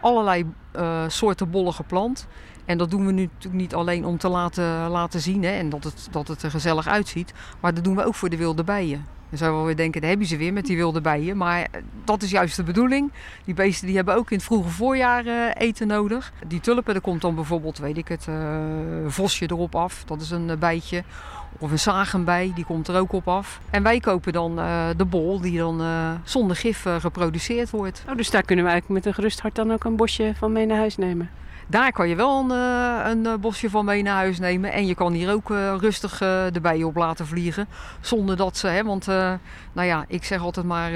allerlei 0.01 0.45
eh, 0.71 1.03
soorten 1.07 1.49
bollen 1.49 1.73
geplant. 1.73 2.27
En 2.65 2.77
dat 2.77 2.89
doen 2.89 3.05
we 3.05 3.11
nu 3.11 3.21
natuurlijk 3.33 3.61
niet 3.61 3.75
alleen 3.75 4.05
om 4.05 4.17
te 4.17 4.29
laten, 4.29 4.89
laten 4.89 5.19
zien 5.19 5.43
hè, 5.43 5.51
en 5.51 5.69
dat 5.69 5.83
het, 5.83 6.07
dat 6.11 6.27
het 6.27 6.43
er 6.43 6.51
gezellig 6.51 6.87
uitziet. 6.87 7.33
Maar 7.59 7.73
dat 7.73 7.83
doen 7.83 7.95
we 7.95 8.05
ook 8.05 8.15
voor 8.15 8.29
de 8.29 8.37
wilde 8.37 8.63
bijen. 8.63 9.05
Je 9.29 9.37
zou 9.37 9.55
wel 9.55 9.65
weer 9.65 9.75
denken, 9.75 10.01
daar 10.01 10.09
heb 10.09 10.19
je 10.19 10.25
ze 10.25 10.37
weer 10.37 10.53
met 10.53 10.65
die 10.65 10.75
wilde 10.75 11.01
bijen. 11.01 11.37
Maar 11.37 11.61
eh, 11.61 11.81
dat 12.03 12.21
is 12.21 12.31
juist 12.31 12.55
de 12.55 12.63
bedoeling. 12.63 13.11
Die 13.45 13.53
beesten 13.53 13.87
die 13.87 13.95
hebben 13.95 14.15
ook 14.15 14.31
in 14.31 14.37
het 14.37 14.45
vroege 14.45 14.69
voorjaar 14.69 15.25
eh, 15.25 15.67
eten 15.67 15.87
nodig. 15.87 16.31
Die 16.47 16.59
tulpen, 16.59 16.95
er 16.95 17.01
komt 17.01 17.21
dan 17.21 17.35
bijvoorbeeld, 17.35 17.77
weet 17.77 17.97
ik 17.97 18.07
het, 18.07 18.27
eh, 18.27 18.35
vosje 19.07 19.45
erop 19.45 19.75
af. 19.75 20.03
Dat 20.05 20.21
is 20.21 20.31
een 20.31 20.59
bijtje. 20.59 21.03
Of 21.57 21.71
een 21.71 21.79
zagenbij, 21.79 22.51
die 22.55 22.65
komt 22.65 22.87
er 22.87 22.99
ook 22.99 23.11
op 23.11 23.27
af. 23.27 23.59
En 23.69 23.83
wij 23.83 23.99
kopen 23.99 24.33
dan 24.33 24.55
de 24.97 25.05
bol 25.05 25.41
die 25.41 25.57
dan 25.57 25.81
zonder 26.23 26.55
gif 26.55 26.85
geproduceerd 26.99 27.69
wordt. 27.69 28.03
Oh, 28.09 28.15
dus 28.15 28.29
daar 28.29 28.43
kunnen 28.43 28.65
we 28.65 28.71
eigenlijk 28.71 29.01
met 29.01 29.09
een 29.09 29.17
gerust 29.19 29.39
hart 29.39 29.55
dan 29.55 29.71
ook 29.71 29.83
een 29.83 29.95
bosje 29.95 30.33
van 30.37 30.51
mee 30.51 30.65
naar 30.65 30.77
huis 30.77 30.97
nemen. 30.97 31.29
Daar 31.69 31.91
kan 31.91 32.09
je 32.09 32.15
wel 32.15 32.39
een, 32.39 32.51
eh, 32.51 33.09
een 33.11 33.25
eh, 33.25 33.33
bosje 33.35 33.69
van 33.69 33.85
mee 33.85 34.01
naar 34.01 34.15
huis 34.15 34.39
nemen. 34.39 34.71
En 34.71 34.85
je 34.85 34.95
kan 34.95 35.13
hier 35.13 35.31
ook 35.31 35.51
eh, 35.51 35.75
rustig 35.79 36.17
de 36.51 36.59
bijen 36.61 36.87
op 36.87 36.95
laten 36.95 37.27
vliegen. 37.27 37.67
Zonder 38.01 38.37
dat 38.37 38.57
ze, 38.57 38.67
hè, 38.67 38.83
want 38.83 39.05
nou 39.73 39.87
ja, 39.87 40.05
ik 40.07 40.23
zeg 40.23 40.41
altijd 40.41 40.65
maar 40.65 40.91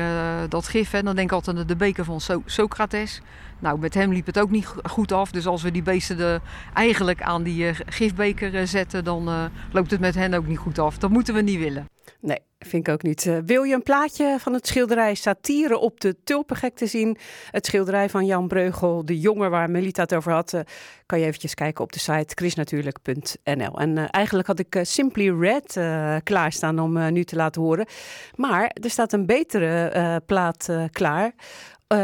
dat 0.50 0.68
gif. 0.68 0.92
Hè, 0.92 1.04
dan 1.04 1.16
denk 1.16 1.28
ik 1.28 1.34
altijd 1.36 1.58
aan 1.58 1.68
de 1.68 1.76
beker 1.76 2.06
van 2.06 2.22
so 2.22 2.42
Socrates. 2.46 3.22
Nou, 3.60 3.80
met 3.80 3.94
hem 3.94 4.14
liep 4.14 4.26
het 4.26 4.40
ook 4.40 4.50
niet 4.50 4.66
go- 4.66 4.80
goed 4.84 5.12
af. 5.12 5.32
Dus 5.32 5.48
als 5.48 5.62
we 5.62 5.72
die 5.72 5.84
beesten 5.84 6.42
eigenlijk 6.74 7.22
aan 7.22 7.44
die 7.44 7.74
gifbeker 7.86 8.68
zetten, 8.68 9.04
dan 9.04 9.30
loopt 9.72 9.92
het 9.92 10.00
met 10.00 10.16
hen 10.16 10.34
ook 10.34 10.48
niet 10.48 10.58
goed 10.58 10.80
af. 10.80 10.98
Dat 10.98 11.10
moeten 11.10 11.34
we 11.34 11.42
niet 11.42 11.60
willen. 11.60 11.88
Nee, 12.22 12.40
vind 12.66 12.88
ik 12.88 12.93
ook 12.93 13.01
niet. 13.03 13.26
Eh, 13.26 13.38
wil 13.45 13.64
je 13.64 13.74
een 13.74 13.84
plaatje 13.84 14.36
van 14.39 14.53
het 14.53 14.68
schilderij 14.68 15.16
Satire 15.16 15.78
op 15.78 15.99
de 15.99 16.16
tulpengek 16.24 16.76
te 16.76 16.88
zien? 16.88 17.18
Het 17.51 17.66
schilderij 17.66 18.09
van 18.09 18.26
Jan 18.26 18.47
Breugel, 18.47 19.05
de 19.05 19.20
jongen 19.20 19.49
waar 19.49 19.70
Melita 19.70 20.01
het 20.01 20.14
over 20.14 20.32
had, 20.32 20.53
eh, 20.53 20.61
kan 21.05 21.20
je 21.20 21.26
eventjes 21.26 21.53
kijken 21.53 21.84
op 21.84 21.91
de 21.91 21.99
site 21.99 22.36
chrisnatuurlijk.nl. 22.36 23.80
En 23.80 23.97
eh, 23.97 24.05
eigenlijk 24.09 24.47
had 24.47 24.59
ik 24.59 24.80
Simply 24.82 25.30
Red 25.30 25.80
klaarstaan 26.24 26.80
om 26.80 27.11
nu 27.11 27.24
te 27.24 27.36
laten 27.36 27.61
horen. 27.61 27.86
Maar 28.36 28.76
er 28.84 28.89
staat 28.89 29.14
een 29.14 29.26
betere 29.26 30.22
plaat 30.26 30.70
klaar. 30.91 31.34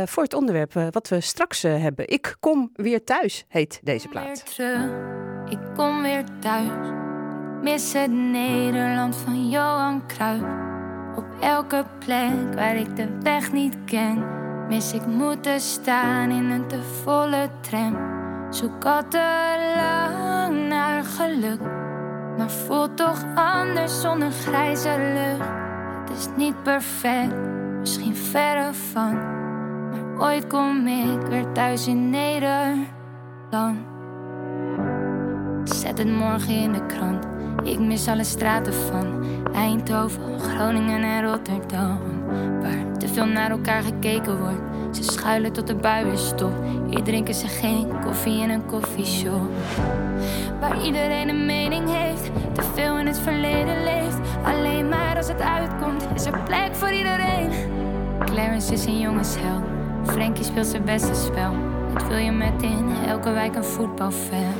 voor 0.05 0.23
het 0.23 0.33
onderwerp 0.33 0.73
wat 0.73 1.07
we 1.07 1.21
straks 1.21 1.61
hebben. 1.61 2.07
Ik 2.07 2.35
kom 2.39 2.69
weer 2.73 3.03
thuis, 3.03 3.45
heet 3.47 3.79
deze 3.83 4.07
plaat. 4.07 4.43
ik 5.49 5.59
kom 5.75 6.01
weer 6.01 6.23
thuis. 6.39 6.98
Mis 7.61 7.93
het 7.93 8.11
Nederland 8.11 9.15
van 9.15 9.49
Johan 9.49 10.01
Cruijff. 10.07 10.43
Op 11.15 11.25
elke 11.39 11.83
plek 12.05 12.53
waar 12.55 12.75
ik 12.75 12.95
de 12.95 13.07
weg 13.21 13.51
niet 13.51 13.77
ken, 13.85 14.23
mis 14.67 14.93
ik 14.93 15.05
moeten 15.05 15.59
staan 15.59 16.29
in 16.29 16.49
een 16.49 16.67
te 16.67 16.81
volle 16.81 17.49
tram. 17.61 17.97
Zoek 18.49 18.85
al 18.85 19.07
te 19.07 19.53
lang 19.75 20.67
naar 20.67 21.03
geluk, 21.03 21.59
maar 22.37 22.49
voelt 22.49 22.97
toch 22.97 23.23
anders 23.35 24.01
zonder 24.01 24.31
grijze 24.31 24.89
lucht. 25.13 25.49
Het 26.09 26.17
is 26.17 26.27
niet 26.35 26.63
perfect, 26.63 27.35
misschien 27.79 28.15
verre 28.15 28.73
van, 28.73 29.13
maar 29.89 30.27
ooit 30.27 30.47
kom 30.47 30.87
ik 30.87 31.21
weer 31.21 31.51
thuis 31.51 31.87
in 31.87 32.09
Nederland. 32.09 33.77
Zet 35.63 35.97
het 35.97 36.11
morgen 36.11 36.53
in 36.53 36.71
de 36.71 36.85
krant. 36.85 37.38
Ik 37.63 37.79
mis 37.79 38.07
alle 38.07 38.23
straten 38.23 38.73
van 38.73 39.23
Eindhoven, 39.53 40.39
Groningen 40.39 41.03
en 41.03 41.23
Rotterdam. 41.25 41.99
Waar 42.61 42.97
te 42.97 43.07
veel 43.07 43.25
naar 43.25 43.51
elkaar 43.51 43.83
gekeken 43.83 44.39
wordt. 44.39 44.97
Ze 44.97 45.03
schuilen 45.03 45.51
tot 45.51 45.67
de 45.67 45.75
bui 45.75 46.05
weer 46.05 46.17
stopt. 46.17 46.55
Hier 46.89 47.03
drinken 47.03 47.33
ze 47.33 47.47
geen 47.47 47.87
koffie 48.03 48.41
in 48.41 48.49
een 48.49 48.65
koffieshop. 48.65 49.49
Waar 50.59 50.85
iedereen 50.85 51.29
een 51.29 51.45
mening 51.45 51.89
heeft. 51.89 52.31
Te 52.53 52.63
veel 52.73 52.97
in 52.97 53.07
het 53.07 53.19
verleden 53.19 53.83
leeft. 53.83 54.17
Alleen 54.43 54.89
maar 54.89 55.17
als 55.17 55.27
het 55.27 55.41
uitkomt, 55.41 56.07
is 56.15 56.25
er 56.25 56.39
plek 56.43 56.75
voor 56.75 56.91
iedereen. 56.91 57.49
Clarence 58.25 58.73
is 58.73 58.85
een 58.85 58.99
jongensheld. 58.99 59.63
Frankie 60.05 60.43
speelt 60.43 60.67
zijn 60.67 60.85
beste 60.85 61.15
spel. 61.15 61.53
Het 61.93 62.07
wil 62.07 62.17
je 62.17 62.31
met 62.31 62.61
in 62.61 62.89
elke 63.07 63.31
wijk 63.31 63.55
een 63.55 63.63
voetbalveld. 63.63 64.55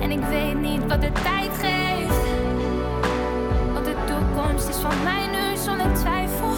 En 0.00 0.10
ik 0.10 0.20
weet 0.28 0.60
niet 0.60 0.86
wat 0.86 1.00
de 1.00 1.12
tijd 1.12 1.50
geeft. 1.60 2.24
Want 3.72 3.84
de 3.84 3.94
toekomst 4.06 4.68
is 4.68 4.76
van 4.76 5.02
mij 5.04 5.26
nu 5.26 5.56
zonder 5.56 5.94
twijfel. 5.94 6.52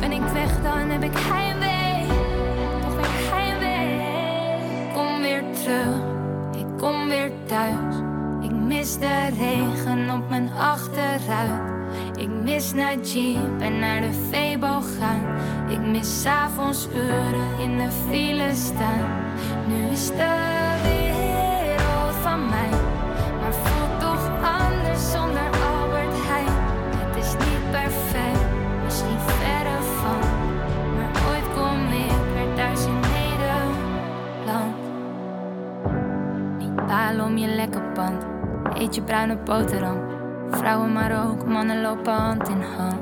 Ben 0.00 0.12
ik 0.12 0.22
weg, 0.32 0.62
dan 0.62 0.90
heb 0.90 1.02
ik 1.02 1.12
heimwee. 1.14 2.06
Toch 2.80 2.94
weer 2.94 3.34
heimwee. 3.34 4.92
Kom 4.94 5.20
weer 5.20 5.42
terug, 5.62 5.96
ik 6.56 6.66
kom 6.78 7.08
weer 7.08 7.30
thuis. 7.46 7.94
Ik 8.42 8.52
mis 8.52 8.98
de 8.98 9.28
regen 9.38 10.10
op 10.10 10.28
mijn 10.28 10.50
achteruit. 10.58 11.74
Ik 12.16 12.28
mis 12.28 12.72
naar 12.72 12.98
Jeep 12.98 13.60
en 13.60 13.78
naar 13.78 14.00
de 14.00 14.12
Febo 14.30 14.80
gaan. 14.98 15.24
Ik 15.68 15.80
mis 15.80 16.22
's 16.22 16.26
avonds 16.26 16.88
uren 16.94 17.58
in 17.58 17.76
de 17.76 17.88
file 18.08 18.54
staan. 18.54 19.04
Nu 19.68 19.90
is 19.90 20.06
de 20.06 20.75
om 37.26 37.36
je 37.36 37.46
lekker 37.46 37.82
pand, 37.94 38.24
eet 38.74 38.94
je 38.94 39.02
bruine 39.02 39.36
boterham. 39.36 40.00
Vrouwen 40.50 40.92
maar 40.92 41.28
ook, 41.28 41.46
mannen 41.46 41.82
lopen 41.82 42.12
hand 42.12 42.48
in 42.48 42.60
hand. 42.60 43.00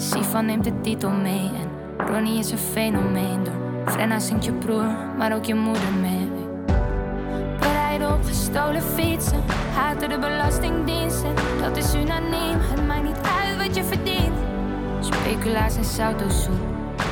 Sivan 0.00 0.46
neemt 0.46 0.64
de 0.64 0.80
titel 0.80 1.10
mee 1.10 1.50
en 1.60 2.06
Ronnie 2.06 2.38
is 2.38 2.50
een 2.50 2.58
fenomeen. 2.58 3.44
Door 3.44 3.54
Frenna 3.86 4.18
zingt 4.18 4.44
je 4.44 4.52
broer, 4.52 4.96
maar 5.18 5.34
ook 5.34 5.44
je 5.44 5.54
moeder 5.54 5.92
mee. 6.00 6.28
Bereiden 7.58 8.12
op 8.12 8.24
gestolen 8.24 8.82
fietsen, 8.82 9.42
haten 9.74 10.08
de 10.08 10.18
belastingdiensten. 10.18 11.34
Dat 11.60 11.76
is 11.76 11.94
unaniem, 11.94 12.58
het 12.58 12.86
maakt 12.86 13.02
niet 13.02 13.20
uit 13.42 13.66
wat 13.66 13.76
je 13.76 13.84
verdient. 13.84 14.38
Speculaas 15.00 15.76
en 15.76 15.84
sautosoep, 15.84 16.60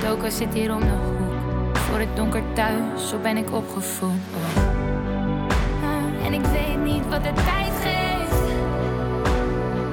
Toka 0.04 0.30
zit 0.30 0.54
hier 0.54 0.74
om 0.74 0.80
de 0.80 0.86
hoek. 0.86 1.76
Voor 1.76 1.98
het 1.98 2.16
donker 2.16 2.42
thuis, 2.52 3.08
zo 3.08 3.18
ben 3.18 3.36
ik 3.36 3.52
opgevoed. 3.52 4.20
En 6.28 6.34
ik 6.34 6.44
weet 6.44 6.78
niet 6.84 7.08
wat 7.08 7.22
de 7.22 7.32
tijd 7.32 7.72
geeft. 7.82 8.40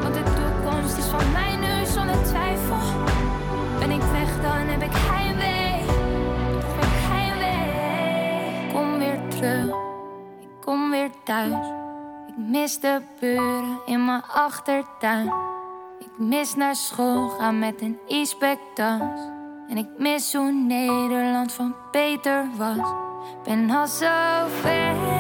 Want 0.01 0.13
de 0.13 0.23
toekomst 0.23 0.97
is 0.97 1.05
van 1.05 1.31
mij 1.31 1.55
nu 1.55 1.85
zonder 1.85 2.23
twijfel. 2.23 2.77
Ben 3.79 3.91
ik 3.91 4.01
weg, 4.01 4.41
dan 4.41 4.67
heb 4.67 4.81
ik 4.81 4.91
heimwee. 4.93 5.85
Toch 6.59 6.75
weer 6.75 7.09
heimwee. 7.11 8.67
Ik 8.67 8.73
Kom 8.73 8.97
weer 8.97 9.19
terug, 9.27 9.75
ik 10.39 10.61
kom 10.61 10.89
weer 10.89 11.09
thuis. 11.23 11.67
Ik 12.27 12.37
mis 12.37 12.79
de 12.79 13.01
buren 13.19 13.79
in 13.85 14.05
mijn 14.05 14.23
achtertuin. 14.33 15.33
Ik 15.99 16.17
mis 16.17 16.55
naar 16.55 16.75
school 16.75 17.29
gaan 17.29 17.59
met 17.59 17.81
een 17.81 17.99
e-spectas. 18.07 19.19
En 19.69 19.77
ik 19.77 19.87
mis 19.97 20.33
hoe 20.33 20.51
Nederland 20.51 21.53
van 21.53 21.75
Peter 21.91 22.45
was. 22.57 22.93
Ben 23.43 23.69
al 23.69 23.87
zo 23.87 24.47
ver 24.61 25.14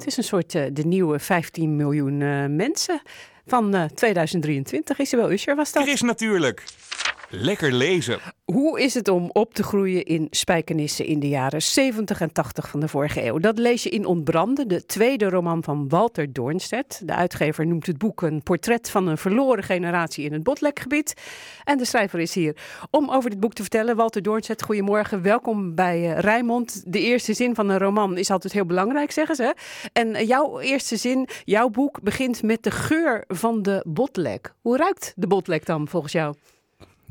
Het 0.00 0.08
is 0.08 0.16
een 0.16 0.24
soort 0.24 0.54
eh, 0.54 0.62
de 0.72 0.82
nieuwe 0.82 1.18
15 1.18 1.76
miljoen 1.76 2.22
eh, 2.22 2.44
mensen 2.46 3.02
van 3.46 3.74
eh, 3.74 3.84
2023. 3.84 4.98
Isabel 4.98 5.32
Usher 5.32 5.56
was 5.56 5.72
dat. 5.72 5.82
Chris 5.82 6.00
natuurlijk. 6.00 6.64
Lekker 7.32 7.72
lezen. 7.72 8.18
Hoe 8.44 8.80
is 8.80 8.94
het 8.94 9.08
om 9.08 9.30
op 9.32 9.54
te 9.54 9.62
groeien 9.62 10.04
in 10.04 10.26
Spijkenissen 10.30 11.06
in 11.06 11.20
de 11.20 11.28
jaren 11.28 11.62
70 11.62 12.20
en 12.20 12.32
80 12.32 12.68
van 12.68 12.80
de 12.80 12.88
vorige 12.88 13.24
eeuw? 13.24 13.38
Dat 13.38 13.58
lees 13.58 13.82
je 13.82 13.88
in 13.88 14.04
Ontbranden, 14.04 14.68
de 14.68 14.86
tweede 14.86 15.28
roman 15.28 15.62
van 15.62 15.88
Walter 15.88 16.32
Doornstedt. 16.32 17.06
De 17.06 17.14
uitgever 17.14 17.66
noemt 17.66 17.86
het 17.86 17.98
boek 17.98 18.22
een 18.22 18.42
portret 18.42 18.90
van 18.90 19.06
een 19.06 19.18
verloren 19.18 19.64
generatie 19.64 20.24
in 20.24 20.32
het 20.32 20.42
Botlekgebied. 20.42 21.14
En 21.64 21.78
de 21.78 21.84
schrijver 21.84 22.20
is 22.20 22.34
hier 22.34 22.56
om 22.90 23.10
over 23.10 23.30
dit 23.30 23.40
boek 23.40 23.52
te 23.52 23.62
vertellen. 23.62 23.96
Walter 23.96 24.22
Doornstedt, 24.22 24.62
goedemorgen. 24.62 25.22
Welkom 25.22 25.74
bij 25.74 26.12
eh, 26.14 26.18
Rijnmond. 26.18 26.82
De 26.92 27.00
eerste 27.00 27.34
zin 27.34 27.54
van 27.54 27.68
een 27.68 27.78
roman 27.78 28.18
is 28.18 28.30
altijd 28.30 28.52
heel 28.52 28.66
belangrijk, 28.66 29.10
zeggen 29.10 29.36
ze. 29.36 29.54
En 29.92 30.14
eh, 30.14 30.26
jouw 30.26 30.60
eerste 30.60 30.96
zin, 30.96 31.28
jouw 31.44 31.68
boek 31.68 32.02
begint 32.02 32.42
met 32.42 32.62
de 32.62 32.70
geur 32.70 33.24
van 33.28 33.62
de 33.62 33.84
botlek. 33.86 34.54
Hoe 34.60 34.76
ruikt 34.76 35.12
de 35.16 35.26
botlek 35.26 35.66
dan 35.66 35.88
volgens 35.88 36.12
jou? 36.12 36.34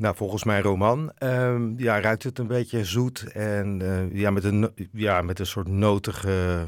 Nou, 0.00 0.16
volgens 0.16 0.44
mijn 0.44 0.62
roman 0.62 1.12
ehm, 1.18 1.72
ja, 1.76 2.00
ruikt 2.00 2.22
het 2.22 2.38
een 2.38 2.46
beetje 2.46 2.84
zoet 2.84 3.24
en 3.32 3.82
eh, 3.82 4.20
ja, 4.20 4.30
met 4.30 4.44
een, 4.44 4.70
ja, 4.92 5.22
met 5.22 5.38
een 5.38 5.46
soort 5.46 5.68
notige, 5.68 6.66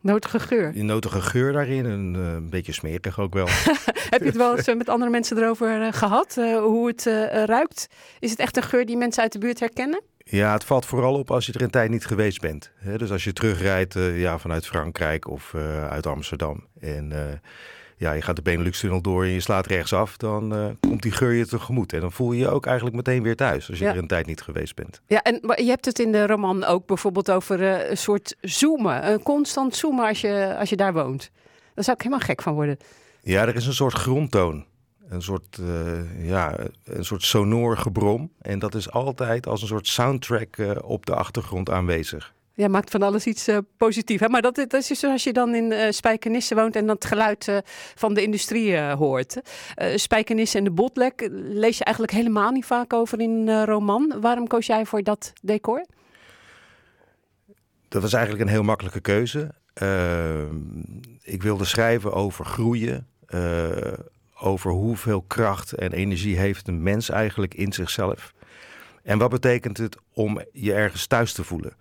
Notige 0.00 0.38
geur. 0.40 0.84
notige 0.84 1.20
geur 1.20 1.52
daarin. 1.52 1.86
En, 1.86 2.14
eh, 2.16 2.32
een 2.32 2.50
beetje 2.50 2.72
smerig 2.72 3.20
ook 3.20 3.34
wel. 3.34 3.46
Heb 4.10 4.20
je 4.20 4.26
het 4.26 4.36
wel 4.36 4.56
eens 4.56 4.66
eh, 4.66 4.76
met 4.76 4.88
andere 4.88 5.10
mensen 5.10 5.38
erover 5.38 5.82
eh, 5.82 5.92
gehad? 5.92 6.36
eh, 6.36 6.56
hoe 6.58 6.86
het 6.88 7.04
ruikt? 7.46 7.86
Is 8.18 8.30
het 8.30 8.38
echt 8.38 8.56
een 8.56 8.62
geur 8.62 8.86
die 8.86 8.96
mensen 8.96 9.22
uit 9.22 9.32
de 9.32 9.38
buurt 9.38 9.60
herkennen? 9.60 10.02
Ja, 10.18 10.52
het 10.52 10.64
valt 10.64 10.86
vooral 10.86 11.14
op 11.18 11.30
als 11.30 11.46
je 11.46 11.52
er 11.52 11.62
een 11.62 11.70
tijd 11.70 11.90
niet 11.90 12.06
geweest 12.06 12.40
bent. 12.40 12.70
Dus 12.96 13.10
als 13.10 13.24
je 13.24 13.32
terugrijdt 13.32 13.94
ja, 14.14 14.38
vanuit 14.38 14.66
Frankrijk 14.66 15.28
of 15.28 15.54
uit 15.90 16.06
Amsterdam. 16.06 16.66
En 16.80 17.12
ja, 18.04 18.12
je 18.12 18.22
gaat 18.22 18.36
de 18.36 18.42
Benelux-tunnel 18.42 19.00
door 19.00 19.24
en 19.24 19.30
je 19.30 19.40
slaat 19.40 19.66
rechtsaf. 19.66 20.16
Dan 20.16 20.54
eh, 20.54 20.66
komt 20.80 21.02
die 21.02 21.12
geur 21.12 21.32
je 21.32 21.46
tegemoet. 21.46 21.92
En 21.92 22.00
dan 22.00 22.12
voel 22.12 22.32
je 22.32 22.38
je 22.38 22.48
ook 22.48 22.66
eigenlijk 22.66 22.96
meteen 22.96 23.22
weer 23.22 23.36
thuis. 23.36 23.68
Als 23.68 23.78
je 23.78 23.84
Ja. 23.84 23.90
er 23.90 23.98
een 23.98 24.06
tijd 24.06 24.26
niet 24.26 24.40
geweest 24.42 24.74
bent. 24.74 25.00
Ja, 25.06 25.22
en 25.22 25.38
maar 25.42 25.62
je 25.62 25.68
hebt 25.68 25.84
het 25.84 25.98
in 25.98 26.12
de 26.12 26.26
roman 26.26 26.64
ook 26.64 26.86
bijvoorbeeld 26.86 27.30
over 27.30 27.62
eh, 27.62 27.90
een 27.90 27.96
soort 27.96 28.36
zoomen. 28.40 29.10
Een 29.12 29.22
constant 29.22 29.76
zoomen 29.76 30.06
als 30.08 30.20
je, 30.20 30.56
als 30.58 30.68
je 30.68 30.76
daar 30.76 30.92
woont. 30.92 31.30
Daar 31.74 31.84
zou 31.84 31.96
ik 31.96 32.02
helemaal 32.02 32.26
gek 32.26 32.42
van 32.42 32.54
worden. 32.54 32.76
Ja, 33.22 33.42
er 33.46 33.54
is 33.56 33.66
een 33.66 33.72
soort 33.74 33.94
grondtoon. 33.94 34.64
Een 35.08 35.22
soort, 35.22 35.58
eh, 35.60 36.28
ja, 36.28 36.56
een 36.84 37.04
soort 37.04 37.22
sonor 37.22 37.76
gebrom. 37.76 38.30
En 38.40 38.58
dat 38.58 38.74
is 38.74 38.90
altijd 38.90 39.46
als 39.46 39.62
een 39.62 39.68
soort 39.68 39.86
soundtrack 39.88 40.56
op 40.84 41.06
de 41.06 41.14
achtergrond 41.14 41.70
aanwezig. 41.70 42.32
Ja, 42.56 42.68
maakt 42.68 42.90
van 42.90 43.02
alles 43.02 43.26
iets 43.26 43.48
eh 43.48 43.58
positiefs. 43.76 44.20
Hè? 44.20 44.28
Maar 44.28 44.42
dat, 44.42 44.74
is 44.74 44.86
dus 44.86 45.04
als 45.04 45.24
je 45.24 45.32
dan 45.32 45.54
in 45.54 45.72
eh 45.72 45.90
Spijkenisse 45.90 46.54
woont 46.54 46.76
en 46.76 46.86
dat 46.86 47.04
geluid 47.04 47.48
eh, 47.48 47.58
van 47.94 48.14
de 48.14 48.22
industrie 48.22 48.78
hoort. 48.80 49.40
Spijkenisse 49.94 50.58
en 50.58 50.64
de 50.64 50.70
Botlek 50.70 51.28
lees 51.32 51.78
je 51.78 51.84
eigenlijk 51.84 52.16
helemaal 52.16 52.50
niet 52.50 52.64
vaak 52.64 52.92
over 52.92 53.20
in 53.20 53.48
een 53.48 53.64
roman. 53.64 54.14
Waarom 54.20 54.46
koos 54.46 54.66
jij 54.66 54.86
voor 54.86 55.02
dat 55.02 55.32
decor? 55.42 55.86
Dat 57.88 58.02
was 58.02 58.12
eigenlijk 58.12 58.44
een 58.44 58.50
heel 58.50 58.62
makkelijke 58.62 59.00
keuze. 59.00 59.54
Ehm, 59.74 60.56
ik 61.22 61.42
wilde 61.42 61.64
schrijven 61.64 62.12
over 62.12 62.44
groeien. 62.44 63.08
over 64.40 64.70
hoeveel 64.70 65.22
kracht 65.22 65.72
en 65.72 65.92
energie 65.92 66.38
heeft 66.38 66.68
een 66.68 66.82
mens 66.82 67.10
eigenlijk 67.10 67.54
in 67.54 67.72
zichzelf. 67.72 68.32
En 69.02 69.18
wat 69.18 69.30
betekent 69.30 69.76
het 69.76 69.96
om 70.12 70.42
je 70.52 70.72
ergens 70.72 71.06
thuis 71.06 71.32
te 71.32 71.44
voelen? 71.44 71.72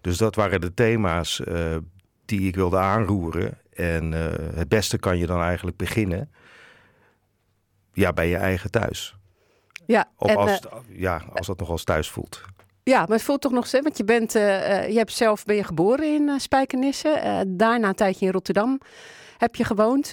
Dus 0.00 0.16
dat 0.16 0.34
waren 0.34 0.60
de 0.60 0.74
thema's 0.74 1.40
eh, 1.40 1.76
die 2.24 2.40
ik 2.40 2.54
wilde 2.54 2.78
aanroeren. 2.78 3.58
En 3.72 4.14
eh, 4.14 4.56
het 4.56 4.68
beste 4.68 4.98
kan 4.98 5.18
je 5.18 5.26
dan 5.26 5.40
eigenlijk 5.42 5.76
beginnen 5.76 6.30
ja, 7.92 8.12
bij 8.12 8.28
je 8.28 8.36
eigen 8.36 8.70
thuis. 8.70 9.14
Ja, 9.86 10.10
Of 10.16 10.30
en, 10.30 10.36
als, 10.36 10.60
eh, 10.60 10.72
ja, 10.88 11.22
als 11.34 11.46
dat 11.46 11.58
nog 11.58 11.70
als 11.70 11.84
thuis 11.84 12.08
voelt. 12.08 12.42
Ja, 12.82 12.98
maar 13.00 13.16
het 13.16 13.22
voelt 13.22 13.40
toch 13.40 13.52
nog 13.52 13.66
steeds, 13.66 13.84
want 13.84 13.96
je 13.96 14.04
bent, 14.04 14.32
je 14.32 14.92
hebt 14.94 15.12
zelf 15.12 15.44
ben 15.44 15.56
je 15.56 15.64
geboren 15.64 16.04
in 16.14 16.40
Spijkenisse, 16.40 17.44
daarna 17.48 17.88
een 17.88 17.94
tijdje 17.94 18.26
in 18.26 18.32
Rotterdam 18.32 18.80
heb 19.38 19.54
je 19.56 19.64
gewoond, 19.64 20.12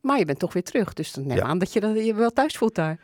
maar 0.00 0.18
je 0.18 0.24
bent 0.24 0.38
toch 0.38 0.52
weer 0.52 0.62
terug. 0.62 0.92
Dus 0.92 1.12
dan 1.12 1.26
neem 1.26 1.36
Ja. 1.36 1.42
aan 1.44 1.58
dat 1.58 1.72
je 1.72 1.80
dan- 1.80 2.04
je 2.04 2.14
wel 2.14 2.30
thuis 2.30 2.56
voelt 2.56 2.74
daar. 2.74 2.98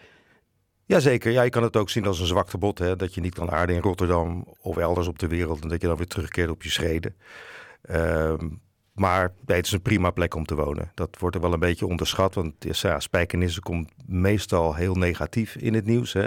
Jazeker, 0.88 1.32
ja, 1.32 1.42
je 1.42 1.50
kan 1.50 1.62
het 1.62 1.76
ook 1.76 1.90
zien 1.90 2.06
als 2.06 2.20
een 2.20 2.26
zwaktebod. 2.26 2.78
Hè, 2.78 2.96
dat 2.96 3.14
je 3.14 3.20
niet 3.20 3.34
kan 3.34 3.50
aarden 3.50 3.76
in 3.76 3.82
Rotterdam 3.82 4.54
of 4.60 4.76
elders 4.76 5.06
op 5.06 5.18
de 5.18 5.26
wereld. 5.26 5.62
En 5.62 5.68
dat 5.68 5.80
je 5.80 5.86
dan 5.86 5.96
weer 5.96 6.06
terugkeert 6.06 6.50
op 6.50 6.62
je 6.62 6.70
schreden. 6.70 7.16
Ehm, 7.82 8.48
maar 8.92 9.32
het 9.46 9.66
is 9.66 9.72
een 9.72 9.82
prima 9.82 10.10
plek 10.10 10.34
om 10.34 10.44
te 10.44 10.54
wonen. 10.54 10.90
Dat 10.94 11.16
wordt 11.18 11.36
er 11.36 11.42
wel 11.42 11.52
een 11.52 11.58
beetje 11.58 11.86
onderschat. 11.86 12.34
Want 12.34 12.54
ja, 12.58 13.00
Spijkenisse 13.00 13.60
komt 13.60 13.92
meestal 14.06 14.74
heel 14.74 14.94
negatief 14.94 15.56
in 15.56 15.74
het 15.74 15.86
nieuws. 15.86 16.12
Hè. 16.12 16.26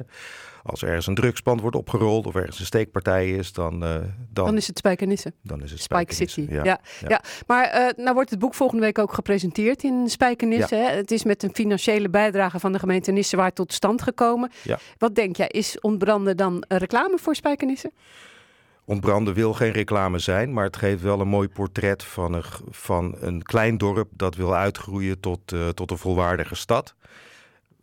Als 0.64 0.82
er 0.82 0.88
ergens 0.88 1.08
een 1.08 1.16
drugspand 1.16 1.62
wordt 1.62 1.76
opgerold 1.76 2.28
of 2.28 2.36
ergens 2.36 2.60
een 2.60 2.66
steekpartij 2.66 3.30
is, 3.30 3.54
dan, 3.54 3.84
eh, 3.84 3.96
dan, 4.30 4.46
Dan 4.46 4.58
is 4.58 4.68
het 4.68 4.78
Spijkenisse. 4.78 5.34
dan 5.42 5.64
is 5.64 5.72
het 5.72 5.82
Spike 5.82 6.14
Spijkenisse, 6.14 6.42
City. 6.42 6.54
ja. 6.54 6.64
Ja, 6.64 6.80
ja. 7.08 7.22
maar 7.48 7.66
eh, 7.66 7.98
nou 7.98 8.14
wordt 8.14 8.30
het 8.30 8.40
boek 8.40 8.54
volgende 8.54 8.84
week 8.84 9.00
ook 9.00 9.14
gepresenteerd 9.14 9.84
in 9.84 10.10
Spijkenisse. 10.10 10.76
Ja. 10.76 10.82
hè? 10.82 10.96
Het 10.96 11.12
is 11.12 11.24
met 11.24 11.44
een 11.44 11.54
financiële 11.54 12.10
bijdrage 12.10 12.60
van 12.60 12.72
de 12.72 12.80
gemeente 12.80 13.12
Nissewaard 13.12 13.56
tot 13.56 13.74
stand 13.74 14.02
gekomen. 14.02 14.52
Wat 14.98 15.16
denk 15.16 15.36
jij, 15.36 15.48
is 15.48 15.80
ontbranden 15.80 16.38
dan 16.38 16.64
reclame 16.68 17.18
voor 17.18 17.36
Spijkenisse? 17.36 17.92
Ontbranden 18.86 19.34
wil 19.34 19.54
geen 19.54 19.72
reclame 19.72 20.20
zijn, 20.20 20.54
maar 20.54 20.64
het 20.64 20.78
geeft 20.78 21.02
wel 21.02 21.20
een 21.20 21.28
mooi 21.28 21.50
portret 21.50 22.04
van 22.04 22.34
een, 22.34 22.44
van 22.70 23.16
een 23.20 23.44
klein 23.44 23.78
dorp 23.78 24.10
dat 24.16 24.36
wil 24.36 24.56
uitgroeien 24.56 25.20
tot, 25.20 25.52
eh, 25.52 25.68
tot 25.70 25.92
een 25.92 25.98
volwaardige 25.98 26.56
stad. 26.56 26.96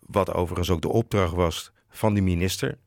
Wat 0.06 0.34
overigens 0.34 0.70
ook 0.70 0.80
de 0.80 0.88
opdracht 0.88 1.32
was 1.34 1.72
van 1.99 2.14
die 2.14 2.22
minister, 2.22 2.78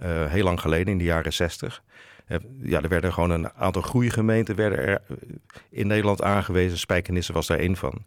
eh, 0.00 0.26
heel 0.26 0.44
lang 0.44 0.60
geleden, 0.60 0.92
in 0.92 0.98
de 0.98 1.04
jaren 1.04 1.32
zestig. 1.32 1.82
Eh, 2.26 2.38
ja, 2.62 2.80
er 2.80 2.88
werden 2.88 3.12
gewoon 3.12 3.30
een 3.30 3.52
aantal 3.52 3.82
groeigemeenten 3.82 4.56
werden 4.56 4.78
er 4.78 5.02
eh, 5.08 5.16
in 5.70 5.86
Nederland 5.86 6.22
aangewezen. 6.22 6.78
Spijkenisse 6.78 7.32
was 7.32 7.46
daar 7.46 7.58
één 7.58 7.76
van. 7.76 8.04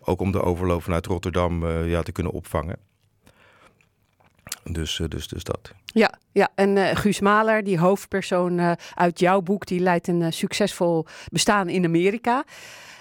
Ook 0.00 0.20
om 0.20 0.32
de 0.32 0.42
overloop 0.42 0.82
vanuit 0.82 1.06
Rotterdam 1.06 1.68
ja, 1.68 2.02
te 2.02 2.12
kunnen 2.12 2.32
opvangen. 2.32 2.76
Dus, 4.62 5.00
dus, 5.08 5.28
dus 5.28 5.44
dat. 5.44 5.72
Ja, 5.84 6.14
ja. 6.32 6.48
en 6.54 6.96
Guus 6.96 7.20
Maler, 7.20 7.64
die 7.64 7.78
hoofdpersoon 7.78 8.76
uit 8.94 9.18
jouw 9.18 9.40
boek, 9.40 9.66
die 9.66 9.80
leidt 9.80 10.08
een 10.08 10.32
succesvol 10.32 11.06
bestaan 11.30 11.68
in 11.68 11.84
Amerika. 11.84 12.44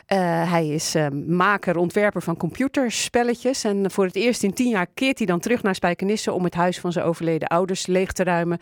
Eh, 0.05 0.51
hij 0.51 0.67
is 0.67 0.95
eh, 0.95 1.07
maker, 1.27 1.77
ontwerper 1.77 2.21
van 2.21 2.37
computerspelletjes. 2.37 3.63
En 3.63 3.91
voor 3.91 4.05
het 4.05 4.15
eerst 4.15 4.43
in 4.43 4.53
tien 4.53 4.69
jaar 4.69 4.87
keert 4.93 5.17
hij 5.17 5.27
dan 5.27 5.39
terug 5.39 5.63
naar 5.63 5.75
Spijkenisse 5.75 6.31
om 6.31 6.43
het 6.43 6.53
huis 6.53 6.79
van 6.79 6.91
zijn 6.91 7.05
overleden 7.05 7.47
ouders 7.47 7.87
leeg 7.87 8.11
te 8.11 8.23
ruimen. 8.23 8.59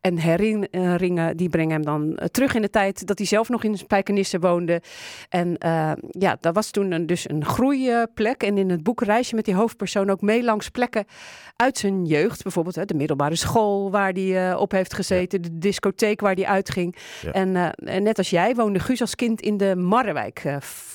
En 0.00 0.18
herinneringen 0.18 1.36
die 1.36 1.48
brengen 1.48 1.72
hem 1.72 1.84
dan 1.84 2.16
eh, 2.16 2.26
terug 2.26 2.54
in 2.54 2.62
de 2.62 2.70
tijd 2.70 3.06
dat 3.06 3.18
hij 3.18 3.26
zelf 3.26 3.48
nog 3.48 3.64
in 3.64 3.78
Spijkenisse 3.78 4.38
woonde. 4.38 4.82
En 5.28 5.58
eh, 5.58 5.92
ja, 6.10 6.36
dat 6.40 6.54
was 6.54 6.70
toen 6.70 6.92
een, 6.92 7.06
dus 7.06 7.28
een 7.28 7.44
groeiplek. 7.44 8.42
En 8.42 8.58
in 8.58 8.70
het 8.70 8.82
boek 8.82 9.02
reis 9.02 9.28
je 9.30 9.36
met 9.36 9.44
die 9.44 9.54
hoofdpersoon 9.54 10.10
ook 10.10 10.20
mee 10.20 10.42
langs 10.42 10.68
plekken 10.68 11.04
uit 11.56 11.78
zijn 11.78 12.04
jeugd. 12.04 12.42
Bijvoorbeeld 12.42 12.74
hè, 12.74 12.84
de 12.84 12.94
middelbare 12.94 13.36
school 13.36 13.90
waar 13.90 14.12
hij 14.12 14.54
op 14.54 14.72
heeft 14.72 14.94
gezeten. 14.94 15.42
De 15.42 15.58
discotheek 15.58 16.20
waar 16.20 16.34
hij 16.34 16.46
uitging. 16.46 16.96
Ja. 17.22 17.32
En 17.32 17.52
net 18.02 18.18
als 18.18 18.30
jij 18.30 18.54
woonde 18.54 18.78
Guus 18.78 19.00
als 19.00 19.14
kind 19.14 19.40
in 19.40 19.56
de 19.56 19.76
Marrewijk 19.76 20.42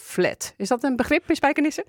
flat. 0.07 0.53
Is 0.57 0.67
dat 0.67 0.83
een 0.83 0.95
begrip 0.95 1.23
in 1.29 1.35
Spijkenisse? 1.35 1.85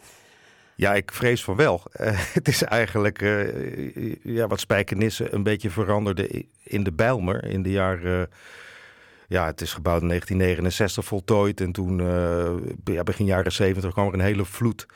Ja, 0.74 0.94
ik 0.94 1.12
vrees 1.12 1.44
van 1.44 1.56
wel. 1.56 1.82
Eh, 1.92 2.12
het 2.32 2.48
is 2.48 2.62
eigenlijk 2.62 3.22
eh, 3.22 4.14
ja, 4.22 4.46
wat 4.46 4.60
Spijkenisse 4.60 5.32
een 5.34 5.42
beetje 5.42 5.70
veranderde 5.70 6.44
in 6.62 6.82
de 6.82 6.92
Bijlmer 6.92 7.44
in 7.44 7.62
de 7.62 7.70
jaren... 7.70 8.30
ja, 9.28 9.46
het 9.46 9.60
is 9.60 9.72
gebouwd 9.72 10.02
in 10.02 10.08
1969, 10.08 11.04
voltooid. 11.04 11.60
En 11.60 11.72
toen, 11.72 12.00
eh, 12.00 12.94
ja, 12.94 13.02
begin 13.02 13.24
jaren 13.24 13.52
70, 13.52 13.92
kwam 13.92 14.06
er 14.06 14.14
een 14.14 14.20
hele 14.20 14.44
vloed 14.44 14.86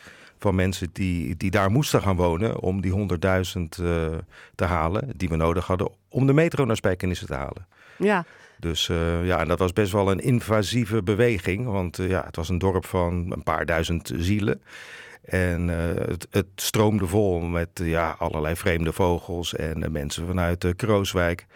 van 0.42 0.54
mensen 0.54 0.88
die, 0.92 1.36
die 1.36 1.50
daar 1.50 1.70
moesten 1.70 2.02
gaan 2.02 2.16
wonen... 2.16 2.60
om 2.60 2.80
die 2.80 2.92
100.000 2.92 2.96
eh, 2.98 4.06
te 4.54 4.64
halen 4.64 5.10
die 5.16 5.28
we 5.28 5.36
nodig 5.36 5.66
hadden 5.66 5.90
om 6.08 6.26
de 6.26 6.32
metro 6.32 6.64
naar 6.64 6.76
Spijkenisse 6.76 7.26
te 7.26 7.34
halen. 7.34 7.66
Ja. 7.96 8.24
Dus 8.62 8.88
eh, 8.88 9.26
ja, 9.26 9.40
en 9.40 9.48
dat 9.48 9.58
was 9.58 9.72
best 9.72 9.92
wel 9.92 10.10
een 10.10 10.20
invasieve 10.20 11.02
beweging. 11.02 11.66
Want 11.66 11.98
eh, 11.98 12.08
ja, 12.08 12.24
het 12.24 12.36
was 12.36 12.48
een 12.48 12.58
dorp 12.58 12.86
van 12.86 13.32
een 13.32 13.42
paar 13.42 13.66
duizend 13.66 14.12
zielen. 14.16 14.62
En 15.24 15.70
eh, 15.70 16.06
het, 16.08 16.26
het 16.30 16.46
stroomde 16.54 17.06
vol 17.06 17.40
met 17.40 17.68
ja, 17.74 18.14
allerlei 18.18 18.56
vreemde 18.56 18.92
vogels 18.92 19.54
en 19.54 19.92
mensen 19.92 20.26
vanuit 20.26 20.72
Krooswijk 20.76 21.46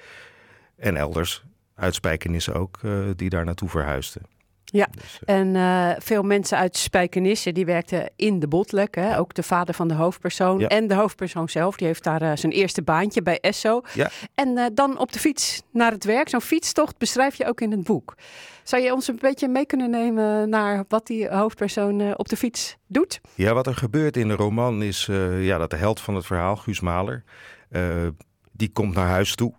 en 0.76 0.96
elders. 0.96 1.44
Uit 1.74 1.94
Spijkenisse 1.94 2.52
ook, 2.52 2.80
die 3.16 3.30
daar 3.30 3.44
naartoe 3.44 3.68
verhuisden. 3.68 4.22
Ja, 4.76 4.88
en 5.24 5.56
eh, 5.56 5.90
veel 5.98 6.22
mensen 6.22 6.58
uit 6.58 6.76
Spijkenisse 6.76 7.52
die 7.52 7.64
werkten 7.64 8.10
in 8.16 8.38
de 8.40 8.48
Botlek. 8.48 8.94
Hè? 8.94 9.18
Ook 9.18 9.34
de 9.34 9.42
vader 9.42 9.74
van 9.74 9.88
de 9.88 9.94
hoofdpersoon 9.94 10.58
Ja. 10.58 10.68
en 10.68 10.86
de 10.86 10.94
hoofdpersoon 10.94 11.48
zelf. 11.48 11.76
Die 11.76 11.86
heeft 11.86 12.04
daar 12.04 12.22
eh, 12.22 12.30
zijn 12.34 12.52
eerste 12.52 12.82
baantje 12.82 13.22
bij 13.22 13.38
Esso. 13.40 13.80
Ja. 13.94 14.10
En 14.34 14.58
eh, 14.58 14.64
dan 14.74 14.98
op 14.98 15.12
de 15.12 15.18
fiets 15.18 15.62
naar 15.72 15.90
het 15.92 16.04
werk. 16.04 16.28
Zo'n 16.28 16.40
fietstocht 16.40 16.98
beschrijf 16.98 17.34
je 17.34 17.46
ook 17.46 17.60
in 17.60 17.70
het 17.70 17.84
boek. 17.84 18.14
Zou 18.62 18.82
je 18.82 18.92
ons 18.92 19.08
een 19.08 19.18
beetje 19.20 19.48
mee 19.48 19.66
kunnen 19.66 19.90
nemen 19.90 20.48
naar 20.48 20.84
wat 20.88 21.06
die 21.06 21.28
hoofdpersoon 21.28 22.00
eh, 22.00 22.10
op 22.16 22.28
de 22.28 22.36
fiets 22.36 22.76
doet? 22.86 23.20
Ja, 23.34 23.54
wat 23.54 23.66
er 23.66 23.74
gebeurt 23.74 24.16
in 24.16 24.28
de 24.28 24.34
roman 24.34 24.82
is 24.82 25.08
eh, 25.08 25.44
ja, 25.44 25.58
dat 25.58 25.70
de 25.70 25.76
held 25.76 26.00
van 26.00 26.14
het 26.14 26.26
verhaal, 26.26 26.56
Guus 26.56 26.80
Maler, 26.80 27.24
eh, 27.70 28.06
die 28.52 28.72
komt 28.72 28.94
naar 28.94 29.08
huis 29.08 29.34
toe. 29.34 29.52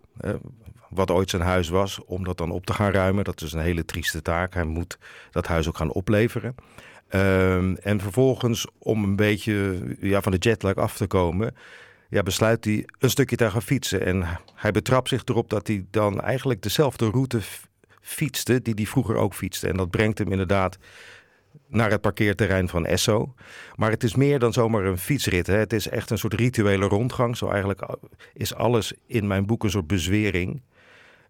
Wat 0.89 1.11
ooit 1.11 1.29
zijn 1.29 1.41
huis 1.41 1.69
was, 1.69 1.99
om 2.05 2.23
dat 2.23 2.37
dan 2.37 2.51
op 2.51 2.65
te 2.65 2.73
gaan 2.73 2.91
ruimen. 2.91 3.23
Dat 3.23 3.41
is 3.41 3.53
een 3.53 3.61
hele 3.61 3.85
trieste 3.85 4.21
taak. 4.21 4.53
Hij 4.53 4.63
moet 4.63 4.97
dat 5.31 5.47
huis 5.47 5.67
ook 5.67 5.77
gaan 5.77 5.91
opleveren. 5.91 6.55
Ehm, 7.07 7.75
en 7.75 7.99
vervolgens, 7.99 8.67
om 8.77 9.03
een 9.03 9.15
beetje 9.15 9.79
ja, 9.99 10.21
van 10.21 10.31
de 10.31 10.37
jetlag 10.37 10.75
af 10.75 10.97
te 10.97 11.07
komen, 11.07 11.55
ja, 12.09 12.23
besluit 12.23 12.65
hij 12.65 12.85
een 12.99 13.09
stukje 13.09 13.35
te 13.35 13.51
gaan 13.51 13.61
fietsen. 13.61 14.05
En 14.05 14.39
hij 14.55 14.71
betrapt 14.71 15.09
zich 15.09 15.21
erop 15.25 15.49
dat 15.49 15.67
hij 15.67 15.85
dan 15.91 16.21
eigenlijk 16.21 16.61
dezelfde 16.61 17.09
route 17.09 17.39
fietste 18.01 18.61
die 18.61 18.73
hij 18.73 18.85
vroeger 18.85 19.15
ook 19.15 19.33
fietste. 19.33 19.67
En 19.67 19.77
dat 19.77 19.89
brengt 19.89 20.17
hem 20.17 20.31
inderdaad 20.31 20.77
naar 21.67 21.91
het 21.91 22.01
parkeerterrein 22.01 22.69
van 22.69 22.85
Esso. 22.85 23.33
Maar 23.75 23.91
het 23.91 24.03
is 24.03 24.15
meer 24.15 24.39
dan 24.39 24.53
zomaar 24.53 24.85
een 24.85 24.97
fietsrit. 24.97 25.47
Hè. 25.47 25.55
Het 25.57 25.73
is 25.73 25.89
echt 25.89 26.09
een 26.09 26.17
soort 26.17 26.33
rituele 26.33 26.85
rondgang. 26.85 27.37
Zo 27.37 27.49
eigenlijk 27.49 27.97
is 28.33 28.55
alles 28.55 28.93
in 29.05 29.27
mijn 29.27 29.45
boek 29.45 29.63
een 29.63 29.69
soort 29.69 29.87
bezwering 29.87 30.61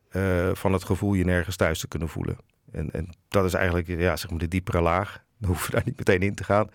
eh, 0.10 0.50
van 0.54 0.74
het 0.74 0.84
gevoel 0.84 1.14
je 1.14 1.26
nergens 1.26 1.56
thuis 1.56 1.80
te 1.80 1.88
kunnen 1.88 2.10
voelen. 2.10 2.38
En, 2.72 2.90
en 2.92 3.10
dat 3.28 3.46
is 3.46 3.54
eigenlijk 3.54 3.88
ja, 3.88 4.16
zeg 4.16 4.30
maar 4.30 4.40
de 4.40 4.48
diepere 4.48 4.82
laag. 4.82 5.24
Dan 5.40 5.50
hoeven 5.50 5.66
we 5.66 5.76
daar 5.76 5.86
niet 5.86 5.98
meteen 5.98 6.22
in 6.22 6.36
te 6.36 6.44
gaan. 6.44 6.70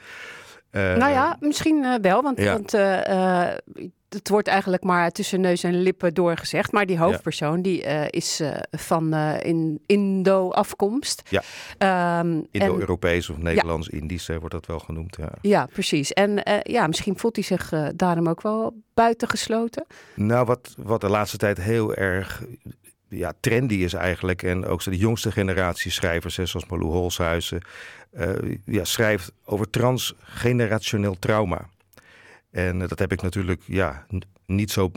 Eh, 0.71 0.95
nou 0.95 1.13
ja, 1.13 1.37
misschien 1.41 1.85
eh, 1.85 1.95
wel, 2.01 2.23
want, 2.23 2.39
ja. 2.39 2.53
want 2.53 2.73
het 4.09 4.29
wordt 4.29 4.49
eigenlijk 4.49 4.83
maar 4.83 5.11
tussen 5.11 5.41
neus 5.41 5.63
en 5.63 5.83
lippen 5.83 6.15
doorgezegd. 6.15 6.73
Maar 6.73 6.87
die 6.87 6.99
hoofdpersoon 6.99 7.63
die 7.63 7.81
is 8.11 8.43
van 8.71 9.15
in 9.39 9.81
Indo-afkomst. 9.87 11.23
Ja. 11.29 11.43
Ehm, 11.79 12.27
en- 12.27 12.47
Indo-Europees 12.51 13.31
of 13.31 13.39
Nederlands-Indisch 13.39 14.27
wordt 14.27 14.51
dat 14.51 14.67
wel 14.67 14.79
genoemd. 14.79 15.17
Ja. 15.17 15.33
Ja, 15.41 15.67
precies. 15.67 16.13
En 16.13 16.43
ja, 16.63 16.87
misschien 16.87 17.19
voelt 17.19 17.37
hij 17.37 17.45
zich 17.45 17.73
daarom 17.95 18.29
ook 18.29 18.43
wel 18.43 18.83
buitengesloten. 18.95 19.87
Nou, 20.15 20.47
wat, 20.47 20.75
wat 20.79 21.01
de 21.01 21.09
laatste 21.09 21.37
tijd 21.37 21.59
heel 21.59 21.95
erg 21.95 22.43
ja, 23.15 23.33
trendy 23.41 23.75
is 23.75 23.93
eigenlijk... 23.93 24.43
en 24.43 24.67
ook 24.67 24.85
de 24.85 24.97
jongste 24.97 25.33
generatie 25.33 25.91
schrijvers, 25.91 26.35
zoals 26.35 26.67
Malou 26.67 26.91
Holshuizen... 26.91 27.61
eh, 28.11 28.29
ja, 28.65 28.85
schrijft 28.85 29.33
over 29.45 29.71
transgenerationeel 29.71 31.19
trauma. 31.19 31.69
En 32.51 32.83
eh, 32.83 32.89
dat 32.89 32.99
heb 32.99 33.13
ik 33.13 33.23
natuurlijk 33.23 33.63
ja, 33.67 34.07
niet 34.47 34.71
zo, 34.71 34.91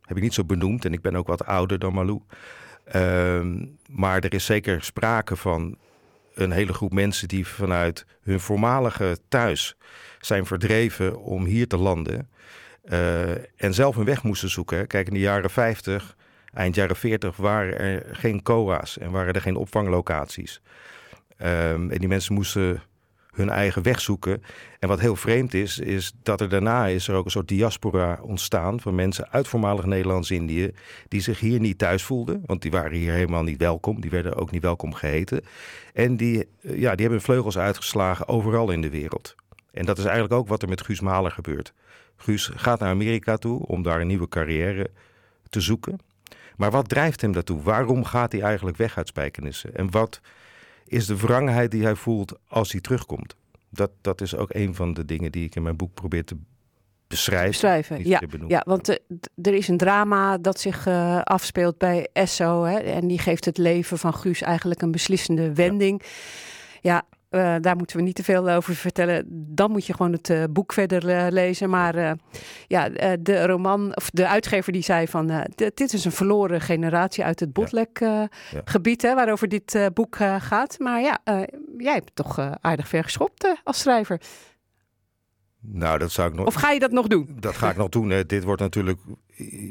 heb 0.00 0.16
ik 0.16 0.22
niet 0.22 0.34
zo 0.34 0.44
benoemd. 0.44 0.84
En 0.84 0.92
ik 0.92 1.00
ben 1.00 1.16
ook 1.16 1.26
wat 1.26 1.46
ouder 1.46 1.78
dan 1.78 1.94
Malou. 1.94 2.22
Ehm, 2.84 3.66
maar 3.88 4.22
er 4.22 4.34
is 4.34 4.44
zeker 4.44 4.82
sprake 4.82 5.36
van 5.36 5.78
een 6.34 6.50
hele 6.50 6.72
groep 6.72 6.92
mensen... 6.92 7.28
die 7.28 7.46
vanuit 7.46 8.06
hun 8.22 8.40
voormalige 8.40 9.18
thuis 9.28 9.76
zijn 10.20 10.46
verdreven 10.46 11.20
om 11.20 11.44
hier 11.44 11.66
te 11.66 11.76
landen... 11.76 12.28
Eh, 12.84 13.30
en 13.62 13.74
zelf 13.74 13.96
hun 13.96 14.04
weg 14.04 14.22
moesten 14.22 14.50
zoeken. 14.50 14.86
Kijk, 14.86 15.06
in 15.06 15.14
de 15.14 15.20
jaren 15.20 15.50
50, 15.50 16.16
eind 16.54 16.74
jaren 16.74 16.96
40 16.96 17.36
waren 17.36 17.78
er 17.78 18.06
geen 18.12 18.42
COA's 18.42 18.98
en 18.98 19.10
waren 19.10 19.34
er 19.34 19.40
geen 19.40 19.56
opvanglocaties. 19.56 20.60
Ehm, 21.36 21.90
en 21.90 21.98
die 21.98 22.08
mensen 22.08 22.34
moesten 22.34 22.82
hun 23.34 23.50
eigen 23.50 23.82
weg 23.82 24.00
zoeken. 24.00 24.42
En 24.78 24.88
wat 24.88 25.00
heel 25.00 25.16
vreemd 25.16 25.54
is, 25.54 25.78
is 25.78 26.12
dat 26.22 26.40
er 26.40 26.48
daarna 26.48 26.86
is 26.86 27.08
er 27.08 27.14
ook 27.14 27.24
een 27.24 27.30
soort 27.30 27.48
diaspora 27.48 28.18
ontstaan 28.22 28.80
van 28.80 28.94
mensen 28.94 29.30
uit 29.30 29.48
voormalig 29.48 29.84
Nederlands-Indië 29.84 30.70
die 31.08 31.20
zich 31.20 31.40
hier 31.40 31.60
niet 31.60 31.78
thuis 31.78 32.02
voelden, 32.02 32.42
want 32.46 32.62
die 32.62 32.70
waren 32.70 32.98
hier 32.98 33.12
helemaal 33.12 33.42
niet 33.42 33.58
welkom. 33.58 34.00
Die 34.00 34.10
werden 34.10 34.36
ook 34.36 34.50
niet 34.50 34.62
welkom 34.62 34.94
geheten. 34.94 35.44
En 35.92 36.16
die, 36.16 36.48
eh, 36.62 36.78
ja, 36.78 36.94
die 36.94 37.04
hebben 37.04 37.22
vleugels 37.22 37.58
uitgeslagen 37.58 38.28
overal 38.28 38.70
in 38.70 38.80
de 38.80 38.90
wereld. 38.90 39.34
En 39.72 39.84
dat 39.84 39.98
is 39.98 40.04
eigenlijk 40.04 40.34
ook 40.34 40.48
wat 40.48 40.62
er 40.62 40.68
met 40.68 40.82
Guus 40.82 41.00
Mahler 41.00 41.30
gebeurt. 41.30 41.72
Guus 42.16 42.50
gaat 42.54 42.80
naar 42.80 42.90
Amerika 42.90 43.36
toe 43.36 43.66
om 43.66 43.82
daar 43.82 44.00
een 44.00 44.06
nieuwe 44.06 44.28
carrière 44.28 44.90
te 45.50 45.60
zoeken. 45.60 45.98
Maar 46.56 46.70
wat 46.70 46.88
drijft 46.88 47.20
hem 47.20 47.32
daartoe? 47.32 47.62
Waarom 47.62 48.04
gaat 48.04 48.32
hij 48.32 48.40
eigenlijk 48.42 48.76
weg 48.76 48.96
uit 48.96 49.08
Spijkenissen? 49.08 49.74
En 49.74 49.90
wat 49.90 50.20
is 50.84 51.06
de 51.06 51.16
wrangheid 51.16 51.70
die 51.70 51.84
hij 51.84 51.94
voelt 51.94 52.38
als 52.48 52.72
hij 52.72 52.80
terugkomt? 52.80 53.36
Dat, 53.70 53.90
dat 54.00 54.20
is 54.20 54.36
ook 54.36 54.54
een 54.54 54.74
van 54.74 54.94
de 54.94 55.04
dingen 55.04 55.32
die 55.32 55.44
ik 55.44 55.54
in 55.54 55.62
mijn 55.62 55.76
boek 55.76 55.94
probeer 55.94 56.24
te 56.24 56.36
beschrijven. 57.06 57.50
Beschrijven, 57.50 58.08
ja. 58.08 58.20
ja 58.48 58.62
want 58.66 58.88
eh, 58.88 58.96
er 59.42 59.54
is 59.54 59.68
een 59.68 59.76
drama 59.76 60.38
dat 60.38 60.60
zich 60.60 60.86
eh, 60.86 61.20
afspeelt 61.22 61.78
bij 61.78 62.08
Esso. 62.12 62.62
Hè, 62.62 62.78
en 62.78 63.06
die 63.06 63.18
geeft 63.18 63.44
het 63.44 63.58
leven 63.58 63.98
van 63.98 64.14
Guus 64.14 64.42
eigenlijk 64.42 64.82
een 64.82 64.90
beslissende 64.90 65.54
wending. 65.54 66.02
Ja, 66.80 67.02
eh, 67.34 67.54
daar 67.60 67.76
moeten 67.76 67.96
we 67.96 68.02
niet 68.02 68.14
te 68.14 68.24
veel 68.24 68.50
over 68.50 68.74
vertellen. 68.74 69.24
Dan 69.54 69.70
moet 69.70 69.86
je 69.86 69.94
gewoon 69.94 70.12
het 70.12 70.30
eh, 70.30 70.42
boek 70.50 70.72
verder 70.72 71.08
eh, 71.08 71.26
lezen. 71.30 71.70
Maar 71.70 72.16
ja, 72.66 72.88
de 73.20 73.46
roman, 73.46 73.96
of 73.96 74.10
de 74.10 74.28
uitgever 74.28 74.72
die 74.72 74.82
zei 74.82 75.08
van... 75.08 75.46
dit 75.54 75.92
is 75.92 76.04
een 76.04 76.12
verloren 76.12 76.60
generatie 76.60 77.24
uit 77.24 77.40
het 77.40 77.52
Botlek-gebied... 77.52 79.02
hè, 79.02 79.14
waarover 79.14 79.48
dit 79.48 79.90
boek 79.94 80.16
gaat. 80.38 80.78
Maar 80.78 81.00
ja, 81.00 81.18
jij 81.78 81.94
hebt 81.94 82.10
toch 82.14 82.38
aardig 82.60 82.88
ver 82.88 83.04
geschopt 83.04 83.54
als 83.64 83.78
schrijver. 83.78 84.20
Nou, 85.66 85.98
dat 85.98 86.12
zou 86.12 86.28
ik 86.28 86.34
nog. 86.34 86.46
Of 86.46 86.54
ga 86.54 86.70
je 86.70 86.78
dat 86.78 86.90
nog 86.90 87.06
doen? 87.06 87.36
Dat 87.40 87.54
ga 87.56 87.70
ik 87.70 87.76
nog 87.76 87.88
doen. 87.88 88.10
Hè. 88.10 88.26
Dit 88.26 88.44
wordt 88.44 88.60
natuurlijk 88.60 88.98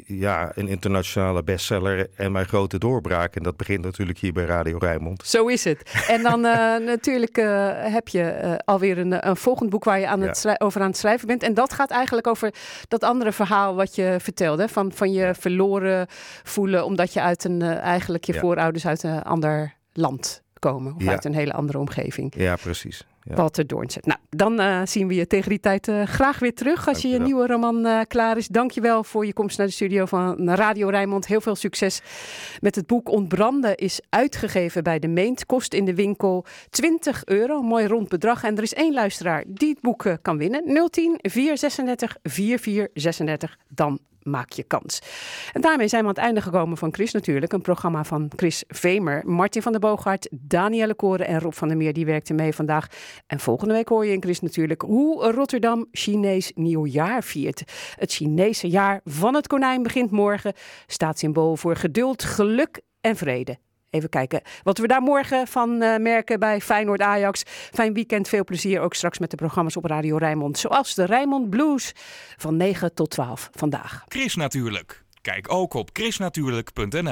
ja, 0.05 0.51
een 0.55 0.67
internationale 0.67 1.43
bestseller 1.43 2.09
en 2.15 2.31
mijn 2.31 2.45
grote 2.45 2.77
doorbraak. 2.77 3.35
En 3.35 3.43
dat 3.43 3.57
begint 3.57 3.83
natuurlijk 3.83 4.17
hier 4.19 4.33
bij 4.33 4.45
Radio 4.45 4.77
Rijnmond. 4.77 5.23
Zo 5.25 5.47
is 5.47 5.63
het. 5.63 6.05
En 6.07 6.23
dan 6.23 6.45
eh, 6.45 6.85
natuurlijk 6.85 7.37
eh, 7.37 7.69
heb 7.93 8.07
je 8.07 8.21
eh, 8.23 8.53
alweer 8.65 8.97
een, 8.97 9.27
een 9.27 9.37
volgend 9.37 9.69
boek 9.69 9.83
waar 9.83 9.99
je 9.99 10.07
aan 10.07 10.21
Ja. 10.21 10.55
over 10.57 10.81
aan 10.81 10.87
het 10.87 10.97
schrijven 10.97 11.27
bent. 11.27 11.43
En 11.43 11.53
dat 11.53 11.73
gaat 11.73 11.91
eigenlijk 11.91 12.27
over 12.27 12.53
dat 12.87 13.03
andere 13.03 13.31
verhaal 13.31 13.75
wat 13.75 13.95
je 13.95 14.15
vertelde. 14.19 14.67
Van, 14.67 14.91
van 14.91 15.11
je 15.11 15.33
verloren 15.39 16.07
voelen 16.43 16.85
omdat 16.85 17.13
je 17.13 17.21
uit 17.21 17.43
een, 17.43 17.61
eigenlijk 17.61 18.23
je 18.23 18.33
Ja. 18.33 18.39
voorouders 18.39 18.87
uit 18.87 19.03
een 19.03 19.21
ander 19.23 19.73
land 19.93 20.41
komen. 20.59 20.95
Of 20.95 21.03
Ja. 21.03 21.11
uit 21.11 21.25
een 21.25 21.33
hele 21.35 21.53
andere 21.53 21.77
omgeving. 21.79 22.33
Ja, 22.37 22.55
precies. 22.55 23.05
Ja. 23.23 23.35
Walter 23.35 23.67
Doornzet. 23.67 24.05
Nou, 24.05 24.19
dan 24.29 24.59
eh, 24.59 24.81
zien 24.83 25.07
we 25.07 25.15
je 25.15 25.27
tegen 25.27 25.49
die 25.49 25.59
tijd 25.59 25.87
eh, 25.87 26.03
graag 26.03 26.39
weer 26.39 26.53
terug 26.53 26.87
als 26.87 27.01
je 27.01 27.07
je 27.07 27.19
nieuwe 27.19 27.47
roman 27.47 27.85
eh, 27.85 27.99
klaar 28.07 28.37
is. 28.37 28.47
Dankjewel 28.47 29.03
voor 29.03 29.25
je 29.25 29.33
komst 29.33 29.57
naar 29.57 29.67
de 29.67 29.73
studio 29.73 30.05
van 30.05 30.49
Radio 30.49 30.89
Rijnmond. 30.89 31.27
Heel 31.27 31.41
veel 31.41 31.55
succes 31.55 32.01
met 32.59 32.75
het 32.75 32.87
boek 32.87 33.09
Ontbranden 33.09 33.75
is 33.75 34.01
uitgegeven 34.09 34.83
bij 34.83 34.99
de 34.99 35.07
Meent. 35.07 35.45
Kost 35.45 35.73
in 35.73 35.85
de 35.85 35.95
winkel 35.95 36.45
20 36.69 37.25
euro, 37.25 37.61
mooi 37.61 37.87
rond 37.87 38.09
bedrag. 38.09 38.43
En 38.43 38.57
er 38.57 38.63
is 38.63 38.73
één 38.73 38.93
luisteraar 38.93 39.43
die 39.47 39.69
het 39.69 39.81
boek 39.81 40.17
kan 40.21 40.37
winnen. 40.37 40.89
010 40.89 41.19
436 41.21 42.17
4436. 42.23 43.57
Dan 43.69 43.99
maak 44.23 44.51
je 44.51 44.63
kans. 44.63 44.99
En 45.53 45.61
daarmee 45.61 45.87
zijn 45.87 46.01
we 46.01 46.07
aan 46.07 46.13
het 46.13 46.23
einde 46.23 46.41
gekomen 46.41 46.77
van 46.77 46.93
Chris 46.93 47.11
natuurlijk. 47.11 47.53
Een 47.53 47.61
programma 47.61 48.03
van 48.03 48.31
Chris 48.35 48.63
Vemer, 48.67 49.21
Martin 49.25 49.61
van 49.61 49.71
der 49.71 49.81
Boogaard, 49.81 50.27
Danielle 50.31 50.95
Koren 50.95 51.27
en 51.27 51.39
Rob 51.39 51.53
van 51.53 51.67
der 51.67 51.77
Meer. 51.77 51.93
Die 51.93 52.05
werkten 52.05 52.35
mee 52.35 52.53
vandaag. 52.53 52.87
En 53.27 53.39
volgende 53.39 53.73
week 53.73 53.87
hoor 53.87 54.05
je 54.05 54.13
in 54.13 54.21
Chris 54.21 54.39
natuurlijk 54.39 54.81
hoe 54.81 55.31
Rotterdam 55.31 55.87
Chinees 55.91 56.51
nieuwjaar 56.55 57.23
viert. 57.23 57.63
Het 57.95 58.11
Chinese 58.11 58.67
jaar 58.67 59.01
van 59.03 59.35
het 59.35 59.47
konijn 59.47 59.83
begint 59.83 60.11
morgen. 60.11 60.53
Staat 60.87 61.19
symbool 61.19 61.55
voor 61.55 61.75
geduld, 61.75 62.23
geluk 62.23 62.81
en 63.01 63.15
vrede. 63.15 63.57
Even 63.93 64.09
kijken 64.09 64.41
wat 64.63 64.77
we 64.77 64.87
daar 64.87 65.01
morgen 65.01 65.47
van 65.47 65.81
eh, 65.81 65.99
merken 65.99 66.39
bij 66.39 66.61
Feyenoord 66.61 67.01
Ajax. 67.01 67.43
Fijn 67.73 67.93
weekend, 67.93 68.27
veel 68.27 68.43
plezier 68.43 68.79
ook 68.81 68.93
straks 68.93 69.19
met 69.19 69.29
de 69.29 69.37
programma's 69.37 69.75
op 69.75 69.85
Radio 69.85 70.17
Rijnmond. 70.17 70.57
Zoals 70.57 70.95
de 70.95 71.05
Rijnmond 71.05 71.49
Blues 71.49 71.93
van 72.37 72.57
9 72.57 72.93
tot 72.93 73.09
12 73.09 73.49
vandaag. 73.51 74.03
Chris 74.07 74.35
natuurlijk. 74.35 75.03
Kijk 75.21 75.51
ook 75.53 75.73
op 75.73 75.89
chrisnatuurlijk.nl. 75.93 77.11